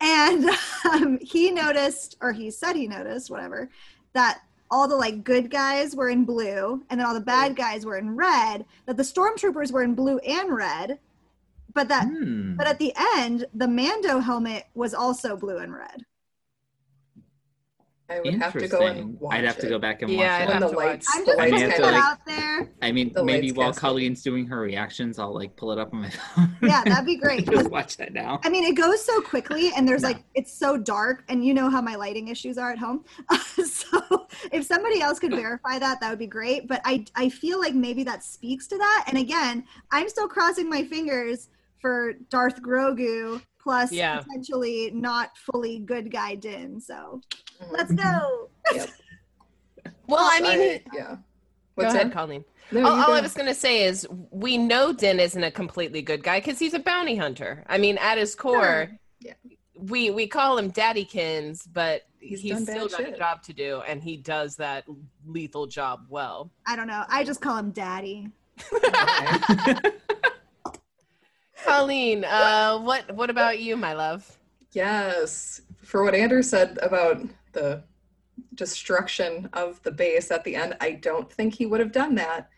and 0.00 0.48
um, 0.92 1.18
he 1.20 1.50
noticed, 1.50 2.16
or 2.20 2.32
he 2.32 2.50
said 2.50 2.74
he 2.74 2.88
noticed, 2.88 3.30
whatever, 3.30 3.68
that 4.12 4.40
all 4.70 4.86
the 4.86 4.96
like 4.96 5.24
good 5.24 5.50
guys 5.50 5.96
were 5.96 6.08
in 6.08 6.24
blue 6.24 6.82
and 6.88 7.00
then 7.00 7.06
all 7.06 7.14
the 7.14 7.20
bad 7.20 7.56
guys 7.56 7.84
were 7.84 7.98
in 7.98 8.16
red, 8.16 8.64
that 8.86 8.96
the 8.96 9.02
stormtroopers 9.02 9.72
were 9.72 9.82
in 9.82 9.94
blue 9.94 10.18
and 10.18 10.54
red, 10.54 10.98
but 11.74 11.88
that 11.88 12.06
Hmm. 12.06 12.56
but 12.56 12.66
at 12.66 12.78
the 12.78 12.92
end, 13.16 13.46
the 13.54 13.68
Mando 13.68 14.20
helmet 14.20 14.66
was 14.74 14.94
also 14.94 15.36
blue 15.36 15.58
and 15.58 15.74
red. 15.74 16.04
I 18.10 18.20
would 18.20 18.34
have 18.34 18.52
to 18.54 18.66
go 18.68 18.86
and 18.86 18.98
Interesting. 18.98 19.16
watch 19.20 19.34
I'd 19.36 19.44
have 19.44 19.58
to 19.58 19.66
it. 19.66 19.70
go 19.70 19.78
back 19.78 20.02
and 20.02 20.10
Yeah, 20.10 20.36
I'd 20.36 20.40
watch 20.40 20.48
when 20.48 20.48
it. 20.48 20.52
have 20.52 20.60
the 20.62 20.68
to 20.70 20.76
watch. 20.76 20.84
lights, 20.86 21.06
I'm 21.14 21.26
just 21.26 21.38
I 21.38 21.42
lights 21.42 21.50
may 21.52 21.56
putting 21.58 21.70
have 21.70 21.70
kind 21.70 21.76
to, 21.76 21.82
that 21.82 21.88
of 21.88 21.94
like- 21.94 22.04
out 22.04 22.26
there. 22.26 22.72
I 22.82 22.92
mean, 22.92 23.12
the 23.12 23.24
maybe 23.24 23.52
while 23.52 23.68
casting. 23.68 23.80
Colleen's 23.80 24.22
doing 24.22 24.46
her 24.46 24.60
reactions, 24.60 25.18
I'll 25.18 25.34
like 25.34 25.56
pull 25.56 25.70
it 25.72 25.78
up 25.78 25.92
on 25.94 26.02
my 26.02 26.10
phone. 26.10 26.56
Yeah, 26.62 26.82
that'd 26.84 27.06
be 27.06 27.16
great. 27.20 27.48
Just 27.50 27.70
watch 27.70 27.96
that 27.98 28.12
now. 28.12 28.40
I 28.42 28.48
mean, 28.48 28.64
it 28.64 28.74
goes 28.76 29.04
so 29.04 29.20
quickly, 29.20 29.70
and 29.76 29.86
there's 29.86 30.02
No. 30.02 30.08
like 30.08 30.24
it's 30.34 30.52
so 30.52 30.76
dark, 30.76 31.24
and 31.28 31.44
you 31.44 31.54
know 31.54 31.70
how 31.70 31.80
my 31.80 31.94
lighting 31.94 32.28
issues 32.28 32.58
are 32.58 32.72
at 32.72 32.78
home. 32.78 33.04
so 33.64 34.26
if 34.52 34.64
somebody 34.64 35.00
else 35.00 35.18
could 35.18 35.32
verify 35.32 35.78
that, 35.78 36.00
that 36.00 36.10
would 36.10 36.18
be 36.18 36.26
great. 36.26 36.66
But 36.68 36.80
I 36.84 37.04
I 37.14 37.28
feel 37.28 37.60
like 37.60 37.74
maybe 37.74 38.02
that 38.04 38.24
speaks 38.24 38.66
to 38.68 38.78
that. 38.78 39.04
And 39.08 39.18
again, 39.18 39.64
I'm 39.92 40.08
still 40.08 40.28
crossing 40.28 40.68
my 40.68 40.84
fingers 40.84 41.48
for 41.80 42.14
Darth 42.28 42.60
Grogu 42.60 43.40
plus 43.62 43.92
Yeah. 43.92 44.20
potentially 44.20 44.90
not 44.92 45.36
fully 45.36 45.78
good 45.80 46.10
guy 46.10 46.34
Din. 46.34 46.80
So 46.80 47.20
Mhm. 47.60 47.72
let's 47.72 47.92
go. 47.92 48.48
Well, 50.06 50.18
I 50.28 50.40
mean, 50.40 50.60
I- 50.60 50.82
yeah. 50.92 51.08
go 51.14 51.18
What's 51.76 51.94
ahead, 51.94 52.08
that? 52.08 52.12
Colleen. 52.12 52.44
No, 52.72 52.80
all 52.84 53.00
all. 53.00 53.12
I 53.14 53.20
was 53.20 53.32
going 53.32 53.46
to 53.46 53.54
say 53.54 53.84
is 53.84 54.06
we 54.30 54.58
know 54.58 54.92
Din 54.92 55.18
isn't 55.20 55.42
a 55.42 55.50
completely 55.52 56.02
good 56.02 56.22
guy 56.24 56.38
because 56.40 56.58
he's 56.58 56.74
a 56.74 56.78
bounty 56.80 57.14
hunter. 57.16 57.64
I 57.68 57.78
mean, 57.78 57.96
at 57.98 58.18
his 58.18 58.34
core, 58.34 58.60
Sure. 58.62 58.90
Yeah. 59.20 59.34
we 59.74 60.10
we 60.10 60.26
call 60.26 60.58
him 60.58 60.70
Daddykins, 60.72 61.66
but 61.72 62.02
He's 62.18 62.40
he's, 62.40 62.62
still 62.64 62.88
bad 62.88 62.98
got 62.98 63.08
a 63.14 63.16
job 63.16 63.42
to 63.44 63.52
do, 63.54 63.80
and 63.88 64.02
he 64.02 64.16
does 64.18 64.56
that 64.56 64.84
lethal 65.26 65.66
job 65.66 66.04
well. 66.10 66.50
I 66.66 66.76
don't 66.76 66.86
know. 66.88 67.04
I 67.08 67.24
just 67.24 67.40
call 67.40 67.56
him 67.56 67.70
Daddy. 67.70 68.28
Colleen, 71.64 72.24
uh, 72.24 72.78
what 72.78 73.10
what 73.14 73.30
about 73.30 73.60
you, 73.60 73.76
my 73.76 73.92
love? 73.92 74.36
Yes. 74.72 75.62
For 75.82 76.02
what 76.04 76.14
Anders 76.14 76.48
said 76.48 76.78
about 76.82 77.22
the 77.52 77.82
destruction 78.54 79.48
of 79.52 79.82
the 79.82 79.90
base 79.90 80.30
at 80.30 80.44
the 80.44 80.54
end, 80.56 80.76
I 80.80 80.92
don't 80.92 81.30
think 81.30 81.54
he 81.54 81.66
would 81.66 81.80
have 81.80 81.92
done 81.92 82.14
that 82.16 82.48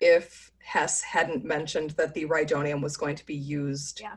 if 0.00 0.50
Hess 0.60 1.02
hadn't 1.02 1.44
mentioned 1.44 1.90
that 1.90 2.14
the 2.14 2.24
Rhydonium 2.24 2.80
was 2.82 2.96
going 2.96 3.16
to 3.16 3.26
be 3.26 3.34
used 3.34 4.00
Yeah. 4.00 4.16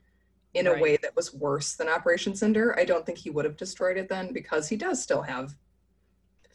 in 0.53 0.67
a 0.67 0.71
Right. 0.73 0.81
way 0.81 0.97
that 1.01 1.15
was 1.15 1.33
worse 1.33 1.75
than 1.75 1.89
Operation 1.89 2.33
Cinder. 2.35 2.77
I 2.79 2.85
don't 2.85 3.05
think 3.05 3.17
he 3.17 3.29
would 3.29 3.43
have 3.43 3.57
destroyed 3.57 3.97
it 3.97 4.07
then 4.07 4.31
because 4.31 4.69
he 4.69 4.77
does 4.77 5.01
still 5.03 5.21
have 5.23 5.55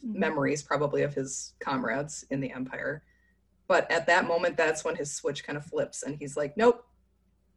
memories 0.02 0.62
probably 0.62 1.02
of 1.02 1.12
his 1.14 1.52
comrades 1.60 2.24
in 2.30 2.40
the 2.40 2.50
Empire. 2.52 3.02
But 3.66 3.90
at 3.90 4.06
that 4.06 4.26
moment, 4.26 4.56
that's 4.56 4.84
when 4.84 4.96
his 4.96 5.12
switch 5.14 5.44
kind 5.44 5.58
of 5.58 5.66
flips 5.66 6.02
and 6.02 6.16
he's 6.16 6.36
like, 6.36 6.56
nope, 6.56 6.86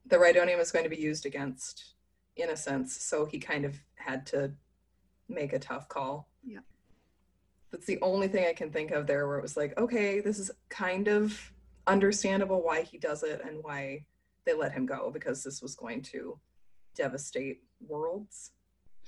the 0.05 0.17
Rhydonium 0.17 0.59
is 0.59 0.71
going 0.71 0.83
to 0.83 0.89
be 0.89 0.97
used 1.01 1.25
against 1.25 1.93
innocence. 2.35 3.01
So 3.01 3.25
he 3.25 3.39
kind 3.39 3.65
of 3.65 3.77
had 3.95 4.25
to 4.27 4.51
make 5.29 5.53
a 5.53 5.59
tough 5.59 5.87
call. 5.87 6.29
Yeah. 6.45 6.59
That's 7.71 7.85
the 7.85 7.99
only 8.01 8.27
thing 8.27 8.45
I 8.47 8.53
can 8.53 8.71
think 8.71 8.91
of 8.91 9.07
there 9.07 9.27
where 9.27 9.37
it 9.37 9.41
was 9.41 9.55
like, 9.55 9.77
okay, 9.77 10.19
this 10.19 10.39
is 10.39 10.51
kind 10.69 11.07
of 11.07 11.51
understandable 11.87 12.61
why 12.61 12.81
he 12.81 12.97
does 12.97 13.23
it 13.23 13.41
and 13.45 13.63
why 13.63 14.05
they 14.45 14.53
let 14.53 14.71
him 14.71 14.85
go 14.85 15.09
because 15.11 15.43
this 15.43 15.61
was 15.61 15.75
going 15.75 16.01
to 16.01 16.37
devastate 16.95 17.61
worlds 17.87 18.51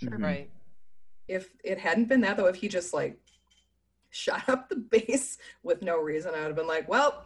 Mhm. 0.02 0.24
Right. 0.24 0.50
if 1.28 1.50
it 1.64 1.78
hadn't 1.78 2.06
been 2.10 2.22
that 2.22 2.36
though 2.38 2.48
if 2.48 2.56
he 2.56 2.68
just 2.68 2.94
like 2.94 3.20
shot 4.10 4.48
up 4.50 4.70
the 4.70 4.76
base 4.92 5.38
with 5.62 5.82
no 5.84 6.00
reason 6.00 6.34
i 6.34 6.40
would 6.40 6.48
have 6.48 6.56
been 6.56 6.68
like 6.68 6.88
well 6.90 7.26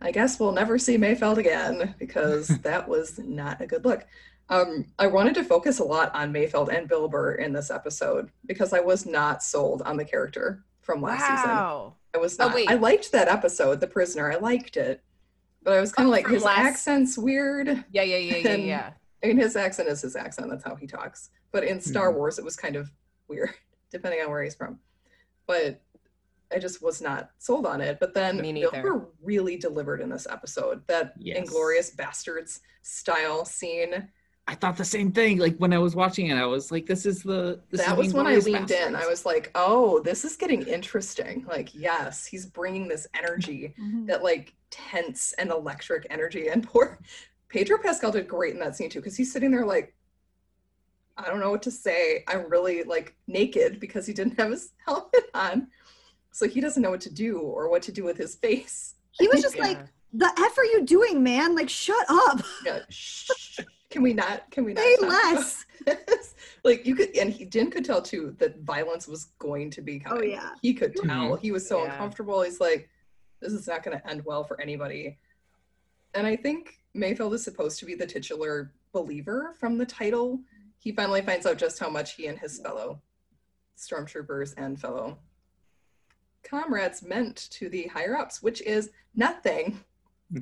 i 0.00 0.10
guess 0.10 0.38
we'll 0.38 0.52
never 0.52 0.78
see 0.78 0.96
mayfeld 0.96 1.36
again 1.38 1.94
because 1.98 2.48
that 2.62 2.88
was 2.88 3.18
not 3.18 3.60
a 3.60 3.66
good 3.66 3.84
look 3.84 4.06
um, 4.50 4.86
i 4.98 5.06
wanted 5.06 5.34
to 5.34 5.44
focus 5.44 5.78
a 5.78 5.84
lot 5.84 6.14
on 6.14 6.32
mayfeld 6.32 6.72
and 6.74 6.88
bill 6.88 7.08
burr 7.08 7.32
in 7.34 7.52
this 7.52 7.70
episode 7.70 8.30
because 8.46 8.72
i 8.72 8.80
was 8.80 9.06
not 9.06 9.42
sold 9.42 9.82
on 9.82 9.96
the 9.96 10.04
character 10.04 10.64
from 10.82 11.02
last 11.02 11.20
season 11.22 11.50
Wow. 11.56 11.94
i 12.14 12.18
was 12.18 12.38
Oh, 12.38 12.46
not 12.46 12.54
wait. 12.54 12.70
i 12.70 12.74
liked 12.74 13.12
that 13.12 13.28
episode 13.28 13.80
the 13.80 13.86
prisoner 13.86 14.30
i 14.32 14.36
liked 14.36 14.76
it 14.76 15.02
but 15.62 15.74
i 15.74 15.80
was 15.80 15.92
kind 15.92 16.06
Oh, 16.06 16.10
of 16.10 16.16
like 16.16 16.26
his 16.28 16.44
last- 16.44 16.58
accent's 16.60 17.18
weird 17.18 17.68
Yeah, 17.90 18.02
yeah, 18.02 18.16
yeah, 18.16 18.36
yeah, 18.36 18.48
And- 18.50 18.62
yeah. 18.64 18.90
I 19.20 19.26
mean, 19.26 19.38
his 19.38 19.56
accent 19.56 19.88
is 19.88 20.00
his 20.00 20.14
accent. 20.14 20.48
That's 20.48 20.62
how 20.62 20.76
he 20.76 20.86
talks. 20.86 21.30
But 21.50 21.64
in 21.64 21.80
Star 21.80 22.12
Mhm. 22.12 22.14
Wars, 22.14 22.38
it 22.38 22.44
was 22.44 22.54
kind 22.54 22.76
of 22.76 22.88
weird, 23.26 23.50
depending 23.90 24.20
on 24.22 24.30
where 24.30 24.44
he's 24.44 24.54
from. 24.54 24.78
But 25.48 25.82
I 26.52 26.58
just 26.58 26.82
was 26.82 27.00
not 27.02 27.30
sold 27.38 27.66
on 27.66 27.80
it. 27.80 27.98
But 28.00 28.14
then 28.14 28.40
Me 28.40 28.52
Bill 28.52 29.10
really 29.22 29.56
delivered 29.56 30.00
in 30.00 30.08
this 30.08 30.26
episode. 30.30 30.82
That 30.86 31.12
Yes. 31.18 31.38
Inglourious 31.38 31.94
Basterds 31.94 32.60
style 32.82 33.44
scene. 33.44 34.08
I 34.46 34.54
thought 34.54 34.78
the 34.78 34.84
same 34.84 35.12
thing. 35.12 35.36
Like 35.38 35.56
when 35.58 35.74
I 35.74 35.78
was 35.78 35.94
watching 35.94 36.28
it, 36.28 36.36
I 36.36 36.46
was 36.46 36.70
like, 36.72 36.86
"This 36.86 37.04
is 37.04 37.22
the." 37.22 37.60
This 37.70 37.82
that 37.84 37.92
is 37.92 37.98
was 37.98 38.14
when 38.14 38.26
I 38.26 38.36
Inglourious 38.36 38.44
leaned 38.46 38.70
in. 38.70 38.96
I 38.96 39.06
was 39.06 39.26
like, 39.26 39.50
oh, 39.54 40.00
this 40.00 40.24
is 40.24 40.36
getting 40.36 40.62
interesting. 40.66 41.44
Like, 41.46 41.74
yes, 41.74 42.24
he's 42.24 42.46
bringing 42.46 42.88
this 42.88 43.06
energy 43.12 43.74
Mhm. 43.78 44.06
that 44.06 44.22
like 44.24 44.54
tense 44.70 45.34
and 45.34 45.50
electric 45.50 46.06
energy. 46.08 46.48
And 46.48 46.62
poor 46.66 46.98
Pedro 47.50 47.76
Pascal 47.78 48.10
did 48.10 48.26
great 48.26 48.54
in 48.54 48.60
that 48.60 48.74
scene 48.74 48.88
too, 48.88 49.00
because 49.00 49.16
he's 49.18 49.30
sitting 49.30 49.50
there 49.50 49.66
like, 49.66 49.94
I 51.18 51.26
don't 51.26 51.40
know 51.40 51.50
what 51.50 51.62
to 51.62 51.70
say. 51.70 52.24
I'm 52.28 52.48
really 52.48 52.84
like 52.84 53.14
naked 53.26 53.80
because 53.80 54.06
he 54.06 54.12
didn't 54.14 54.38
have 54.40 54.50
his 54.50 54.72
helmet 54.86 55.30
on. 55.34 55.68
So 56.38 56.46
he 56.46 56.60
doesn't 56.60 56.80
know 56.80 56.90
what 56.92 57.00
to 57.00 57.12
do 57.12 57.40
or 57.40 57.68
what 57.68 57.82
to 57.82 57.90
do 57.90 58.04
with 58.04 58.16
his 58.16 58.36
face. 58.36 58.94
He 59.18 59.26
was 59.26 59.42
just 59.42 59.58
like, 59.58 59.76
"The 60.12 60.26
f 60.38 60.56
are 60.56 60.64
you 60.64 60.84
doing, 60.84 61.20
man? 61.20 61.56
Like, 61.56 61.68
shut 61.68 62.06
up. 62.08 62.40
Yeah, 62.64 62.82
shh. 62.88 63.58
Can 63.90 64.02
we 64.02 64.12
not? 64.14 64.48
Can 64.52 64.64
we 64.64 64.72
not? 64.72 64.84
Say 64.84 64.96
less." 65.00 65.64
like 66.62 66.86
you 66.86 66.94
could, 66.94 67.16
and 67.16 67.32
he 67.32 67.44
Din 67.44 67.72
could 67.72 67.84
tell 67.84 68.00
too 68.00 68.36
that 68.38 68.60
violence 68.60 69.08
was 69.08 69.24
going 69.40 69.68
to 69.72 69.82
be 69.82 70.00
Oh 70.06 70.10
coming. 70.10 70.30
yeah. 70.30 70.50
he 70.62 70.74
could 70.74 70.94
tell. 70.94 71.30
Mhm. 71.36 71.40
He 71.40 71.50
was 71.50 71.66
so 71.66 71.82
Yeah. 71.82 71.90
uncomfortable. 71.90 72.42
He's 72.42 72.60
like, 72.60 72.88
this 73.40 73.52
is 73.52 73.66
not 73.66 73.82
going 73.82 73.98
to 73.98 74.08
end 74.08 74.24
well 74.24 74.44
for 74.44 74.60
anybody. 74.60 75.18
And 76.14 76.24
I 76.24 76.36
think 76.36 76.78
Mayfeld 76.96 77.34
is 77.34 77.42
supposed 77.42 77.80
to 77.80 77.84
be 77.84 77.96
the 77.96 78.06
titular 78.06 78.72
believer 78.92 79.54
from 79.58 79.76
the 79.76 79.86
title. 79.86 80.38
He 80.78 80.92
finally 80.92 81.20
finds 81.22 81.46
out 81.46 81.58
just 81.58 81.80
how 81.80 81.90
much 81.90 82.14
he 82.14 82.26
and 82.28 82.38
his 82.38 82.60
fellow 82.60 83.02
stormtroopers 83.76 84.54
and 84.56 84.80
fellow 84.80 85.18
comrades 86.48 87.02
meant 87.02 87.48
to 87.50 87.68
the 87.68 87.86
higher 87.88 88.16
ups, 88.16 88.42
which 88.42 88.62
is 88.62 88.90
nothing. 89.14 89.80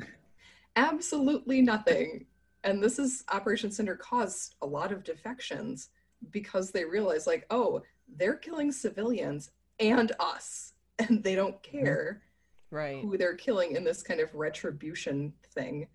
absolutely 0.77 1.63
nothing. 1.63 2.27
And 2.65 2.83
this 2.83 2.99
is 2.99 3.25
Operation 3.33 3.71
Cinder 3.71 3.97
caused 3.97 4.55
a 4.63 4.67
lot 4.67 4.93
of 4.93 5.05
defections 5.05 5.91
because 6.31 6.71
they 6.71 6.85
realized, 6.85 7.27
like, 7.27 7.47
oh, 7.51 7.83
they're 8.17 8.35
killing 8.35 8.73
civilians 8.73 9.51
and 9.81 10.13
us, 10.21 10.75
and 10.99 11.23
they 11.23 11.35
don't 11.35 11.63
mm-hmm. 11.63 11.85
care 11.85 12.23
Right. 12.71 13.01
who 13.01 13.17
they're 13.17 13.37
killing 13.37 13.77
in 13.77 13.85
this 13.85 14.03
kind 14.03 14.21
of 14.21 14.35
retribution 14.35 15.33
thing. 15.55 15.87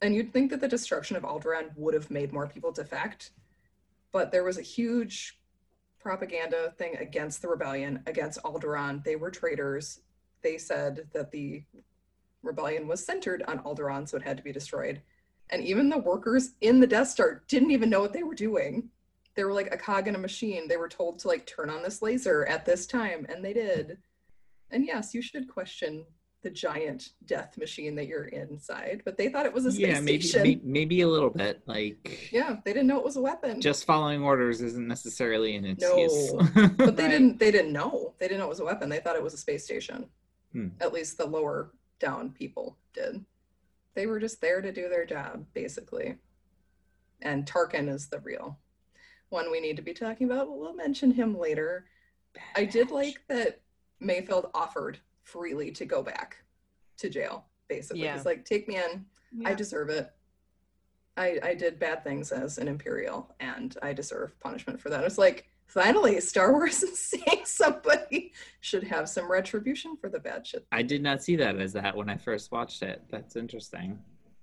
And 0.00 0.14
you'd 0.14 0.32
think 0.32 0.50
that 0.50 0.60
the 0.60 0.68
destruction 0.68 1.16
of 1.16 1.24
Alderaan 1.24 1.76
would 1.76 1.92
have 1.92 2.08
made 2.10 2.32
more 2.32 2.46
people 2.46 2.70
defect, 2.70 3.32
but 4.12 4.30
there 4.30 4.44
was 4.44 4.58
a 4.58 4.62
huge 4.62 5.37
propaganda 6.00 6.72
thing 6.76 6.96
against 6.96 7.42
the 7.42 7.48
rebellion, 7.48 8.02
against 8.06 8.42
Alderaan. 8.42 9.02
They 9.04 9.16
were 9.16 9.30
traitors. 9.30 10.00
They 10.42 10.58
said 10.58 11.08
that 11.12 11.30
the 11.30 11.64
rebellion 12.42 12.86
was 12.86 13.04
centered 13.04 13.42
on 13.48 13.58
Alderaan, 13.60 14.08
so 14.08 14.16
it 14.16 14.22
had 14.22 14.36
to 14.36 14.42
be 14.42 14.52
destroyed. 14.52 15.02
And 15.50 15.64
even 15.64 15.88
the 15.88 15.98
workers 15.98 16.52
in 16.60 16.80
the 16.80 16.86
Death 16.86 17.08
Star 17.08 17.42
didn't 17.48 17.70
even 17.70 17.90
know 17.90 18.00
what 18.00 18.12
they 18.12 18.22
were 18.22 18.34
doing. 18.34 18.90
They 19.34 19.44
were 19.44 19.52
like 19.52 19.72
a 19.72 19.78
cog 19.78 20.08
in 20.08 20.14
a 20.14 20.18
machine. 20.18 20.68
They 20.68 20.76
were 20.76 20.88
told 20.88 21.18
to 21.20 21.28
like 21.28 21.46
turn 21.46 21.70
on 21.70 21.82
this 21.82 22.02
laser 22.02 22.44
at 22.46 22.64
this 22.64 22.86
time, 22.86 23.26
and 23.28 23.44
they 23.44 23.52
did. 23.52 23.98
And 24.70 24.84
yes, 24.84 25.14
you 25.14 25.22
should 25.22 25.48
question 25.48 26.04
the 26.48 26.54
giant 26.54 27.10
death 27.26 27.58
machine 27.58 27.94
that 27.96 28.06
you're 28.06 28.24
inside, 28.24 29.02
but 29.04 29.18
they 29.18 29.28
thought 29.28 29.44
it 29.44 29.52
was 29.52 29.66
a 29.66 29.70
space 29.70 29.80
station. 29.84 29.94
yeah, 29.96 30.00
maybe, 30.00 30.22
station. 30.22 30.42
may- 30.42 30.60
maybe 30.64 31.00
a 31.02 31.08
little 31.08 31.28
bit. 31.28 31.60
Like, 31.66 32.30
Yeah, 32.32 32.56
they 32.64 32.72
didn't 32.72 32.86
know 32.86 32.98
it 32.98 33.04
was 33.04 33.16
a 33.16 33.20
weapon. 33.20 33.60
just 33.60 33.84
following 33.84 34.22
orders 34.22 34.62
isn't 34.62 34.88
necessarily 34.88 35.56
an 35.56 35.66
excuse. 35.66 36.32
No, 36.32 36.40
excuse. 36.40 36.68
but 36.78 36.96
they 36.96 37.02
Right. 37.04 37.10
didn't 37.10 37.38
they 37.38 37.50
didn't 37.50 37.72
know. 37.72 38.14
They 38.18 38.28
didn't 38.28 38.40
know 38.40 38.46
it 38.46 38.50
was 38.50 38.60
a 38.60 38.64
weapon. 38.64 38.88
They 38.88 39.00
thought 39.00 39.16
it 39.16 39.22
was 39.22 39.34
a 39.34 39.38
space 39.38 39.64
station. 39.64 40.06
Hmm. 40.52 40.68
At 40.80 40.94
least 40.94 41.18
the 41.18 41.26
lower 41.26 41.72
down 42.00 42.30
people 42.30 42.78
did. 42.94 43.22
They 43.94 44.06
were 44.06 44.18
just 44.20 44.40
there 44.40 44.62
to 44.62 44.72
do 44.72 44.88
their 44.88 45.04
job, 45.04 45.44
basically. 45.52 46.16
And 47.20 47.44
Tarkin 47.44 47.90
is 47.92 48.08
the 48.08 48.20
real 48.20 48.58
one 49.28 49.50
we 49.50 49.60
need 49.60 49.76
to 49.76 49.82
be 49.82 49.92
talking 49.92 50.30
about. 50.30 50.48
We'll 50.56 50.74
mention 50.74 51.10
him 51.10 51.36
later. 51.38 51.84
I 52.56 52.64
did 52.64 52.90
like 52.90 53.18
that 53.28 53.60
Mayfeld 54.02 54.48
offered 54.54 55.00
freely 55.32 55.70
to 55.72 55.84
go 55.84 56.02
back 56.02 56.36
to 56.98 57.08
jail, 57.08 57.44
basically. 57.68 58.02
Yeah. 58.02 58.14
He's 58.16 58.24
like, 58.26 58.44
take 58.44 58.66
me 58.68 58.76
in. 58.76 59.04
I 59.44 59.54
deserve 59.54 59.90
it. 59.90 60.10
I, 61.16 61.38
I 61.42 61.54
did 61.54 61.78
bad 61.78 62.02
things 62.04 62.32
as 62.32 62.58
an 62.58 62.68
Imperial 62.68 63.34
and 63.40 63.76
I 63.82 63.92
deserve 63.92 64.38
punishment 64.40 64.80
for 64.80 64.88
that. 64.90 65.04
It's 65.04 65.18
like, 65.18 65.46
finally, 65.66 66.20
Star 66.20 66.52
Wars 66.52 66.82
is 66.82 66.98
saying 66.98 67.42
somebody 67.44 68.32
should 68.60 68.84
have 68.84 69.08
some 69.08 69.30
retribution 69.30 69.96
for 70.00 70.08
the 70.08 70.18
bad 70.20 70.46
shit. 70.46 70.66
I 70.72 70.82
did 70.82 71.02
not 71.02 71.22
see 71.22 71.36
that 71.36 71.56
as 71.60 71.72
that 71.74 71.94
when 71.96 72.08
I 72.08 72.16
first 72.16 72.50
watched 72.52 72.82
it. 72.82 73.02
That's 73.10 73.36
interesting. 73.36 73.98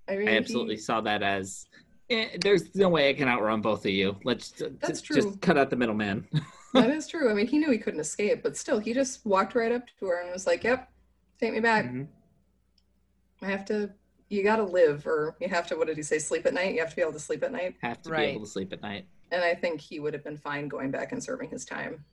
I 0.07 0.17
mean, 0.17 0.27
I 0.27 0.31
he- 0.31 0.38
absolutely 0.38 0.77
saw 0.77 1.01
that 1.01 1.23
as 1.23 1.65
eh, 2.11 2.38
there's 2.41 2.75
no 2.75 2.89
way 2.89 3.09
I 3.09 3.13
can 3.13 3.27
outrun 3.27 3.61
both 3.61 3.86
of 3.86 3.91
you. 3.91 4.17
Let's 4.23 4.51
ju- 4.51 4.77
That's 4.81 5.01
ju- 5.01 5.15
just 5.15 5.27
true. 5.29 5.38
cut 5.41 5.57
out 5.57 5.69
the 5.71 5.77
middleman. 5.77 6.27
that 6.76 6.89
is 6.89 7.07
true. 7.07 7.30
I 7.30 7.34
mean, 7.34 7.47
he 7.47 7.57
knew 7.57 7.71
he 7.71 7.78
couldn't 7.78 7.99
escape, 7.99 8.43
but 8.43 8.57
still, 8.57 8.80
he 8.80 8.93
just 8.93 9.26
walked 9.26 9.55
right 9.55 9.71
up 9.71 9.84
to 9.99 10.07
her 10.07 10.21
and 10.21 10.32
was 10.32 10.45
like, 10.47 10.63
yep, 10.63 10.91
take 11.39 11.53
me 11.53 11.59
back. 11.59 11.86
Mhm. 11.86 12.07
I 13.41 13.47
have 13.47 13.65
to, 13.65 13.91
you 14.30 14.43
got 14.43 14.57
to 14.57 14.63
live, 14.63 15.05
or 15.05 15.36
you 15.39 15.47
have 15.49 15.67
to, 15.67 15.76
what 15.76 15.88
did 15.88 15.97
he 15.97 16.03
say, 16.03 16.19
sleep 16.19 16.45
at 16.45 16.53
night? 16.53 16.73
You 16.73 16.80
have 16.80 16.89
to 16.89 16.95
be 16.95 17.01
able 17.01 17.13
to 17.13 17.19
sleep 17.19 17.43
at 17.43 17.51
night. 17.51 17.76
Have 17.82 18.01
to 18.03 18.09
be 18.09 18.17
able 18.17 18.41
to 18.41 18.47
sleep 18.47 18.73
at 18.73 18.82
night. 18.82 19.07
And 19.32 19.43
I 19.43 19.53
think 19.55 19.82
he 19.82 19.99
would 19.99 20.13
have 20.13 20.23
been 20.23 20.38
fine 20.38 20.67
going 20.67 20.91
back 20.91 21.11
and 21.11 21.23
serving 21.23 21.49
his 21.49 21.65
time 21.65 22.05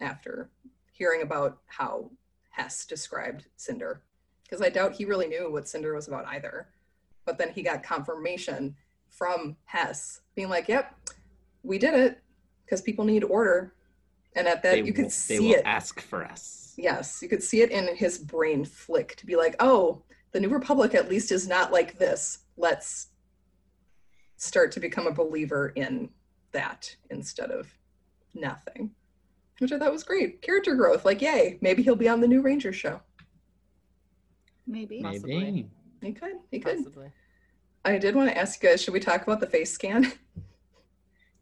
after 0.00 0.50
hearing 0.92 1.22
about 1.22 1.58
how 1.66 2.10
Hess 2.50 2.84
described 2.84 3.46
Cinder. 3.56 4.02
Because 4.42 4.62
I 4.62 4.68
doubt 4.68 4.94
he 4.94 5.04
really 5.04 5.26
knew 5.26 5.50
what 5.50 5.68
Cinder 5.68 5.94
was 5.94 6.08
about 6.08 6.26
either. 6.26 6.68
But 7.24 7.38
then 7.38 7.50
he 7.50 7.62
got 7.62 7.82
confirmation 7.82 8.74
from 9.08 9.56
Hess 9.64 10.20
being 10.34 10.48
like, 10.48 10.68
yep, 10.68 10.94
we 11.62 11.78
did 11.78 11.94
it 11.94 12.22
because 12.68 12.82
people 12.82 13.04
need 13.04 13.24
order. 13.24 13.72
And 14.36 14.46
at 14.46 14.62
that, 14.62 14.72
they 14.72 14.78
you 14.78 14.92
could 14.92 15.04
will, 15.04 15.04
could 15.04 15.12
they 15.12 15.36
see 15.36 15.40
will 15.40 15.54
it. 15.54 15.62
ask 15.64 16.00
for 16.00 16.24
us. 16.24 16.74
Yes, 16.76 17.20
you 17.22 17.28
could 17.28 17.42
see 17.42 17.62
it 17.62 17.70
in 17.70 17.96
his 17.96 18.18
brain 18.18 18.64
flick 18.64 19.16
to 19.16 19.26
be 19.26 19.36
like, 19.36 19.56
oh, 19.58 20.02
the 20.32 20.40
New 20.40 20.50
Republic 20.50 20.94
at 20.94 21.08
least 21.08 21.32
is 21.32 21.48
not 21.48 21.72
like 21.72 21.98
this. 21.98 22.40
Let's 22.56 23.08
start 24.36 24.70
to 24.72 24.80
become 24.80 25.06
a 25.06 25.12
believer 25.12 25.72
in 25.74 26.10
that 26.52 26.94
instead 27.10 27.50
of 27.50 27.72
nothing. 28.34 28.90
Which 29.58 29.72
I 29.72 29.78
thought 29.78 29.90
was 29.90 30.04
great. 30.04 30.40
Character 30.40 30.76
growth. 30.76 31.04
Like, 31.04 31.20
yay, 31.20 31.58
maybe 31.60 31.82
he'll 31.82 31.96
be 31.96 32.08
on 32.08 32.20
the 32.20 32.28
new 32.28 32.42
Ranger 32.42 32.72
show. 32.72 33.00
Maybe. 34.66 35.02
Possibly. 35.02 35.38
Maybe. 35.38 35.70
He 36.00 36.12
could. 36.12 36.36
He 36.50 36.60
could. 36.60 36.76
Possibly. 36.76 37.10
I 37.84 37.98
did 37.98 38.14
want 38.14 38.30
to 38.30 38.38
ask 38.38 38.62
you 38.62 38.68
guys, 38.68 38.82
should 38.82 38.94
we 38.94 39.00
talk 39.00 39.22
about 39.22 39.40
the 39.40 39.46
face 39.46 39.72
scan? 39.72 40.12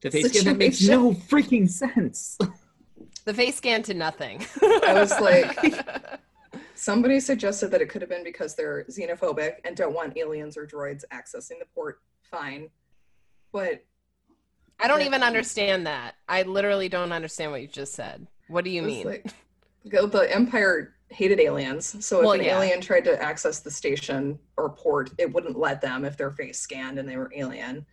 The 0.02 0.10
face 0.10 0.28
scan 0.30 0.44
that 0.44 0.58
makes 0.58 0.82
no 0.86 1.12
freaking 1.12 1.68
sense. 1.68 2.38
The 3.24 3.34
face 3.34 3.56
scan 3.56 3.82
to 3.84 3.94
nothing. 3.94 4.44
I 4.62 4.92
was 4.94 5.10
like- 5.20 5.58
Somebody 6.74 7.20
suggested 7.20 7.68
that 7.70 7.80
it 7.80 7.88
could 7.88 8.02
have 8.02 8.10
been 8.10 8.22
because 8.22 8.54
they're 8.54 8.84
xenophobic 8.84 9.54
and 9.64 9.74
don't 9.76 9.94
want 9.94 10.16
aliens 10.16 10.56
or 10.58 10.66
droids 10.66 11.04
accessing 11.12 11.58
the 11.58 11.64
port. 11.74 12.00
Fine. 12.30 12.68
But 13.50 13.82
I 14.78 14.86
don't 14.86 15.00
even 15.00 15.22
understand 15.22 15.86
that. 15.86 16.16
I 16.28 16.42
literally 16.42 16.88
don't 16.90 17.12
understand 17.12 17.50
what 17.50 17.62
you 17.62 17.66
just 17.68 17.94
said. 17.94 18.26
What 18.48 18.64
do 18.64 18.70
you 18.70 18.82
mean? 18.82 19.06
like- 19.06 19.26
the 19.86 20.06
the 20.06 20.32
Empire 20.34 20.94
hated 21.10 21.38
aliens, 21.40 22.04
so 22.04 22.18
if 22.18 22.24
Well, 22.24 22.32
an 22.34 22.42
yeah. 22.42 22.56
alien 22.58 22.80
tried 22.80 23.04
to 23.04 23.22
access 23.22 23.60
the 23.60 23.70
station 23.70 24.36
or 24.56 24.70
port, 24.70 25.10
it 25.18 25.32
wouldn't 25.32 25.56
let 25.56 25.80
them 25.80 26.04
if 26.04 26.16
their 26.16 26.32
face 26.32 26.58
scanned 26.58 26.98
and 26.98 27.08
they 27.08 27.16
were 27.16 27.30
alien. 27.34 27.86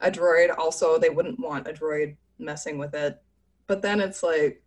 A 0.00 0.10
droid 0.10 0.56
also, 0.58 0.98
they 0.98 1.10
wouldn't 1.10 1.40
want 1.40 1.68
a 1.68 1.72
droid 1.72 2.16
messing 2.38 2.78
with 2.78 2.94
it. 2.94 3.22
But 3.66 3.82
then 3.82 4.00
it's 4.00 4.22
like, 4.22 4.62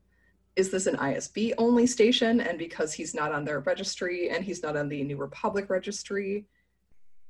is 0.56 0.72
this 0.72 0.88
an 0.88 0.98
ISB 0.98 1.54
only 1.58 1.88
station? 1.88 2.42
And 2.42 2.58
because 2.58 2.94
he's 2.94 3.14
not 3.14 3.32
on 3.32 3.46
their 3.46 3.60
registry 3.62 4.30
and 4.30 4.44
he's 4.44 4.62
not 4.62 4.76
on 4.76 4.90
the 4.90 5.04
New 5.04 5.18
Republic 5.18 5.70
registry, 5.70 6.46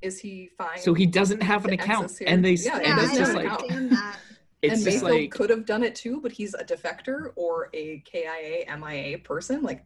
is 0.02 0.20
he 0.20 0.50
fine? 0.58 0.78
so 0.78 0.93
he 0.93 1.06
doesn't 1.06 1.43
have 1.43 1.66
an 1.66 1.74
account, 1.74 2.12
here. 2.18 2.28
and 2.28 2.43
they 2.43 2.54
Yeah, 2.54 2.78
and 2.78 2.86
Yeah, 2.86 3.04
it's 3.04 3.12
I 3.14 3.18
just 3.18 3.34
like 3.34 3.50
that. 3.89 4.18
it's 4.62 4.74
and 4.76 4.84
just 4.84 5.04
Mayfeld 5.04 5.22
like 5.22 5.32
could 5.32 5.50
have 5.50 5.66
done 5.66 5.84
it 5.84 5.93
too, 5.93 6.22
but 6.22 6.32
he's 6.32 6.54
a 6.54 6.64
defector 6.64 7.32
or 7.36 7.70
a 7.74 8.00
KIA 8.00 8.66
MIA 8.78 9.18
person. 9.20 9.62
Like, 9.62 9.86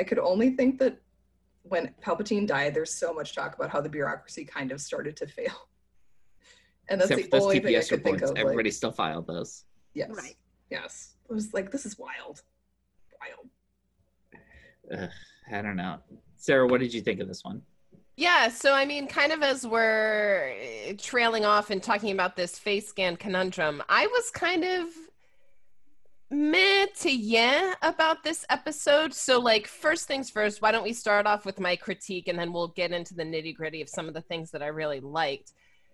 I 0.00 0.02
could 0.02 0.18
only 0.18 0.50
think 0.50 0.78
that 0.80 0.98
when 1.62 1.94
Palpatine 2.02 2.46
died, 2.46 2.74
there's 2.74 2.92
so 2.92 3.14
much 3.14 3.34
talk 3.34 3.54
about 3.54 3.70
how 3.70 3.80
the 3.80 3.88
bureaucracy 3.88 4.44
kind 4.44 4.72
of 4.72 4.80
started 4.80 5.16
to 5.18 5.26
fail, 5.26 5.68
and 6.88 7.00
that's 7.00 7.10
except 7.10 7.30
the 7.30 7.36
those 7.38 7.42
only 7.44 7.60
thing 7.60 7.76
I 7.76 7.78
TPS 7.78 7.88
could 7.88 8.04
think 8.04 8.22
of. 8.22 8.36
Everybody 8.36 8.68
Like, 8.68 8.72
still 8.74 8.92
filed 8.92 9.26
those. 9.26 9.64
yes, 9.94 10.10
Right. 10.12 10.36
yes, 10.70 11.14
it 11.28 11.32
was 11.32 11.52
like 11.54 11.70
this 11.70 11.86
is 11.86 11.98
wild, 11.98 12.42
wild. 13.20 13.48
Ugh, 14.92 15.10
I 15.52 15.62
don't 15.62 15.76
know. 15.76 15.98
Sarah, 16.36 16.66
what 16.66 16.80
did 16.80 16.92
you 16.92 17.00
think 17.00 17.20
of 17.20 17.28
this 17.28 17.42
one? 17.44 17.62
Yeah, 18.16 18.48
so 18.48 18.72
I 18.74 18.84
mean, 18.84 19.08
kind 19.08 19.32
of 19.32 19.42
as 19.42 19.66
we're 19.66 20.54
eh, 20.60 20.92
trailing 20.98 21.44
off 21.44 21.70
and 21.70 21.82
talking 21.82 22.12
about 22.12 22.36
this 22.36 22.58
face 22.58 22.86
scan 22.88 23.16
conundrum, 23.16 23.82
I 23.88 24.06
was 24.06 24.30
kind 24.30 24.62
of 24.64 24.86
meh 26.30 26.86
to 27.00 27.10
yeah 27.10 27.74
about 27.82 28.22
this 28.22 28.44
episode. 28.50 29.12
So, 29.14 29.40
like, 29.40 29.66
first 29.66 30.06
things 30.06 30.30
first, 30.30 30.62
why 30.62 30.70
don't 30.70 30.84
we 30.84 30.92
start 30.92 31.26
off 31.26 31.44
with 31.44 31.58
my 31.58 31.74
critique 31.76 32.28
and 32.28 32.38
then 32.38 32.52
we'll 32.52 32.68
get 32.68 32.92
into 32.92 33.14
the 33.14 33.24
nitty 33.24 33.54
gritty 33.56 33.82
of 33.82 33.88
some 33.88 34.06
of 34.06 34.14
the 34.14 34.20
things 34.22 34.50
that 34.52 34.62
I 34.62 34.66
really 34.68 35.00
liked. 35.00 35.52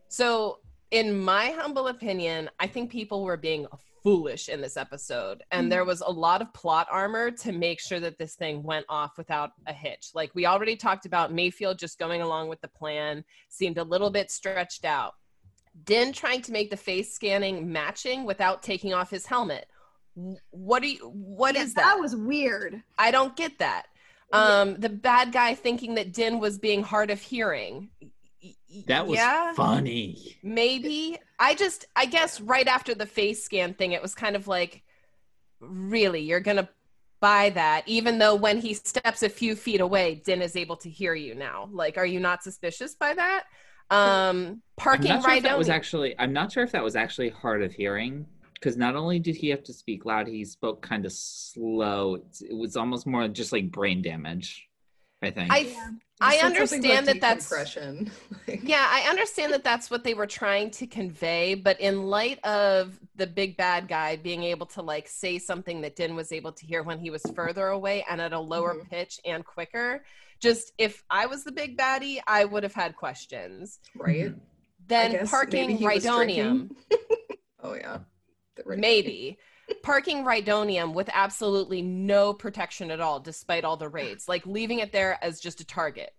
So, 0.09 0.59
in 0.91 1.19
my 1.19 1.51
humble 1.51 1.89
opinion, 1.89 2.51
I 2.59 2.67
think 2.67 2.91
people 2.91 3.23
were 3.25 3.37
being 3.37 3.67
foolish 4.03 4.49
in 4.49 4.61
this 4.61 4.77
episode. 4.77 5.43
And 5.51 5.71
there 5.71 5.85
was 5.85 6.01
a 6.01 6.11
lot 6.11 6.41
of 6.41 6.53
plot 6.55 6.89
armor 6.91 7.31
to 7.31 7.53
make 7.53 7.81
sure 7.81 8.01
that 8.01 8.19
this 8.19 8.35
thing 8.35 8.63
went 8.63 8.87
off 8.89 9.19
without 9.19 9.51
a 9.67 9.73
hitch. 9.73 10.11
Like 10.15 10.35
we 10.35 10.47
already 10.47 10.75
talked 10.77 11.07
about, 11.07 11.33
Mayfeld 11.33 11.79
just 11.79 11.99
going 11.99 12.23
along 12.23 12.49
with 12.49 12.61
the 12.61 12.69
plan 12.69 13.25
seemed 13.49 13.79
a 13.79 13.85
little 13.85 14.11
bit 14.11 14.31
stretched 14.31 14.85
out. 14.85 15.15
Din 15.85 16.13
trying 16.13 16.43
to 16.43 16.53
make 16.53 16.71
the 16.71 16.77
face 16.77 17.15
scanning 17.15 17.71
matching 17.71 18.25
without 18.25 18.63
taking 18.63 18.93
off 18.93 19.11
his 19.11 19.27
helmet. 19.27 19.67
What 20.51 20.83
do 20.83 20.89
you, 20.91 21.11
What 21.11 21.55
is 21.55 21.75
Yeah, 21.77 21.83
that? 21.83 21.95
That 21.95 22.01
was 22.01 22.17
weird. 22.17 22.83
I 22.99 23.11
don't 23.11 23.37
get 23.37 23.59
that. 23.59 23.87
Um, 24.33 24.77
the 24.77 24.89
bad 24.89 25.33
guy 25.33 25.55
thinking 25.55 25.97
that 25.97 26.13
Din 26.13 26.39
was 26.39 26.59
being 26.59 26.83
hard 26.83 27.11
of 27.11 27.21
hearing. 27.21 27.91
Y- 28.43 28.55
y- 28.73 28.85
That 28.87 29.07
was 29.07 29.19
yeah? 29.19 29.53
funny. 29.55 30.39
Maybe. 30.43 31.19
I 31.39 31.55
just, 31.55 31.87
I 31.97 32.07
guess 32.07 32.41
right 32.41 32.67
after 32.67 32.95
the 32.95 33.07
face 33.07 33.45
scan 33.45 33.75
thing, 33.75 33.93
it 33.93 34.03
was 34.03 34.15
kind 34.15 34.37
of 34.37 34.49
like, 34.49 34.83
really, 35.61 36.21
you're 36.21 36.41
going 36.41 36.57
to 36.57 36.69
buy 37.21 37.51
that, 37.51 37.83
even 37.87 38.19
though 38.19 38.35
when 38.35 38.59
he 38.59 38.73
steps 38.75 39.23
a 39.23 39.29
few 39.29 39.55
feet 39.55 39.81
away, 39.81 40.23
Din 40.25 40.41
is 40.41 40.57
able 40.57 40.77
to 40.77 40.89
hear 40.89 41.15
you 41.15 41.35
now. 41.35 41.69
Like, 41.71 41.99
are 41.99 42.07
you 42.07 42.19
not 42.21 42.43
suspicious 42.43 42.95
by 42.95 43.15
that? 43.15 43.45
Um, 43.91 43.99
I'm 43.99 44.63
parking 44.77 45.07
sure 45.09 45.21
right 45.21 45.39
if 45.39 45.43
that 45.43 45.59
was 45.59 45.69
actually. 45.69 46.15
I'm 46.19 46.33
not 46.33 46.53
sure 46.53 46.63
if 46.63 46.73
that 46.73 46.83
was 46.83 46.97
actually 46.97 47.31
hard 47.31 47.63
of 47.63 47.73
hearing 47.73 48.25
because 48.55 48.77
not 48.77 48.95
only 48.95 49.19
did 49.19 49.35
he 49.35 49.49
have 49.49 49.65
to 49.65 49.73
speak 49.73 50.05
loud, 50.05 50.29
he 50.29 50.45
spoke 50.45 50.81
kind 50.81 51.05
of 51.05 51.13
slow. 51.13 52.23
It 52.41 52.57
was 52.57 52.77
almost 52.77 53.07
more 53.07 53.27
just 53.27 53.53
like 53.53 53.71
brain 53.71 54.01
damage. 54.01 54.69
I 55.23 55.31
think. 55.31 55.53
I, 55.53 55.59
Yeah. 55.59 55.91
I 56.21 56.37
understand 56.39 56.85
about 56.85 57.07
that 57.07 57.21
that's. 57.21 57.51
Like, 58.49 58.61
yeah, 58.65 58.87
I 58.89 59.09
understand 59.09 59.53
that 59.53 59.63
that's 59.65 59.91
what 59.91 60.03
they 60.05 60.15
were 60.15 60.27
trying 60.27 60.71
to 60.73 60.87
convey, 60.87 61.55
but 61.55 61.81
in 61.81 62.05
light 62.05 62.43
of 62.45 62.99
the 63.17 63.27
big 63.27 63.57
bad 63.57 63.87
guy 63.89 64.17
being 64.17 64.43
able 64.43 64.67
to 64.67 64.83
like 64.83 65.07
say 65.09 65.39
something 65.39 65.81
that 65.83 65.95
Din 65.97 66.17
was 66.17 66.33
able 66.33 66.53
to 66.53 66.67
hear 66.67 66.83
when 66.83 66.99
he 66.99 67.11
was 67.11 67.23
further 67.35 67.69
away 67.69 68.05
and 68.11 68.21
at 68.21 68.33
a 68.33 68.41
lower 68.41 68.75
Mhm. 68.75 68.91
pitch 68.91 69.21
and 69.25 69.45
quicker, 69.45 70.05
just 70.41 70.73
if 70.79 71.05
I 71.11 71.27
was 71.27 71.45
the 71.45 71.53
big 71.53 71.77
baddie, 71.79 72.21
I 72.27 72.45
would 72.45 72.63
have 72.65 72.75
had 72.75 72.97
questions. 72.97 73.79
right? 73.95 74.35
Then 74.87 75.27
parking 75.29 75.79
Rhydonium, 75.79 76.71
Oh 77.63 77.75
yeah. 77.75 77.99
Maybe. 78.67 79.39
Parking 79.83 80.25
Rhydonium 80.25 80.93
with 80.95 81.09
absolutely 81.13 81.83
no 81.83 82.33
protection 82.33 82.91
at 82.91 83.01
all, 83.01 83.21
despite 83.21 83.65
all 83.65 83.77
the 83.77 83.89
raids, 83.89 84.29
like 84.29 84.45
leaving 84.47 84.79
it 84.81 84.93
there 84.93 85.19
as 85.23 85.41
just 85.41 85.61
a 85.61 85.65
target. 85.65 86.13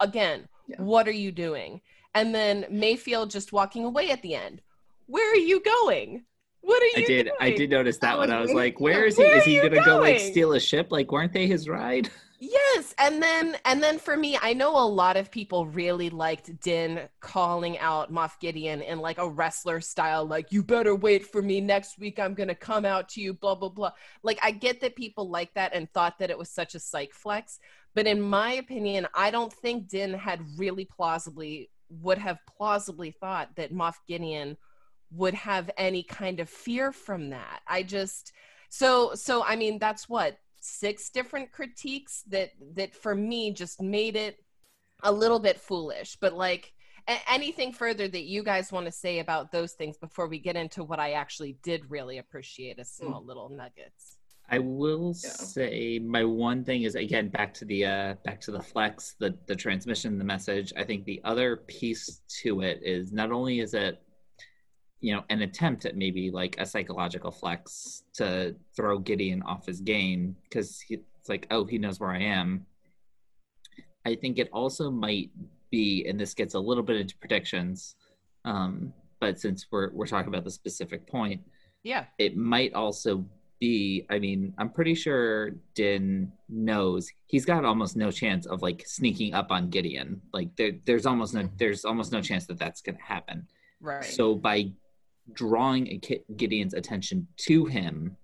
Again, 0.00 0.48
Yeah. 0.66 0.76
what 0.82 1.06
are 1.08 1.12
you 1.12 1.32
doing? 1.32 1.80
And 2.14 2.34
then 2.34 2.64
Mayfeld 2.70 3.30
just 3.30 3.52
walking 3.52 3.84
away 3.84 4.10
at 4.10 4.22
the 4.22 4.34
end. 4.34 4.62
Where 5.06 5.30
are 5.32 5.36
you 5.36 5.60
going? 5.60 6.24
What 6.62 6.82
are 6.82 6.86
you 6.98 7.04
I 7.04 7.06
did. 7.06 7.22
doing? 7.26 7.36
I 7.40 7.50
did 7.50 7.70
notice 7.70 7.96
that 7.98 8.12
That 8.12 8.18
one. 8.18 8.30
I 8.30 8.40
was 8.40 8.52
like, 8.52 8.80
"Where 8.80 9.04
is 9.06 9.16
he? 9.16 9.22
Where 9.22 9.36
is 9.36 9.42
are 9.42 9.46
he 9.48 9.56
you 9.56 9.62
gonna 9.68 9.84
go 9.84 9.98
like 9.98 10.18
steal 10.20 10.52
a 10.52 10.60
ship? 10.60 10.88
Like, 10.90 11.10
weren't 11.10 11.32
they 11.32 11.46
his 11.46 11.68
ride?" 11.68 12.10
Yes, 12.42 12.94
and 12.96 13.22
then 13.22 13.58
and 13.66 13.82
then 13.82 13.98
for 13.98 14.16
me, 14.16 14.38
I 14.40 14.54
know 14.54 14.74
a 14.74 14.88
lot 14.88 15.18
of 15.18 15.30
people 15.30 15.66
really 15.66 16.08
liked 16.08 16.58
Din 16.62 17.06
calling 17.20 17.78
out 17.78 18.10
Moff 18.10 18.40
Gideon 18.40 18.80
in 18.80 18.98
like 18.98 19.18
a 19.18 19.28
wrestler 19.28 19.82
style, 19.82 20.24
like 20.24 20.50
"You 20.50 20.62
better 20.62 20.94
wait 20.94 21.26
for 21.26 21.42
me 21.42 21.60
next 21.60 21.98
week. 21.98 22.18
I'm 22.18 22.32
gonna 22.32 22.54
come 22.54 22.86
out 22.86 23.10
to 23.10 23.20
you." 23.20 23.34
Blah 23.34 23.56
blah 23.56 23.68
blah. 23.68 23.92
Like 24.22 24.38
I 24.42 24.52
get 24.52 24.80
that 24.80 24.96
people 24.96 25.28
like 25.28 25.52
that 25.52 25.74
and 25.74 25.90
thought 25.92 26.18
that 26.18 26.30
it 26.30 26.38
was 26.38 26.48
such 26.50 26.74
a 26.74 26.80
psych 26.80 27.12
flex, 27.12 27.58
but 27.94 28.06
in 28.06 28.22
my 28.22 28.52
opinion, 28.52 29.06
I 29.14 29.30
don't 29.30 29.52
think 29.52 29.88
Din 29.88 30.14
had 30.14 30.40
really 30.56 30.86
plausibly 30.86 31.70
would 31.90 32.18
have 32.18 32.38
plausibly 32.56 33.10
thought 33.10 33.54
that 33.56 33.72
Moff 33.74 33.96
Gideon 34.08 34.56
would 35.12 35.34
have 35.34 35.70
any 35.76 36.02
kind 36.04 36.40
of 36.40 36.48
fear 36.48 36.90
from 36.92 37.30
that. 37.30 37.60
I 37.66 37.82
just 37.82 38.32
so 38.70 39.14
so 39.14 39.44
I 39.44 39.56
mean 39.56 39.78
that's 39.78 40.08
what 40.08 40.38
six 40.60 41.10
different 41.10 41.50
critiques 41.52 42.22
that 42.28 42.50
that 42.74 42.94
for 42.94 43.14
me 43.14 43.52
just 43.52 43.80
made 43.80 44.16
it 44.16 44.36
a 45.02 45.10
little 45.12 45.38
bit 45.38 45.58
foolish 45.58 46.16
but 46.20 46.34
like 46.34 46.72
a- 47.08 47.32
anything 47.32 47.72
further 47.72 48.06
that 48.06 48.24
you 48.24 48.42
guys 48.42 48.70
want 48.70 48.84
to 48.86 48.92
say 48.92 49.18
about 49.20 49.50
those 49.50 49.72
things 49.72 49.96
before 49.96 50.28
we 50.28 50.38
get 50.38 50.56
into 50.56 50.84
what 50.84 51.00
i 51.00 51.12
actually 51.12 51.56
did 51.62 51.90
really 51.90 52.18
appreciate 52.18 52.78
as 52.78 52.90
small 52.90 53.24
little 53.24 53.48
nuggets 53.48 54.16
I 54.52 54.58
will 54.58 55.14
Yeah. 55.22 55.30
say 55.30 56.00
my 56.00 56.24
one 56.24 56.64
thing 56.64 56.82
is 56.82 56.96
again 56.96 57.28
back 57.28 57.54
to 57.54 57.64
the 57.64 57.84
uh 57.86 58.14
back 58.24 58.40
to 58.40 58.50
the 58.50 58.60
flex, 58.60 59.14
the 59.20 59.38
the 59.46 59.54
transmission, 59.54 60.18
the 60.18 60.24
message. 60.24 60.72
I 60.76 60.82
think 60.82 61.04
the 61.04 61.20
other 61.22 61.58
piece 61.68 62.22
to 62.42 62.62
it 62.62 62.80
is 62.82 63.12
not 63.12 63.30
only 63.30 63.60
is 63.60 63.74
it 63.74 64.02
you 65.00 65.14
know 65.14 65.24
an 65.30 65.42
attempt 65.42 65.84
at 65.84 65.96
maybe 65.96 66.30
like 66.30 66.56
a 66.58 66.66
psychological 66.66 67.30
flex 67.30 68.04
to 68.14 68.54
throw 68.76 68.98
Gideon 68.98 69.42
off 69.42 69.66
his 69.66 69.80
game 69.80 70.36
because 70.44 70.82
it's 70.88 71.28
like 71.28 71.46
oh 71.50 71.64
he 71.64 71.78
knows 71.78 72.00
where 72.00 72.10
I 72.10 72.20
am. 72.20 72.66
I 74.06 74.14
think 74.14 74.38
it 74.38 74.48
also 74.52 74.90
might 74.90 75.30
be, 75.70 76.06
and 76.08 76.18
this 76.18 76.32
gets 76.32 76.54
a 76.54 76.58
little 76.58 76.82
bit 76.82 76.96
into 76.96 77.14
predictions, 77.18 77.96
um, 78.46 78.94
but 79.20 79.38
since 79.38 79.66
we're 79.70 79.90
we're 79.92 80.06
talking 80.06 80.28
about 80.28 80.44
the 80.44 80.50
specific 80.50 81.06
point, 81.06 81.42
yeah. 81.82 82.04
it 82.18 82.36
might 82.36 82.72
also 82.74 83.24
be 83.60 84.06
i 84.08 84.18
mean 84.18 84.54
i'm 84.56 84.70
pretty 84.70 84.94
sure 84.94 85.50
din 85.74 86.32
knows 86.48 87.12
he's 87.30 87.44
got 87.44 87.64
almost 87.64 87.94
no 87.94 88.10
chance 88.10 88.46
of 88.46 88.60
like 88.60 88.82
sneaking 88.86 89.34
up 89.34 89.52
on 89.52 89.70
gideon. 89.70 90.20
Like 90.32 90.54
there, 90.56 90.72
there's 90.84 91.06
almost 91.06 91.32
no 91.32 91.48
there's 91.58 91.84
almost 91.84 92.10
no 92.10 92.20
chance 92.20 92.46
that 92.46 92.58
that's 92.58 92.80
going 92.80 92.96
to 92.96 93.02
happen. 93.02 93.46
Right. 93.80 94.04
So 94.04 94.34
by 94.34 94.72
drawing 95.34 96.00
gideon's 96.36 96.74
attention 96.74 97.26
to 97.36 97.64
him 97.66 98.16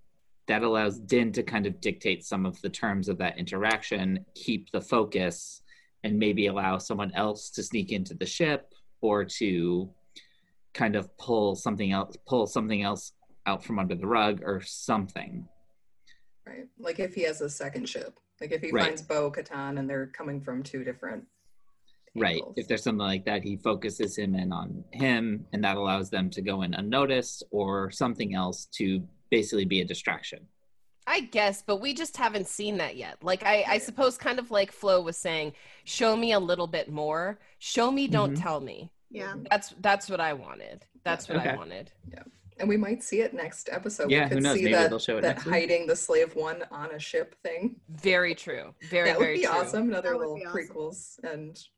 that 0.47 0.63
allows 0.63 0.99
din 0.99 1.33
to 1.33 1.43
kind 1.43 1.67
of 1.67 1.81
dictate 1.81 2.25
some 2.25 2.47
of 2.47 2.61
the 2.63 2.69
terms 2.69 3.09
of 3.09 3.19
that 3.19 3.39
interaction 3.39 4.25
keep 4.35 4.71
the 4.71 4.81
focus 4.81 5.63
and 6.05 6.19
maybe 6.19 6.47
allow 6.47 6.79
someone 6.79 7.13
else 7.15 7.51
to 7.51 7.63
sneak 7.63 7.91
into 7.93 8.15
the 8.15 8.27
ship 8.27 8.73
or 9.01 9.25
to 9.25 9.91
kind 10.75 10.95
of 10.95 11.17
pull 11.19 11.55
something 11.57 11.93
else 11.93 12.17
pull 12.27 12.47
something 12.47 12.83
else 12.83 13.13
out 13.47 13.65
from 13.65 13.79
under 13.79 13.95
the 13.95 14.07
rug 14.07 14.41
or 14.45 14.61
something 14.65 15.49
Right. 16.47 16.67
Like 16.79 17.01
if 17.01 17.15
he 17.15 17.23
has 17.23 17.41
a 17.41 17.51
second 17.51 17.89
ship. 17.89 18.19
Like 18.41 18.53
if 18.53 18.61
he 18.63 18.71
Right. 18.71 18.87
finds 18.87 19.03
Bo 19.03 19.31
Katan 19.31 19.79
and 19.79 19.91
they're 19.91 20.07
coming 20.07 20.41
from 20.41 20.63
two 20.63 20.85
different 20.85 21.27
right 22.21 22.37
angles. 22.37 22.55
if 22.57 22.67
there's 22.69 22.83
something 22.83 23.07
like 23.07 23.25
that 23.25 23.43
he 23.43 23.57
focuses 23.57 24.17
him 24.17 24.35
in 24.35 24.53
on 24.53 24.85
him 24.93 25.45
and 25.53 25.63
that 25.65 25.77
allows 25.77 26.11
them 26.11 26.31
to 26.31 26.41
go 26.43 26.63
in 26.63 26.75
unnoticed 26.75 27.43
or 27.51 27.91
something 27.91 28.35
else 28.35 28.67
to 28.73 29.03
basically 29.31 29.65
be 29.65 29.81
a 29.81 29.85
distraction 29.85 30.41
I 31.09 31.21
guess, 31.21 31.63
but 31.65 31.81
we 31.81 31.95
just 31.95 32.17
haven't 32.17 32.49
seen 32.49 32.79
that 32.79 32.97
yet. 32.97 33.23
Like 33.23 33.45
I, 33.45 33.65
I 33.69 33.79
suppose 33.79 34.19
kind 34.19 34.41
of 34.41 34.51
like 34.51 34.73
Flo 34.73 35.01
was 35.01 35.17
saying, 35.17 35.53
show 35.85 36.17
me 36.17 36.33
a 36.33 36.41
little 36.41 36.67
bit 36.67 36.91
more. 36.91 37.39
Show 37.61 37.93
me, 37.93 38.09
don't 38.09 38.35
Mhm. 38.37 38.43
tell 38.43 38.59
me. 38.61 38.91
Yeah. 39.09 39.35
That's 39.49 39.73
that's 39.81 40.11
what 40.11 40.19
I 40.21 40.33
wanted. 40.33 40.85
That's 41.05 41.29
what 41.29 41.39
I 41.39 41.47
Okay. 41.51 41.57
wanted. 41.57 41.93
And 42.59 42.69
we 42.69 42.77
might 42.77 43.05
see 43.05 43.21
it 43.21 43.35
next 43.35 43.69
episode. 43.71 44.11
Yeah, 44.11 44.25
we 44.25 44.29
who 44.31 44.35
could 44.37 44.43
knows? 44.43 44.57
see 44.57 44.63
Maybe 44.65 44.75
that, 44.75 44.91
they'll 44.91 44.99
show 44.99 45.19
it 45.19 45.21
that 45.21 45.29
next 45.37 45.45
week. 45.45 45.55
hiding 45.55 45.87
the 45.87 45.95
slave 45.95 46.35
one 46.35 46.65
on 46.73 46.91
a 46.91 46.99
ship 46.99 47.37
thing. 47.43 47.77
Very 47.89 48.35
true. 48.35 48.75
Very 48.91 49.11
that 49.11 49.19
would 49.19 49.25
very 49.27 49.37
be 49.39 49.45
true. 49.45 49.53
awesome. 49.55 49.89
Another 49.91 50.17
little 50.19 50.35
be 50.35 50.45
awesome. 50.45 50.59
prequels 50.59 51.19
and 51.23 51.51
OP 51.57 51.76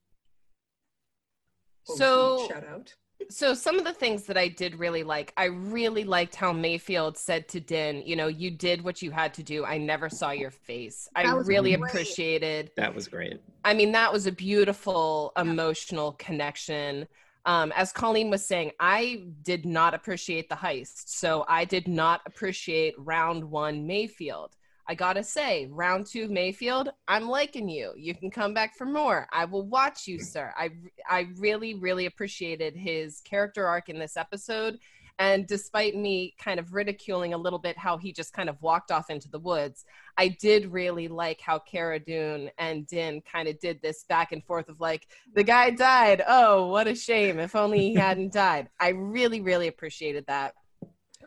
So- 1.97 2.49
shout 2.49 2.65
out. 2.67 2.95
So 3.31 3.53
some 3.53 3.81
of 3.81 3.85
the 3.85 3.93
things 3.93 4.23
that 4.27 4.39
I 4.39 4.47
did 4.47 4.77
really 4.79 5.03
like, 5.03 5.33
I 5.37 5.47
really 5.47 6.05
liked 6.05 6.37
how 6.37 6.53
Mayfeld 6.53 7.17
said 7.17 7.49
to 7.49 7.59
Din, 7.61 8.01
you 8.07 8.15
know, 8.15 8.29
you 8.29 8.49
did 8.53 8.81
what 8.83 9.03
you 9.03 9.11
had 9.11 9.35
to 9.35 9.43
do. 9.43 9.65
I 9.65 9.77
never 9.77 10.09
saw 10.09 10.31
your 10.31 10.53
face. 10.53 11.09
I 11.17 11.25
That 11.25 11.37
was 11.37 11.49
really 11.49 11.75
great. 11.75 11.91
appreciated. 11.91 12.71
that 12.77 12.95
was 12.95 13.09
great 13.09 13.41
I 13.65 13.75
mean, 13.75 13.91
that 13.93 14.13
was 14.13 14.29
a 14.29 14.33
beautiful 14.33 15.33
Yeah. 15.37 15.43
emotional 15.43 16.13
connection. 16.13 17.09
Um, 17.45 17.73
as 17.77 17.91
Colleen 17.93 18.31
was 18.31 18.47
saying, 18.47 18.71
I 18.79 19.25
did 19.43 19.67
not 19.67 19.95
appreciate 19.95 20.49
the 20.49 20.55
heist. 20.55 21.09
So 21.09 21.45
I 21.49 21.65
did 21.65 21.89
not 21.89 22.21
appreciate 22.25 22.95
round 22.99 23.45
one 23.45 23.87
Mayfeld. 23.87 24.53
I 24.89 24.95
gotta 24.95 25.23
say, 25.23 25.67
round 25.71 26.07
two 26.07 26.29
Mayfeld, 26.29 26.89
I'm 27.07 27.29
liking 27.29 27.69
you. 27.69 27.93
You 27.95 28.15
can 28.15 28.31
come 28.31 28.55
back 28.55 28.75
for 28.75 28.87
more. 28.87 29.29
I 29.33 29.45
will 29.45 29.67
watch 29.67 30.07
you, 30.07 30.19
sir. 30.19 30.53
I 30.57 30.71
I 31.09 31.29
really, 31.37 31.75
really 31.75 32.07
appreciated 32.07 32.75
his 32.75 33.21
character 33.21 33.67
arc 33.67 33.91
in 33.91 33.99
this 33.99 34.17
episode. 34.17 34.79
And 35.21 35.47
despite 35.49 35.97
me 35.97 36.35
kind 36.39 36.61
of 36.61 36.73
ridiculing 36.73 37.35
a 37.35 37.39
little 37.39 37.59
bit 37.59 37.77
how 37.77 37.99
he 37.99 38.13
just 38.13 38.33
kind 38.33 38.49
of 38.49 38.57
walked 38.63 38.93
off 38.93 39.11
into 39.11 39.29
the 39.29 39.41
woods, 39.41 39.85
I 40.17 40.29
did 40.29 40.73
really 40.73 41.09
like 41.09 41.41
how 41.41 41.59
Cara 41.59 41.99
Dune 41.99 42.51
and 42.57 42.87
Din 42.87 43.21
kind 43.23 43.49
of 43.49 43.59
did 43.59 43.83
this 43.83 44.05
back 44.09 44.31
and 44.31 44.45
forth 44.45 44.69
of 44.69 44.81
like, 44.81 45.09
the 45.35 45.43
guy 45.43 45.71
died. 45.71 46.23
Oh, 46.27 46.69
what 46.69 46.87
a 46.87 46.95
shame. 46.95 47.41
If 47.41 47.57
only 47.57 47.81
he 47.81 47.95
hadn't 47.97 48.33
died. 48.33 48.69
I 48.79 48.91
really, 48.91 49.41
really 49.41 49.67
appreciated 49.67 50.25
that. 50.29 50.55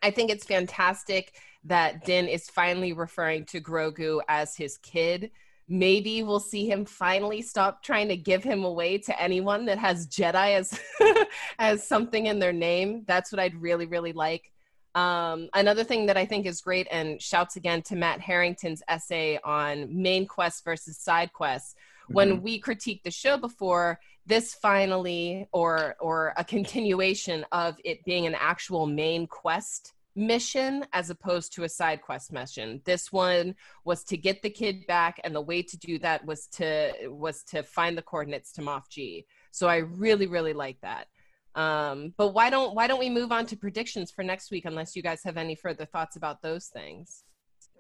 I 0.02 0.10
think 0.10 0.32
it's 0.32 0.46
fantastic 0.46 1.34
that 1.64 2.06
Din 2.06 2.28
is 2.28 2.50
finally 2.50 2.94
referring 2.94 3.46
to 3.46 3.62
Grogu 3.62 4.22
as 4.28 4.56
his 4.56 4.78
kid. 4.80 5.32
Maybe 5.68 6.24
we'll 6.24 6.40
see 6.40 6.70
him 6.70 6.86
finally 6.86 7.42
stop 7.42 7.84
trying 7.84 8.10
to 8.10 8.18
give 8.18 8.44
him 8.44 8.64
away 8.64 8.98
to 9.00 9.22
anyone 9.22 9.66
that 9.66 9.78
has 9.78 10.08
Jedi 10.08 10.56
as 10.56 10.80
as 11.60 11.88
something 11.88 12.26
in 12.26 12.40
their 12.40 12.52
name. 12.52 13.04
That's 13.08 13.32
what 13.32 13.40
I'd 13.40 13.56
really, 13.56 13.86
really 13.86 14.12
like. 14.12 14.52
Um, 14.96 15.48
another 15.54 15.86
thing 15.86 16.08
that 16.08 16.18
I 16.18 16.26
think 16.26 16.46
is 16.46 16.60
great, 16.60 16.88
and 16.92 17.22
shouts 17.22 17.56
again 17.56 17.82
to 17.84 17.96
Matt 17.96 18.20
Harrington's 18.20 18.84
essay 18.90 19.40
on 19.44 19.88
main 19.90 20.28
quests 20.28 20.62
versus 20.62 20.98
side 20.98 21.32
quests. 21.32 21.76
When 22.10 22.40
Mhm. 22.40 22.42
we 22.42 22.62
critiqued 22.62 23.04
the 23.04 23.12
show 23.12 23.38
before, 23.38 24.02
this 24.26 24.54
finally, 24.54 25.48
or 25.54 25.96
or 26.02 26.34
a 26.36 26.44
continuation 26.44 27.46
of 27.54 27.78
it 27.86 28.04
being 28.04 28.26
an 28.26 28.36
actual 28.36 28.86
main 28.86 29.28
quest 29.28 29.94
mission 30.16 30.86
as 30.94 31.10
opposed 31.10 31.54
to 31.54 31.64
a 31.64 31.70
side 31.70 32.02
quest 32.02 32.32
mission. 32.32 32.82
This 32.86 33.12
one 33.12 33.56
was 33.86 34.04
to 34.06 34.18
get 34.18 34.42
the 34.42 34.50
kid 34.50 34.86
back, 34.88 35.20
and 35.24 35.34
the 35.36 35.42
way 35.42 35.62
to 35.62 35.78
do 35.78 35.98
that 36.00 36.26
was 36.26 36.48
to 36.48 36.92
was 37.08 37.44
to 37.46 37.64
find 37.64 37.98
the 37.98 38.02
coordinates 38.02 38.52
to 38.54 38.62
Moff 38.62 38.90
G. 38.90 39.26
So 39.52 39.68
I 39.68 39.78
really, 39.78 40.28
really 40.28 40.54
like 40.54 40.80
that. 40.82 41.08
Um, 41.56 42.14
but 42.18 42.30
why 42.30 42.50
don't 42.50 42.76
why 42.76 42.88
don't 42.88 43.00
we 43.00 43.10
move 43.10 43.32
on 43.32 43.46
to 43.48 43.58
predictions 43.58 44.12
for 44.12 44.24
next 44.24 44.52
week? 44.52 44.66
Unless 44.66 44.96
you 44.96 45.02
guys 45.04 45.22
have 45.24 45.38
any 45.38 45.56
further 45.56 45.86
thoughts 45.86 46.16
about 46.16 46.42
those 46.42 46.68
things. 46.68 47.24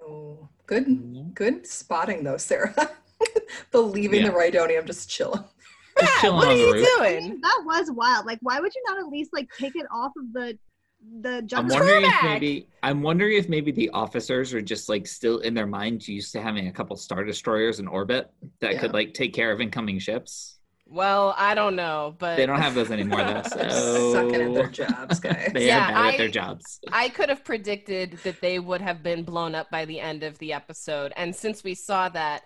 Oh, 0.03 0.49
good, 0.65 0.85
Mhm. 0.87 1.33
good 1.33 1.67
spotting 1.67 2.23
though, 2.23 2.37
Sarah. 2.37 2.73
the 3.71 3.79
leaving 3.81 4.23
the 4.25 4.31
Rhydonium 4.31 4.85
just 4.85 5.09
chilling. 5.09 5.43
Just 5.99 6.21
chilling 6.21 6.37
what 6.37 6.47
are 6.47 6.55
you 6.55 6.73
roof. 6.73 6.87
doing? 6.97 7.39
That 7.41 7.61
was 7.65 7.91
wild. 7.91 8.25
Like, 8.25 8.39
why 8.41 8.59
would 8.59 8.73
you 8.73 8.81
not 8.87 8.97
at 8.97 9.07
least 9.07 9.31
like 9.31 9.47
take 9.57 9.75
it 9.75 9.85
off 9.93 10.11
of 10.17 10.33
the 10.33 10.57
the 11.21 11.47
I'm 11.55 11.67
wondering 11.67 12.05
if 12.05 12.13
maybe 12.23 12.67
I'm 12.83 13.01
wondering 13.01 13.37
if 13.37 13.49
maybe 13.49 13.71
the 13.71 13.89
officers 13.89 14.53
are 14.53 14.61
just 14.61 14.87
like 14.89 15.07
still 15.07 15.39
in 15.39 15.53
their 15.53 15.65
mind 15.67 16.07
used 16.07 16.31
to 16.33 16.41
having 16.41 16.67
a 16.67 16.71
couple 16.71 16.95
star 16.95 17.23
destroyers 17.23 17.79
in 17.79 17.87
orbit 17.87 18.31
that 18.59 18.79
could 18.79 18.93
like 18.93 19.13
take 19.13 19.33
care 19.33 19.51
of 19.51 19.61
incoming 19.61 19.99
ships. 19.99 20.57
Well, 20.85 21.33
I 21.37 21.55
don't 21.55 21.77
know, 21.77 22.15
but 22.19 22.35
They 22.35 22.45
don't 22.45 22.59
have 22.59 22.75
those 22.75 22.91
anymore 22.91 23.23
though. 23.23 23.41
They're 23.55 23.69
So 23.71 24.13
sucking 24.13 24.41
at 24.41 24.53
their 24.53 24.67
jobs, 24.67 25.19
guys. 25.21 25.51
they 25.53 25.67
Yeah, 25.67 25.85
are 25.85 25.87
bad 25.87 25.97
I- 25.97 26.11
at 26.11 26.17
their 26.17 26.27
jobs. 26.27 26.79
I 26.91 27.07
could 27.09 27.29
have 27.29 27.43
predicted 27.45 28.19
that 28.23 28.41
they 28.41 28.59
would 28.59 28.81
have 28.81 29.01
been 29.01 29.23
blown 29.23 29.55
up 29.55 29.71
by 29.71 29.85
the 29.85 29.99
end 30.01 30.23
of 30.23 30.37
the 30.39 30.51
episode. 30.53 31.13
And 31.15 31.33
since 31.33 31.63
we 31.63 31.75
saw 31.75 32.09
that, 32.09 32.41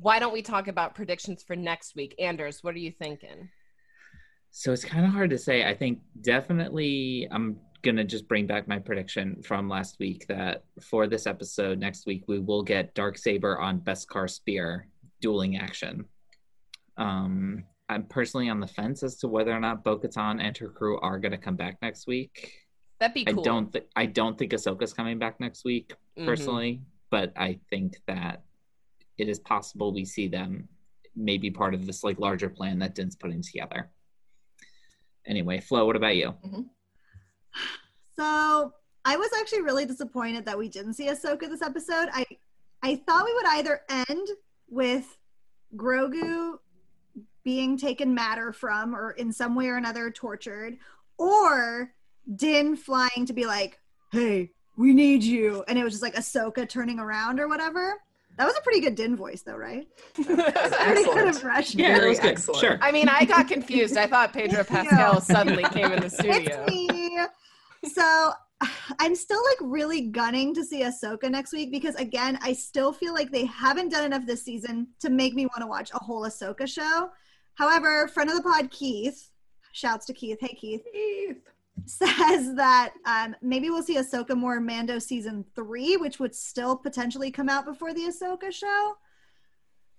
why 0.00 0.18
don't 0.18 0.32
we 0.32 0.42
talk 0.42 0.66
about 0.66 0.96
predictions 0.96 1.44
for 1.44 1.54
next 1.54 1.94
week? 1.94 2.16
Anders, 2.18 2.64
what 2.64 2.74
are 2.74 2.78
you 2.78 2.90
thinking? 2.90 3.48
So 4.50 4.72
it's 4.72 4.84
kind 4.84 5.06
of 5.06 5.12
hard 5.12 5.30
to 5.30 5.38
say. 5.38 5.64
I 5.64 5.74
think 5.74 6.00
definitely 6.20 7.28
I'm 7.30 7.58
gonna 7.84 8.02
just 8.02 8.26
bring 8.26 8.46
back 8.46 8.66
my 8.66 8.78
prediction 8.78 9.40
from 9.42 9.68
last 9.68 9.98
week 10.00 10.26
that 10.28 10.64
for 10.80 11.06
this 11.06 11.26
episode 11.26 11.78
next 11.78 12.06
week 12.06 12.24
we 12.26 12.40
will 12.40 12.62
get 12.62 12.94
Dark 12.94 13.16
Saber 13.18 13.58
on 13.60 13.78
Beskar 13.80 14.28
Spear 14.28 14.88
dueling 15.20 15.56
action. 15.58 16.06
Um, 16.96 17.64
I'm 17.88 18.04
personally 18.04 18.48
on 18.48 18.58
the 18.60 18.66
fence 18.66 19.02
as 19.02 19.16
to 19.18 19.28
whether 19.28 19.52
or 19.52 19.60
not 19.60 19.84
Bo-Katan 19.84 20.40
and 20.40 20.56
her 20.56 20.68
crew 20.68 20.98
are 21.00 21.18
gonna 21.18 21.38
come 21.38 21.56
back 21.56 21.76
next 21.82 22.06
week. 22.06 22.54
That'd 22.98 23.14
be 23.14 23.24
cool. 23.26 23.40
I 23.40 23.42
don't 23.44 23.72
think 23.72 23.84
I 23.94 24.06
don't 24.06 24.38
think 24.38 24.52
Ahsoka's 24.52 24.94
coming 24.94 25.18
back 25.18 25.38
next 25.38 25.64
week 25.64 25.92
Mhm. 26.16 26.24
personally, 26.24 26.80
but 27.10 27.32
I 27.36 27.60
think 27.70 28.00
that 28.06 28.42
it 29.18 29.28
is 29.28 29.38
possible 29.40 29.92
we 29.92 30.04
see 30.04 30.26
them 30.28 30.68
maybe 31.14 31.50
part 31.50 31.74
of 31.74 31.86
this 31.86 32.02
like 32.02 32.18
larger 32.18 32.48
plan 32.48 32.78
that 32.80 32.94
Din's 32.94 33.14
putting 33.14 33.42
together. 33.42 33.90
Anyway, 35.26 35.60
Flo, 35.60 35.86
what 35.86 35.96
about 35.96 36.16
you? 36.16 36.34
So 38.16 38.72
I 39.04 39.16
was 39.16 39.30
actually 39.38 39.62
really 39.62 39.84
disappointed 39.84 40.44
that 40.46 40.56
we 40.56 40.68
didn't 40.68 40.94
see 40.94 41.08
Ahsoka 41.08 41.48
this 41.48 41.62
episode. 41.62 42.08
I 42.12 42.24
I 42.82 42.96
thought 42.96 43.24
we 43.24 43.34
would 43.34 43.46
either 43.46 43.80
end 44.08 44.28
with 44.68 45.16
Grogu 45.76 46.58
being 47.44 47.76
taken 47.76 48.14
matter 48.14 48.52
from 48.52 48.94
or 48.94 49.12
in 49.12 49.32
some 49.32 49.54
way 49.54 49.66
or 49.68 49.76
another 49.76 50.10
tortured, 50.10 50.76
or 51.18 51.92
Din 52.36 52.76
flying 52.76 53.26
to 53.26 53.32
be 53.32 53.44
like, 53.46 53.78
hey, 54.12 54.50
we 54.76 54.92
need 54.94 55.22
you. 55.22 55.64
And 55.68 55.78
it 55.78 55.84
was 55.84 55.92
just 55.94 56.02
like 56.02 56.14
Ahsoka 56.14 56.68
turning 56.68 56.98
around 56.98 57.38
or 57.40 57.48
whatever. 57.48 57.94
That 58.38 58.46
was 58.46 58.56
a 58.56 58.62
pretty 58.62 58.80
good 58.80 58.94
Din 58.96 59.14
voice 59.16 59.42
though, 59.42 59.56
right? 59.56 59.86
That 60.26 60.26
was 60.28 60.72
Pretty 60.72 61.04
good 61.04 61.16
excellent. 61.28 61.36
impression. 61.36 61.80
Yeah, 61.80 61.88
that 61.92 61.98
Very 61.98 62.08
was 62.10 62.18
good. 62.20 62.30
excellent. 62.32 62.60
Sure. 62.60 62.78
I 62.80 62.90
mean, 62.92 63.08
I 63.08 63.24
got 63.24 63.46
confused. 63.46 63.96
I 63.96 64.06
thought 64.06 64.32
Pedro 64.32 64.64
Pascal 64.64 65.20
suddenly 65.20 65.62
came 65.64 65.92
in 65.92 66.00
the 66.00 66.10
studio. 66.10 66.64
It's 66.66 66.70
me. 66.70 67.18
So 67.84 68.32
I'm 68.98 69.14
still 69.14 69.40
like 69.44 69.58
really 69.60 70.02
gunning 70.02 70.54
to 70.54 70.64
see 70.64 70.82
Ahsoka 70.82 71.30
next 71.30 71.52
week 71.52 71.70
because 71.70 71.94
again, 71.96 72.38
I 72.42 72.52
still 72.52 72.92
feel 72.92 73.14
like 73.14 73.30
they 73.30 73.46
haven't 73.46 73.90
done 73.90 74.04
enough 74.04 74.26
this 74.26 74.44
season 74.44 74.88
to 75.00 75.10
make 75.10 75.34
me 75.34 75.46
want 75.46 75.60
to 75.60 75.66
watch 75.66 75.90
a 75.92 75.98
whole 75.98 76.22
Ahsoka 76.22 76.66
show. 76.66 77.10
However, 77.54 78.08
friend 78.08 78.30
of 78.30 78.36
the 78.36 78.42
pod 78.42 78.70
Keith, 78.70 79.30
shouts 79.72 80.06
to 80.06 80.12
Keith, 80.12 80.38
hey 80.40 80.56
Keith, 80.58 80.82
Keith. 80.92 81.36
says 81.86 82.54
that 82.54 82.94
um, 83.06 83.36
maybe 83.42 83.70
we'll 83.70 83.82
see 83.82 83.96
Ahsoka 83.96 84.36
more 84.36 84.56
in 84.56 84.66
Mando 84.66 84.98
season 84.98 85.44
three, 85.54 85.96
which 85.96 86.18
would 86.18 86.34
still 86.34 86.76
potentially 86.76 87.30
come 87.30 87.48
out 87.48 87.64
before 87.64 87.94
the 87.94 88.02
Ahsoka 88.02 88.52
show. 88.52 88.94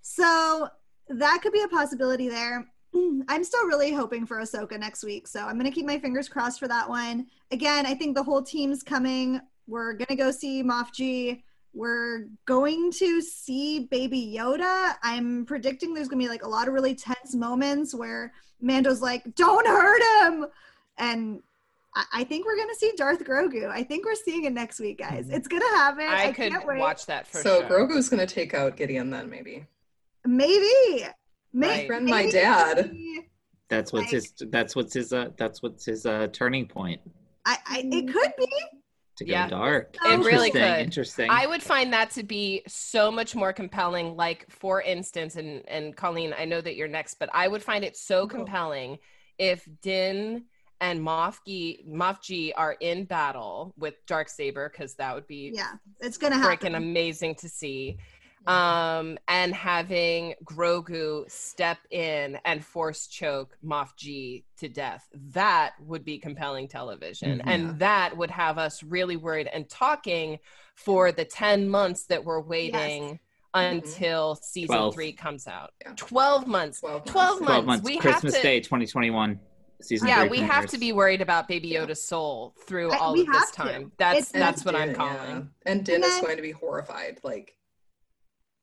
So 0.02 0.70
that 1.10 1.40
could 1.42 1.54
be 1.54 1.62
a 1.62 1.68
possibility 1.68 2.30
there. 2.30 2.68
Mm, 2.96 3.24
I'm 3.28 3.44
still 3.44 3.66
really 3.66 3.92
hoping 3.92 4.26
for 4.26 4.38
Ahsoka 4.38 4.80
next 4.80 5.04
week, 5.04 5.28
so 5.28 5.42
I'm 5.42 5.58
gonna 5.58 5.72
keep 5.72 5.86
my 5.86 6.00
fingers 6.00 6.30
crossed 6.30 6.60
for 6.60 6.68
that 6.70 6.88
one. 6.88 7.28
Again, 7.52 7.86
I 7.86 7.94
think 7.94 8.16
the 8.16 8.24
whole 8.24 8.42
team's 8.42 8.84
coming. 8.84 9.42
We're 9.68 9.94
gonna 9.94 10.16
go 10.16 10.32
see 10.32 10.64
Moff 10.64 10.94
G. 10.94 11.44
We're 11.74 12.28
going 12.46 12.92
to 12.94 13.22
see 13.22 13.80
Baby 13.92 14.34
Yoda. 14.38 14.96
I'm 15.04 15.46
predicting 15.46 15.94
there's 15.94 16.08
gonna 16.08 16.24
be 16.24 16.30
like 16.30 16.46
a 16.46 16.48
lot 16.48 16.70
of 16.70 16.74
really 16.74 16.96
tense 16.96 17.36
moments 17.36 17.94
where 17.94 18.32
Mando's 18.62 19.02
like, 19.02 19.36
"Don't 19.36 19.68
hurt 19.68 20.02
him," 20.22 20.46
and 20.98 21.44
I, 21.96 22.06
I 22.14 22.24
think 22.24 22.46
we're 22.46 22.56
gonna 22.56 22.76
see 22.76 22.94
Darth 22.96 23.26
Grogu. 23.26 23.70
I 23.70 23.84
think 23.84 24.06
we're 24.06 24.16
seeing 24.16 24.46
it 24.46 24.54
next 24.54 24.80
week, 24.80 25.00
guys. 25.00 25.30
It's 25.30 25.50
gonna 25.50 25.68
happen. 25.76 26.06
I, 26.06 26.28
I, 26.28 26.32
could 26.32 26.54
can't 26.54 26.66
wait. 26.66 26.80
watch 26.80 27.08
that 27.08 27.28
for 27.28 27.42
so 27.42 27.60
sure. 27.60 27.70
Grogu's 27.70 28.08
gonna 28.08 28.26
take 28.26 28.54
out 28.54 28.78
Gideon 28.78 29.10
then, 29.10 29.30
maybe. 29.30 29.66
Maybe. 30.26 31.06
Maybe. 31.56 31.72
Right. 31.74 31.88
Friend 31.88 32.06
my 32.06 32.20
maybe- 32.22 32.32
dad. 32.34 32.92
That's 33.70 33.92
what's 33.94 34.04
Like- 34.06 34.12
his. 34.12 34.34
That's 34.52 34.76
what's 34.76 34.94
his. 34.94 35.12
Uh, 35.14 35.30
that's 35.38 35.64
what's 35.64 35.86
his 35.86 36.06
uh, 36.06 36.28
turning 36.32 36.68
point 36.68 37.02
I, 37.46 37.58
I, 37.66 37.80
it 37.92 38.14
could 38.14 38.34
be. 38.38 38.48
to 39.18 39.26
go 39.26 39.32
Yeah. 39.32 39.48
dark. 39.48 39.96
It 40.06 40.20
really 40.20 40.52
could. 40.52 40.62
Interesting. 40.62 41.30
I 41.32 41.48
would 41.48 41.64
find 41.64 41.92
that 41.94 42.12
to 42.12 42.24
be 42.24 42.62
so 42.68 43.10
much 43.12 43.34
more 43.36 43.54
compelling. 43.54 44.16
Like, 44.16 44.46
for 44.50 44.82
instance, 44.82 45.36
and 45.38 45.68
and 45.68 45.96
Colleen, 45.96 46.36
I 46.38 46.46
know 46.46 46.62
that 46.62 46.76
you're 46.76 46.88
next, 46.88 47.16
but 47.16 47.30
I 47.34 47.48
would 47.48 47.64
find 47.64 47.84
it 47.84 47.96
so 47.98 48.28
Go. 48.28 48.36
compelling 48.38 49.00
if 49.40 49.68
Din 49.82 50.44
and 50.82 51.00
Moff 51.00 51.38
G, 51.48 51.86
Moff 51.90 52.22
G 52.22 52.52
are 52.58 52.74
in 52.82 53.06
battle 53.06 53.74
with 53.78 53.96
Dark 54.06 54.28
Saber, 54.30 54.70
because 54.70 54.94
that 54.96 55.16
would 55.16 55.26
be 55.26 55.52
Yeah, 55.56 55.72
it's 56.02 56.18
gonna 56.18 56.36
freaking 56.36 56.42
happen. 56.74 56.76
amazing 56.76 57.36
to 57.36 57.48
see. 57.50 57.98
Um, 58.48 59.18
and 59.28 59.54
having 59.56 60.36
Grogu 60.44 61.30
step 61.32 61.80
in 61.90 62.38
and 62.46 62.64
force 62.64 63.08
choke 63.08 63.58
Moff 63.66 63.96
G 63.98 64.46
to 64.58 64.70
death. 64.70 65.08
That 65.32 65.74
would 65.82 66.06
be 66.06 66.20
compelling 66.20 66.68
television. 66.68 67.40
Mhm. 67.40 67.44
And 67.46 67.80
that 67.80 68.16
would 68.18 68.32
have 68.32 68.58
us 68.58 68.84
really 68.84 69.16
worried 69.18 69.48
and 69.48 69.68
talking 69.70 70.40
for 70.76 71.12
the 71.12 71.26
10 71.26 71.68
months 71.70 72.06
that 72.06 72.24
we're 72.24 72.42
waiting 72.42 73.20
until 73.54 74.36
season 74.36 74.76
Twelve. 74.76 74.94
three 74.94 75.14
comes 75.14 75.48
out. 75.48 75.72
Yeah. 75.82 75.94
12 75.96 76.46
months. 76.46 76.82
12 76.82 76.94
months. 77.06 77.12
12 77.12 77.30
months. 77.40 77.46
Twelve 77.48 77.66
months. 77.66 77.86
We 77.86 77.98
Christmas 77.98 78.34
have 78.34 78.42
to, 78.42 78.48
Day, 78.48 78.60
2021. 78.60 79.40
Season 79.82 80.08
Yeah, 80.08 80.22
three 80.22 80.30
we 80.30 80.38
have 80.40 80.50
premieres. 80.50 80.72
to 80.72 80.78
be 80.78 80.92
worried 80.94 81.22
about 81.22 81.48
Baby 81.48 81.70
Yeah. 81.70 81.86
Yoda's 81.86 82.04
soul 82.04 82.54
through 82.66 82.92
all 82.94 83.14
we 83.14 83.22
of 83.22 83.28
this 83.28 83.36
have 83.38 83.52
to. 83.52 83.56
time. 83.58 83.92
That's 83.98 84.18
It's- 84.30 84.32
that's 84.32 84.66
what 84.66 84.76
I'm 84.76 84.90
Din, 84.94 85.02
yeah. 85.02 85.16
calling. 85.18 85.50
And 85.66 85.86
Din 85.86 85.96
And 85.96 86.06
is 86.06 86.20
going 86.22 86.36
to 86.38 86.42
be 86.42 86.52
horrified. 86.52 87.20
Like, 87.24 87.56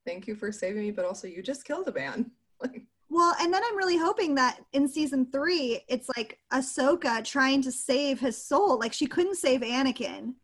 thank 0.06 0.26
you 0.26 0.34
for 0.34 0.52
saving 0.52 0.82
me, 0.82 0.90
but 0.90 1.04
also 1.04 1.26
you 1.26 1.42
just 1.42 1.64
killed 1.64 1.88
a 1.88 1.92
man. 1.92 2.30
Like, 2.60 2.82
Well, 3.10 3.34
and 3.40 3.52
then 3.52 3.60
I'm 3.68 3.76
really 3.76 3.98
hoping 3.98 4.36
that 4.36 4.60
in 4.72 4.86
season 4.86 5.26
three, 5.32 5.80
it's 5.88 6.08
like 6.16 6.38
Ahsoka 6.52 7.24
trying 7.24 7.60
to 7.62 7.72
save 7.72 8.20
his 8.20 8.40
soul. 8.40 8.78
Like 8.78 8.92
she 8.92 9.06
couldn't 9.06 9.34
save 9.34 9.62
Anakin. 9.62 10.34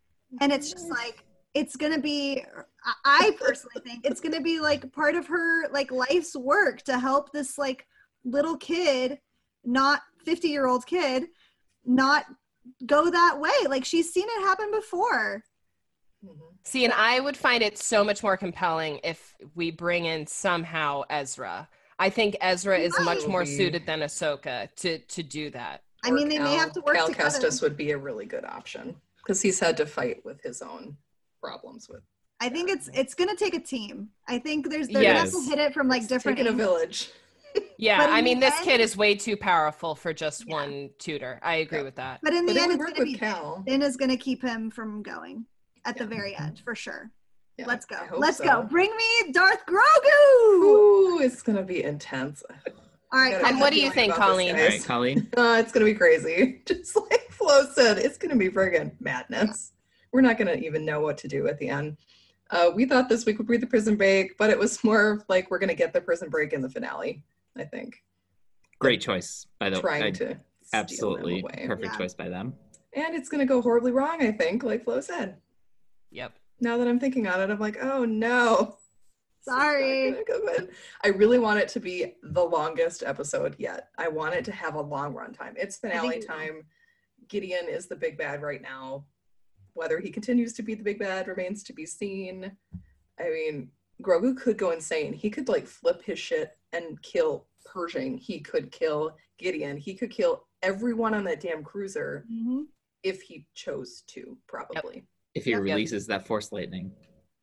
And 0.41 0.53
it's 0.53 0.73
just 0.73 0.91
like, 0.91 1.25
it's 1.55 1.77
gonna 1.77 2.01
be 2.01 2.45
I- 3.05 3.37
personally 3.41 3.81
think 3.85 4.05
it's 4.05 4.21
gonna 4.21 4.41
be 4.41 4.59
like 4.59 4.93
part 4.93 5.15
of 5.15 5.29
her 5.29 5.69
like 5.71 5.93
life's 5.93 6.35
work 6.35 6.83
to 6.83 6.99
help 6.99 7.33
this 7.33 7.57
like 7.57 7.87
little 8.25 8.57
kid, 8.57 9.21
not 9.65 10.03
50 10.25 10.49
year 10.49 10.67
old 10.67 10.85
kid, 10.87 11.29
not 11.85 12.25
go 12.87 13.11
that 13.11 13.39
way. 13.39 13.67
Like 13.69 13.85
she's 13.85 14.13
seen 14.13 14.27
it 14.29 14.43
happen 14.43 14.71
before. 14.73 15.45
Mhm. 16.25 16.37
See, 16.65 16.85
and 16.85 16.93
I 16.93 17.21
would 17.21 17.37
find 17.37 17.63
it 17.63 17.79
so 17.79 18.05
much 18.05 18.23
more 18.23 18.37
compelling 18.37 19.01
if 19.05 19.35
we 19.55 19.71
bring 19.71 20.05
in 20.05 20.27
somehow 20.27 21.03
Ezra. 21.11 21.69
I 21.99 22.11
think 22.11 22.37
Ezra 22.41 22.79
is 22.79 22.95
much 23.01 23.27
more 23.27 23.45
suited 23.45 23.85
than 23.87 24.01
Ahsoka 24.01 24.69
to 24.77 24.99
to 24.99 25.23
do 25.23 25.51
that. 25.51 25.83
I 26.05 26.11
Or 26.11 26.15
mean, 26.15 26.29
they 26.29 26.39
may 26.39 26.55
have 26.55 26.73
to 26.75 26.81
work 26.81 26.95
Cal 26.97 27.09
together. 27.09 27.29
Kestis 27.41 27.61
would 27.63 27.77
be 27.77 27.91
a 27.91 27.99
really 27.99 28.25
good 28.27 28.45
option 28.45 28.95
because 29.17 29.43
he's 29.43 29.59
had 29.59 29.77
to 29.79 29.87
fight 29.87 30.25
with 30.25 30.41
his 30.43 30.63
own 30.63 30.97
problems 31.43 31.89
with 31.89 32.03
I 32.41 32.49
think 32.49 32.71
it's 32.71 32.89
it's 32.95 33.15
gonna 33.15 33.35
take 33.35 33.55
a 33.55 33.61
team. 33.61 34.11
I 34.29 34.39
think 34.39 34.71
there's 34.71 34.87
they're 34.89 35.03
gonna 35.03 35.19
have 35.19 35.33
to 35.33 35.43
hit 35.43 35.59
it 35.59 35.75
from 35.75 35.89
like 35.89 36.03
It's 36.03 36.09
different 36.09 36.39
taking 36.39 36.53
a 36.53 36.57
village. 36.57 37.11
Yeah, 37.79 38.07
I 38.11 38.21
the 38.21 38.25
mean, 38.25 38.41
this 38.41 38.55
end- 38.57 38.65
kid 38.65 38.81
is 38.81 38.97
way 38.97 39.15
too 39.17 39.37
powerful 39.37 39.95
for 39.95 40.13
just 40.13 40.47
Yeah. 40.47 40.55
one 40.55 40.91
tutor. 40.99 41.41
I 41.43 41.57
agree 41.57 41.79
Yeah. 41.79 41.85
with 41.85 41.95
that. 41.97 42.21
But 42.23 42.35
in 42.35 42.45
the 42.47 42.53
But 42.53 42.63
end, 42.63 42.73
it's 42.73 42.93
gonna 42.93 43.05
be 43.05 43.15
Cal. 43.15 43.65
Din 43.67 43.83
is 43.83 43.97
gonna 43.97 44.17
keep 44.19 44.43
him 44.43 44.71
from 44.71 45.03
going 45.03 45.47
at 45.89 45.97
the 45.97 46.07
very 46.07 46.37
end 46.37 46.61
for 46.65 46.75
sure. 46.75 47.11
Yeah, 47.57 47.67
Let's 47.67 47.87
go. 47.87 47.97
Let's 48.17 48.37
so. 48.39 48.45
go. 48.45 48.63
Bring 48.63 48.91
me 48.95 49.33
Darth 49.33 49.65
Grogu. 49.67 50.53
Ooh, 50.55 51.19
it's 51.21 51.43
gonna 51.43 51.63
be 51.65 51.83
intense. 51.83 52.43
All 53.11 53.19
right, 53.21 53.43
And 53.43 53.59
what 53.59 53.73
do 53.73 53.81
you 53.81 53.91
think, 53.91 54.13
Colleen? 54.15 54.51
All 54.55 54.57
guys. 54.61 54.71
right, 54.81 54.85
Colleen. 54.85 55.29
Uh, 55.37 55.57
it's 55.59 55.73
gonna 55.73 55.87
be 55.87 55.95
crazy. 55.95 56.61
Just 56.67 56.95
like 56.95 57.27
Flo 57.31 57.67
said, 57.73 57.99
it's 57.99 58.19
gonna 58.19 58.37
be 58.37 58.49
friggin' 58.51 58.93
madness. 59.01 59.73
We're 60.13 60.21
not 60.21 60.37
gonna 60.39 60.55
even 60.55 60.85
know 60.85 61.01
what 61.01 61.17
to 61.19 61.29
do 61.29 61.49
at 61.49 61.59
the 61.59 61.69
end. 61.69 61.97
Uh, 62.51 62.71
we 62.75 62.85
thought 62.85 63.09
this 63.09 63.25
week 63.27 63.39
would 63.39 63.49
be 63.49 63.57
the 63.57 63.67
prison 63.67 63.97
break, 63.97 64.37
but 64.39 64.51
it 64.51 64.59
was 64.59 64.83
more 64.85 65.11
of 65.13 65.25
like 65.29 65.51
we're 65.51 65.59
gonna 65.59 65.75
get 65.75 65.93
the 65.93 66.01
prison 66.01 66.29
break 66.29 66.53
in 66.53 66.61
the 66.61 66.69
finale. 66.71 67.23
I 67.57 67.65
think 67.65 67.97
Great 68.79 69.01
choice, 69.01 69.47
by 69.59 69.71
the 69.71 69.77
way. 69.77 69.81
trying 69.83 70.03
I- 70.05 70.11
to 70.11 70.17
steal 70.17 70.29
them 70.29 70.41
Absolutely 70.75 71.41
away. 71.41 71.65
perfect 71.67 71.93
Yeah. 71.93 71.99
choice 71.99 72.15
by 72.15 72.29
them. 72.29 72.55
and 72.93 73.15
it's 73.17 73.29
gonna 73.29 73.47
go 73.47 73.61
horribly 73.63 73.91
wrong. 73.91 74.23
I 74.23 74.31
think, 74.33 74.63
like 74.63 74.85
Flo 74.85 75.01
said. 75.01 75.37
Yep. 76.11 76.33
Now 76.61 76.77
that 76.79 76.89
I'm 76.89 76.99
thinking 76.99 77.27
on 77.27 77.41
it, 77.41 77.51
I'm 77.51 77.59
like, 77.61 77.79
oh 77.83 78.05
no. 78.05 78.77
This 79.47 79.55
is 79.55 79.59
not 79.59 79.61
Sorry. 79.63 80.11
gonna 80.11 80.25
go 80.25 80.41
good. 80.41 80.71
I 81.05 81.09
really 81.09 81.39
want 81.39 81.61
it 81.61 81.69
to 81.69 81.81
be 81.81 82.15
the 82.23 82.43
longest 82.45 83.03
episode 83.07 83.55
yet. 83.59 83.89
I 83.97 84.09
want 84.09 84.35
it 84.35 84.45
to 84.47 84.53
have 84.53 84.75
a 84.75 84.81
long 84.81 85.15
run 85.15 85.33
time. 85.33 85.55
It's 85.57 85.77
finale 85.77 86.21
time. 86.21 86.65
Gideon 87.29 87.69
is 87.69 87.87
the 87.87 87.97
big 87.97 88.19
bad 88.19 88.43
right 88.43 88.61
now. 88.63 89.05
Whether 89.75 90.01
he 90.01 90.11
continues 90.11 90.53
to 90.55 90.63
be 90.63 90.75
the 90.75 90.83
big 90.83 90.99
bad 90.99 91.29
remains 91.29 91.63
to 91.65 91.73
be 91.73 91.87
seen. 91.87 92.51
I 93.21 93.25
mean, 93.31 93.71
Grogu 94.03 94.37
could 94.37 94.59
go 94.59 94.71
insane. 94.73 95.13
He 95.13 95.31
could 95.31 95.49
like 95.49 95.67
flip 95.67 96.03
his 96.03 96.19
shit 96.19 96.57
and 96.73 97.01
kill 97.03 97.47
Pershing. 97.65 98.17
He 98.19 98.41
could 98.41 98.73
kill 98.73 99.15
Gideon. 99.39 99.77
He 99.77 99.95
could 99.95 100.11
kill 100.11 100.45
everyone 100.63 101.15
on 101.15 101.23
that 101.25 101.41
damn 101.41 101.63
cruiser 101.63 102.25
Mhm. 102.33 102.67
if 103.03 103.23
he 103.23 103.47
chose 103.55 104.03
to, 104.09 104.37
probably. 104.47 105.05
If 105.39 105.45
he 105.45 105.53
Yep. 105.53 105.63
releases 105.63 106.07
that 106.09 106.27
force 106.27 106.51
lightning. 106.51 106.93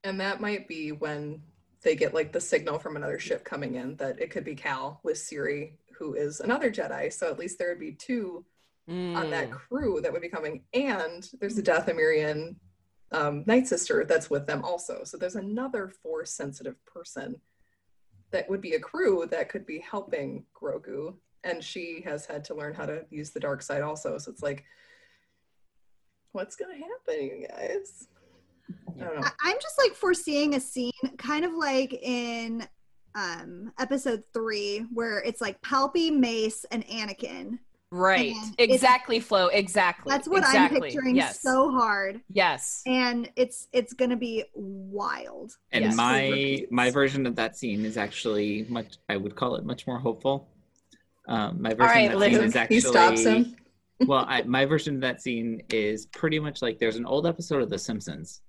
And 0.03 0.19
that 0.19 0.41
might 0.41 0.67
be 0.67 0.91
when 0.91 1.41
they 1.81 1.95
get 1.95 2.13
like 2.13 2.33
the 2.33 2.41
signal 2.41 2.77
from 2.77 2.97
another 2.97 3.19
ship 3.19 3.45
coming 3.45 3.75
in 3.75 3.95
that 3.95 4.19
it 4.19 4.29
could 4.31 4.43
be 4.43 4.53
Cal 4.53 4.99
with 5.03 5.17
Cere, 5.17 5.71
who 5.97 6.13
is 6.13 6.41
another 6.41 6.69
Jedi. 6.69 7.11
So 7.11 7.29
at 7.29 7.39
least 7.39 7.57
there 7.57 7.69
would 7.69 7.79
be 7.79 7.93
two 7.93 8.45
on 9.15 9.29
that 9.29 9.49
Mm. 9.49 9.51
crew 9.51 10.01
that 10.01 10.11
would 10.11 10.21
be 10.21 10.27
coming. 10.29 10.65
And 10.73 11.27
there's 11.39 11.57
a 11.57 11.63
Dathomirian 11.63 12.57
um, 13.11 13.43
Night 13.47 13.65
Sister 13.65 14.03
that's 14.03 14.29
with 14.29 14.45
them 14.45 14.63
also. 14.65 15.05
So 15.05 15.15
there's 15.17 15.37
another 15.37 15.87
force 15.87 16.31
sensitive 16.31 16.83
person 16.85 17.39
that 18.31 18.49
would 18.49 18.61
be 18.61 18.73
a 18.73 18.79
crew 18.79 19.25
that 19.27 19.47
could 19.47 19.65
be 19.65 19.79
helping 19.79 20.45
Grogu. 20.53 21.15
And 21.45 21.63
she 21.63 22.01
has 22.03 22.25
had 22.25 22.43
to 22.45 22.55
learn 22.55 22.73
how 22.73 22.87
to 22.87 23.05
use 23.09 23.31
the 23.31 23.39
dark 23.39 23.61
side 23.61 23.83
also. 23.83 24.17
So 24.17 24.31
it's 24.31 24.43
like, 24.43 24.65
what's 26.35 26.55
going 26.55 26.77
to 26.77 26.83
happen, 26.83 27.25
you 27.39 27.47
guys? 27.47 28.07
I 28.99 29.03
don't 29.03 29.15
know. 29.15 29.21
I- 29.25 29.31
I'm 29.49 29.57
just 29.61 29.77
like 29.79 29.93
foreseeing 29.93 30.55
a 30.55 30.59
scene 30.59 30.91
kind 31.17 31.45
of 31.45 31.53
like 31.53 31.93
in 31.93 32.67
um 33.15 33.71
episode 33.79 34.23
three 34.33 34.85
where 34.93 35.19
it's 35.19 35.39
like 35.39 35.61
Palpy, 35.61 36.11
Mace, 36.11 36.65
and 36.71 36.85
Anakin. 36.87 37.59
Right. 37.91 38.33
And 38.35 38.55
Exactly, 38.57 39.21
Flo. 39.21 39.47
Exactly. 39.47 40.11
That's 40.11 40.27
what 40.27 40.39
exactly. 40.39 40.77
I'm 40.77 40.83
picturing 40.83 41.15
Yes. 41.15 41.41
so 41.41 41.71
hard. 41.71 42.19
Yes. 42.29 42.81
And 42.85 43.29
it's 43.37 43.67
it's 43.71 43.93
gonna 43.93 44.17
be 44.17 44.43
wild. 44.53 45.53
And 45.71 45.85
Yes. 45.85 45.95
my 45.95 46.65
my 46.71 46.91
version 46.91 47.25
of 47.25 47.35
that 47.37 47.57
scene 47.57 47.85
is 47.85 47.95
actually 47.95 48.65
much 48.67 48.97
I 49.07 49.15
would 49.15 49.35
call 49.35 49.55
it 49.55 49.63
much 49.65 49.87
more 49.87 49.99
hopeful. 49.99 50.49
Um, 51.29 51.61
my 51.61 51.69
version 51.73 51.85
right, 51.87 52.11
of 52.13 52.19
that 52.19 52.29
scene 52.31 52.43
is 52.43 52.55
actually 52.55 52.75
he 52.75 52.81
stops 52.81 53.23
him. 53.23 53.55
Well, 54.01 54.25
I, 54.27 54.41
my 54.45 54.65
version 54.65 54.95
of 54.95 55.01
that 55.01 55.21
scene 55.21 55.61
is 55.69 56.05
pretty 56.07 56.39
much 56.39 56.61
like 56.61 56.79
there's 56.79 56.95
an 56.97 57.05
old 57.05 57.27
episode 57.27 57.61
of 57.61 57.69
The 57.69 57.79
Simpsons 57.79 58.41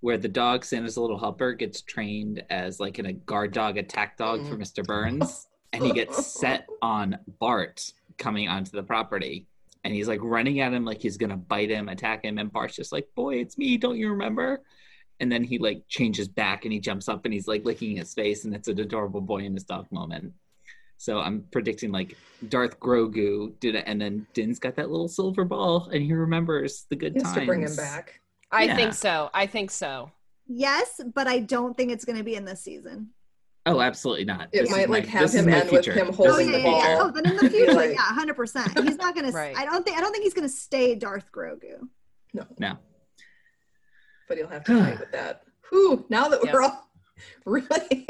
where 0.00 0.18
the 0.18 0.28
dog 0.28 0.64
Santa's 0.64 0.96
little 0.96 1.18
helper 1.18 1.52
gets 1.52 1.82
trained 1.82 2.42
as 2.50 2.80
like 2.80 2.98
an, 2.98 3.06
a 3.06 3.12
guard 3.12 3.52
dog 3.52 3.76
attack 3.76 4.16
dog 4.16 4.46
for 4.48 4.56
mm. 4.56 4.62
Mr. 4.62 4.84
Burns, 4.84 5.46
and 5.72 5.84
he 5.84 5.92
gets 5.92 6.26
set 6.26 6.66
on 6.82 7.18
Bart 7.38 7.92
coming 8.18 8.48
onto 8.48 8.70
the 8.72 8.82
property, 8.82 9.46
and 9.84 9.94
he's 9.94 10.08
like 10.08 10.20
running 10.22 10.60
at 10.60 10.72
him 10.72 10.84
like 10.84 11.00
he's 11.00 11.16
gonna 11.16 11.36
bite 11.36 11.70
him, 11.70 11.88
attack 11.88 12.24
him, 12.24 12.38
and 12.38 12.52
Bart's 12.52 12.76
just 12.76 12.92
like, 12.92 13.08
"Boy, 13.14 13.36
it's 13.36 13.58
me! 13.58 13.76
Don't 13.76 13.98
you 13.98 14.10
remember?" 14.10 14.62
And 15.20 15.30
then 15.30 15.44
he 15.44 15.58
like 15.58 15.86
changes 15.86 16.28
back 16.28 16.64
and 16.64 16.72
he 16.72 16.80
jumps 16.80 17.06
up 17.06 17.26
and 17.26 17.34
he's 17.34 17.46
like 17.46 17.64
licking 17.66 17.96
his 17.96 18.14
face, 18.14 18.44
and 18.44 18.54
it's 18.54 18.68
an 18.68 18.80
adorable 18.80 19.20
boy 19.20 19.44
and 19.44 19.54
his 19.54 19.64
dog 19.64 19.86
moment. 19.90 20.32
So 21.00 21.18
I'm 21.18 21.46
predicting 21.50 21.92
like 21.92 22.14
Darth 22.50 22.78
Grogu 22.78 23.58
did 23.58 23.74
it, 23.74 23.84
and 23.86 23.98
then 23.98 24.26
Din's 24.34 24.58
got 24.58 24.76
that 24.76 24.90
little 24.90 25.08
silver 25.08 25.46
ball, 25.46 25.88
and 25.94 26.02
he 26.02 26.12
remembers 26.12 26.84
the 26.90 26.96
good 26.96 27.14
He 27.14 27.20
times. 27.22 27.36
to 27.38 27.46
bring 27.46 27.62
him 27.62 27.74
back. 27.74 28.20
I 28.52 28.64
Yeah. 28.64 28.76
think 28.76 28.92
so. 28.92 29.30
I 29.32 29.46
think 29.46 29.70
so. 29.70 30.12
Yes, 30.46 31.00
but 31.14 31.26
I 31.26 31.38
don't 31.40 31.74
think 31.74 31.90
it's 31.90 32.04
gonna 32.04 32.22
be 32.22 32.34
in 32.34 32.44
this 32.44 32.60
season. 32.60 33.14
Oh, 33.64 33.80
absolutely 33.80 34.26
not. 34.26 34.50
It 34.52 34.60
This 34.60 34.62
is 34.64 34.76
might, 34.76 34.88
my- 34.90 34.96
like, 34.98 35.06
have 35.06 35.32
him 35.32 35.46
my 35.46 35.52
end 35.62 35.70
with 35.70 35.86
him 35.86 36.12
holding 36.12 36.48
is 36.50 36.54
oh 36.56 36.58
the 36.58 36.58
my 36.58 36.58
yeah, 36.58 36.64
yeah, 36.66 36.88
yeah. 36.90 36.96
ball. 36.98 37.06
Oh, 37.06 37.10
then 37.12 37.26
in 37.30 37.36
the 37.38 37.48
future, 37.50 37.72
Like- 37.72 37.92
yeah, 37.92 37.96
hundred 38.02 38.34
percent. 38.34 38.78
He's 38.80 38.96
not 38.96 39.14
gonna. 39.14 39.30
Right. 39.30 39.56
I 39.56 39.64
don't 39.64 39.82
think. 39.82 39.96
I 39.96 40.02
don't 40.02 40.12
think 40.12 40.24
he's 40.24 40.34
gonna 40.34 40.50
stay 40.50 40.94
Darth 40.96 41.32
Grogu. 41.32 41.88
No, 42.34 42.46
No. 42.58 42.76
but 44.28 44.36
he'll 44.36 44.48
have 44.48 44.64
to 44.64 44.78
fight 44.78 45.00
with 45.00 45.12
that. 45.12 45.44
Whew, 45.70 46.04
now 46.10 46.28
that 46.28 46.42
we're 46.42 46.60
all 46.60 46.89
really 47.44 48.06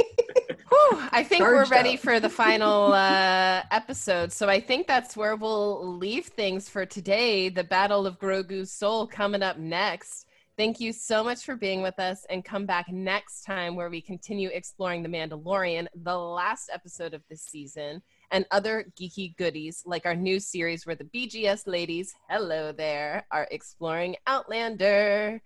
Whew, 0.70 1.02
I 1.10 1.24
think 1.24 1.42
we're 1.42 1.64
ready 1.66 1.94
up. 1.94 2.00
for 2.00 2.20
the 2.20 2.28
final 2.28 2.92
uh, 2.92 3.62
episode. 3.72 4.32
So 4.32 4.48
I 4.48 4.60
think 4.60 4.86
that's 4.86 5.16
where 5.16 5.34
we'll 5.34 5.96
leave 5.96 6.26
things 6.26 6.68
for 6.68 6.86
today. 6.86 7.48
The 7.48 7.64
Battle 7.64 8.06
of 8.06 8.20
Grogu's 8.20 8.70
Soul 8.70 9.08
coming 9.08 9.42
up 9.42 9.58
next. 9.58 10.26
Thank 10.56 10.78
you 10.78 10.92
so 10.92 11.24
much 11.24 11.44
for 11.44 11.56
being 11.56 11.82
with 11.82 11.98
us 11.98 12.24
and 12.30 12.44
come 12.44 12.66
back 12.66 12.86
next 12.92 13.42
time 13.42 13.74
where 13.74 13.90
we 13.90 14.00
continue 14.00 14.50
exploring 14.52 15.02
The 15.02 15.08
Mandalorian, 15.08 15.86
the 16.04 16.16
last 16.16 16.70
episode 16.72 17.14
of 17.14 17.22
this 17.28 17.42
season, 17.42 18.02
and 18.30 18.44
other 18.50 18.84
geeky 19.00 19.36
goodies 19.36 19.82
like 19.86 20.06
our 20.06 20.14
new 20.14 20.38
series 20.38 20.86
where 20.86 20.96
the 20.96 21.04
BGS 21.04 21.66
ladies, 21.66 22.14
hello 22.28 22.72
there, 22.72 23.26
are 23.32 23.48
exploring 23.50 24.16
Outlander. 24.26 25.42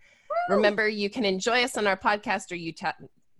Remember, 0.50 0.88
you 0.88 1.08
can 1.08 1.24
enjoy 1.24 1.62
us 1.62 1.78
on 1.78 1.86
our 1.86 1.96
podcast 1.96 2.52
or 2.52 2.56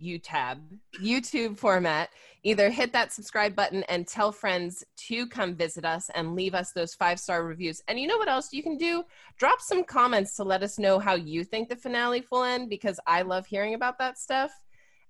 UTAB, 0.03 0.61
YouTube 1.03 1.59
format. 1.59 2.11
Either 2.43 2.71
hit 2.71 2.93
that 2.93 3.13
subscribe 3.13 3.57
button 3.57 3.83
and 3.85 4.07
tell 4.07 4.31
friends 4.31 4.85
to 4.97 5.27
come 5.27 5.55
visit 5.55 5.85
us 5.85 6.11
and 6.15 6.35
leave 6.35 6.55
us 6.55 6.73
those 6.73 6.95
five 6.95 7.19
star 7.19 7.45
reviews. 7.45 7.83
And 7.89 7.99
you 7.99 8.07
know 8.07 8.19
what 8.19 8.29
else 8.29 8.53
you 8.53 8.63
can 8.63 8.77
do? 8.77 9.05
Drop 9.39 9.61
some 9.61 9.83
comments 9.83 10.37
to 10.37 10.45
let 10.45 10.63
us 10.63 10.79
know 10.79 10.99
how 10.99 11.15
you 11.15 11.43
think 11.45 11.69
the 11.69 11.77
finale 11.77 12.25
will 12.31 12.45
end 12.45 12.69
because 12.69 13.01
I 13.07 13.23
love 13.23 13.47
hearing 13.47 13.75
about 13.75 13.99
that 13.99 14.19
stuff. 14.19 14.53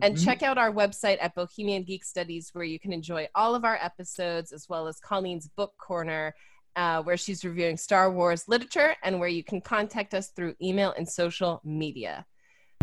And 0.00 0.16
Mhm. 0.16 0.24
check 0.24 0.42
out 0.42 0.58
our 0.58 0.70
website 0.72 1.18
at 1.20 1.34
Bohemian 1.34 1.82
Geek 1.82 2.04
Studies 2.04 2.50
where 2.52 2.64
you 2.64 2.78
can 2.78 2.92
enjoy 2.92 3.28
all 3.34 3.54
of 3.54 3.64
our 3.64 3.76
episodes 3.80 4.52
as 4.52 4.68
well 4.68 4.86
as 4.86 5.00
Colleen's 5.00 5.48
book 5.48 5.76
corner 5.78 6.34
uh, 6.76 7.02
where 7.02 7.16
she's 7.16 7.44
reviewing 7.44 7.76
Star 7.76 8.10
Wars 8.10 8.48
literature 8.48 8.96
and 9.04 9.20
where 9.20 9.28
you 9.28 9.44
can 9.44 9.60
contact 9.60 10.12
us 10.14 10.28
through 10.30 10.56
email 10.60 10.92
and 10.96 11.08
social 11.08 11.60
media. 11.64 12.26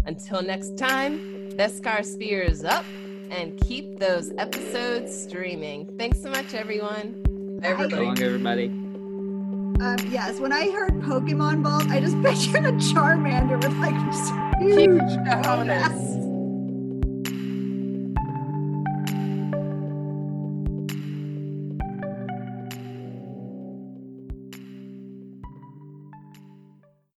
Until 0.06 0.42
next 0.42 0.78
time, 0.78 1.52
Beskar 1.52 2.04
Spears 2.06 2.64
up 2.64 2.86
and 3.30 3.60
keep 3.62 4.00
those 4.00 4.32
episodes 4.38 5.16
streaming. 5.24 5.96
Thanks 5.98 6.22
so 6.22 6.30
much, 6.30 6.54
everyone. 6.54 7.24
So 7.64 7.70
everybody. 7.70 8.06
long, 8.06 8.22
everybody. 8.22 8.66
Um, 8.68 9.98
yes, 10.10 10.40
when 10.40 10.52
I 10.52 10.70
heard 10.72 10.94
Pokemon 11.02 11.64
Ball, 11.64 11.82
I 11.92 12.00
just 12.00 12.16
pictured 12.24 12.66
a 12.66 12.72
Charmander 12.74 13.62
with 13.62 13.74
like 13.78 13.96
huge 14.62 15.02
cojones. 15.02 15.44
cojones. 15.68 16.31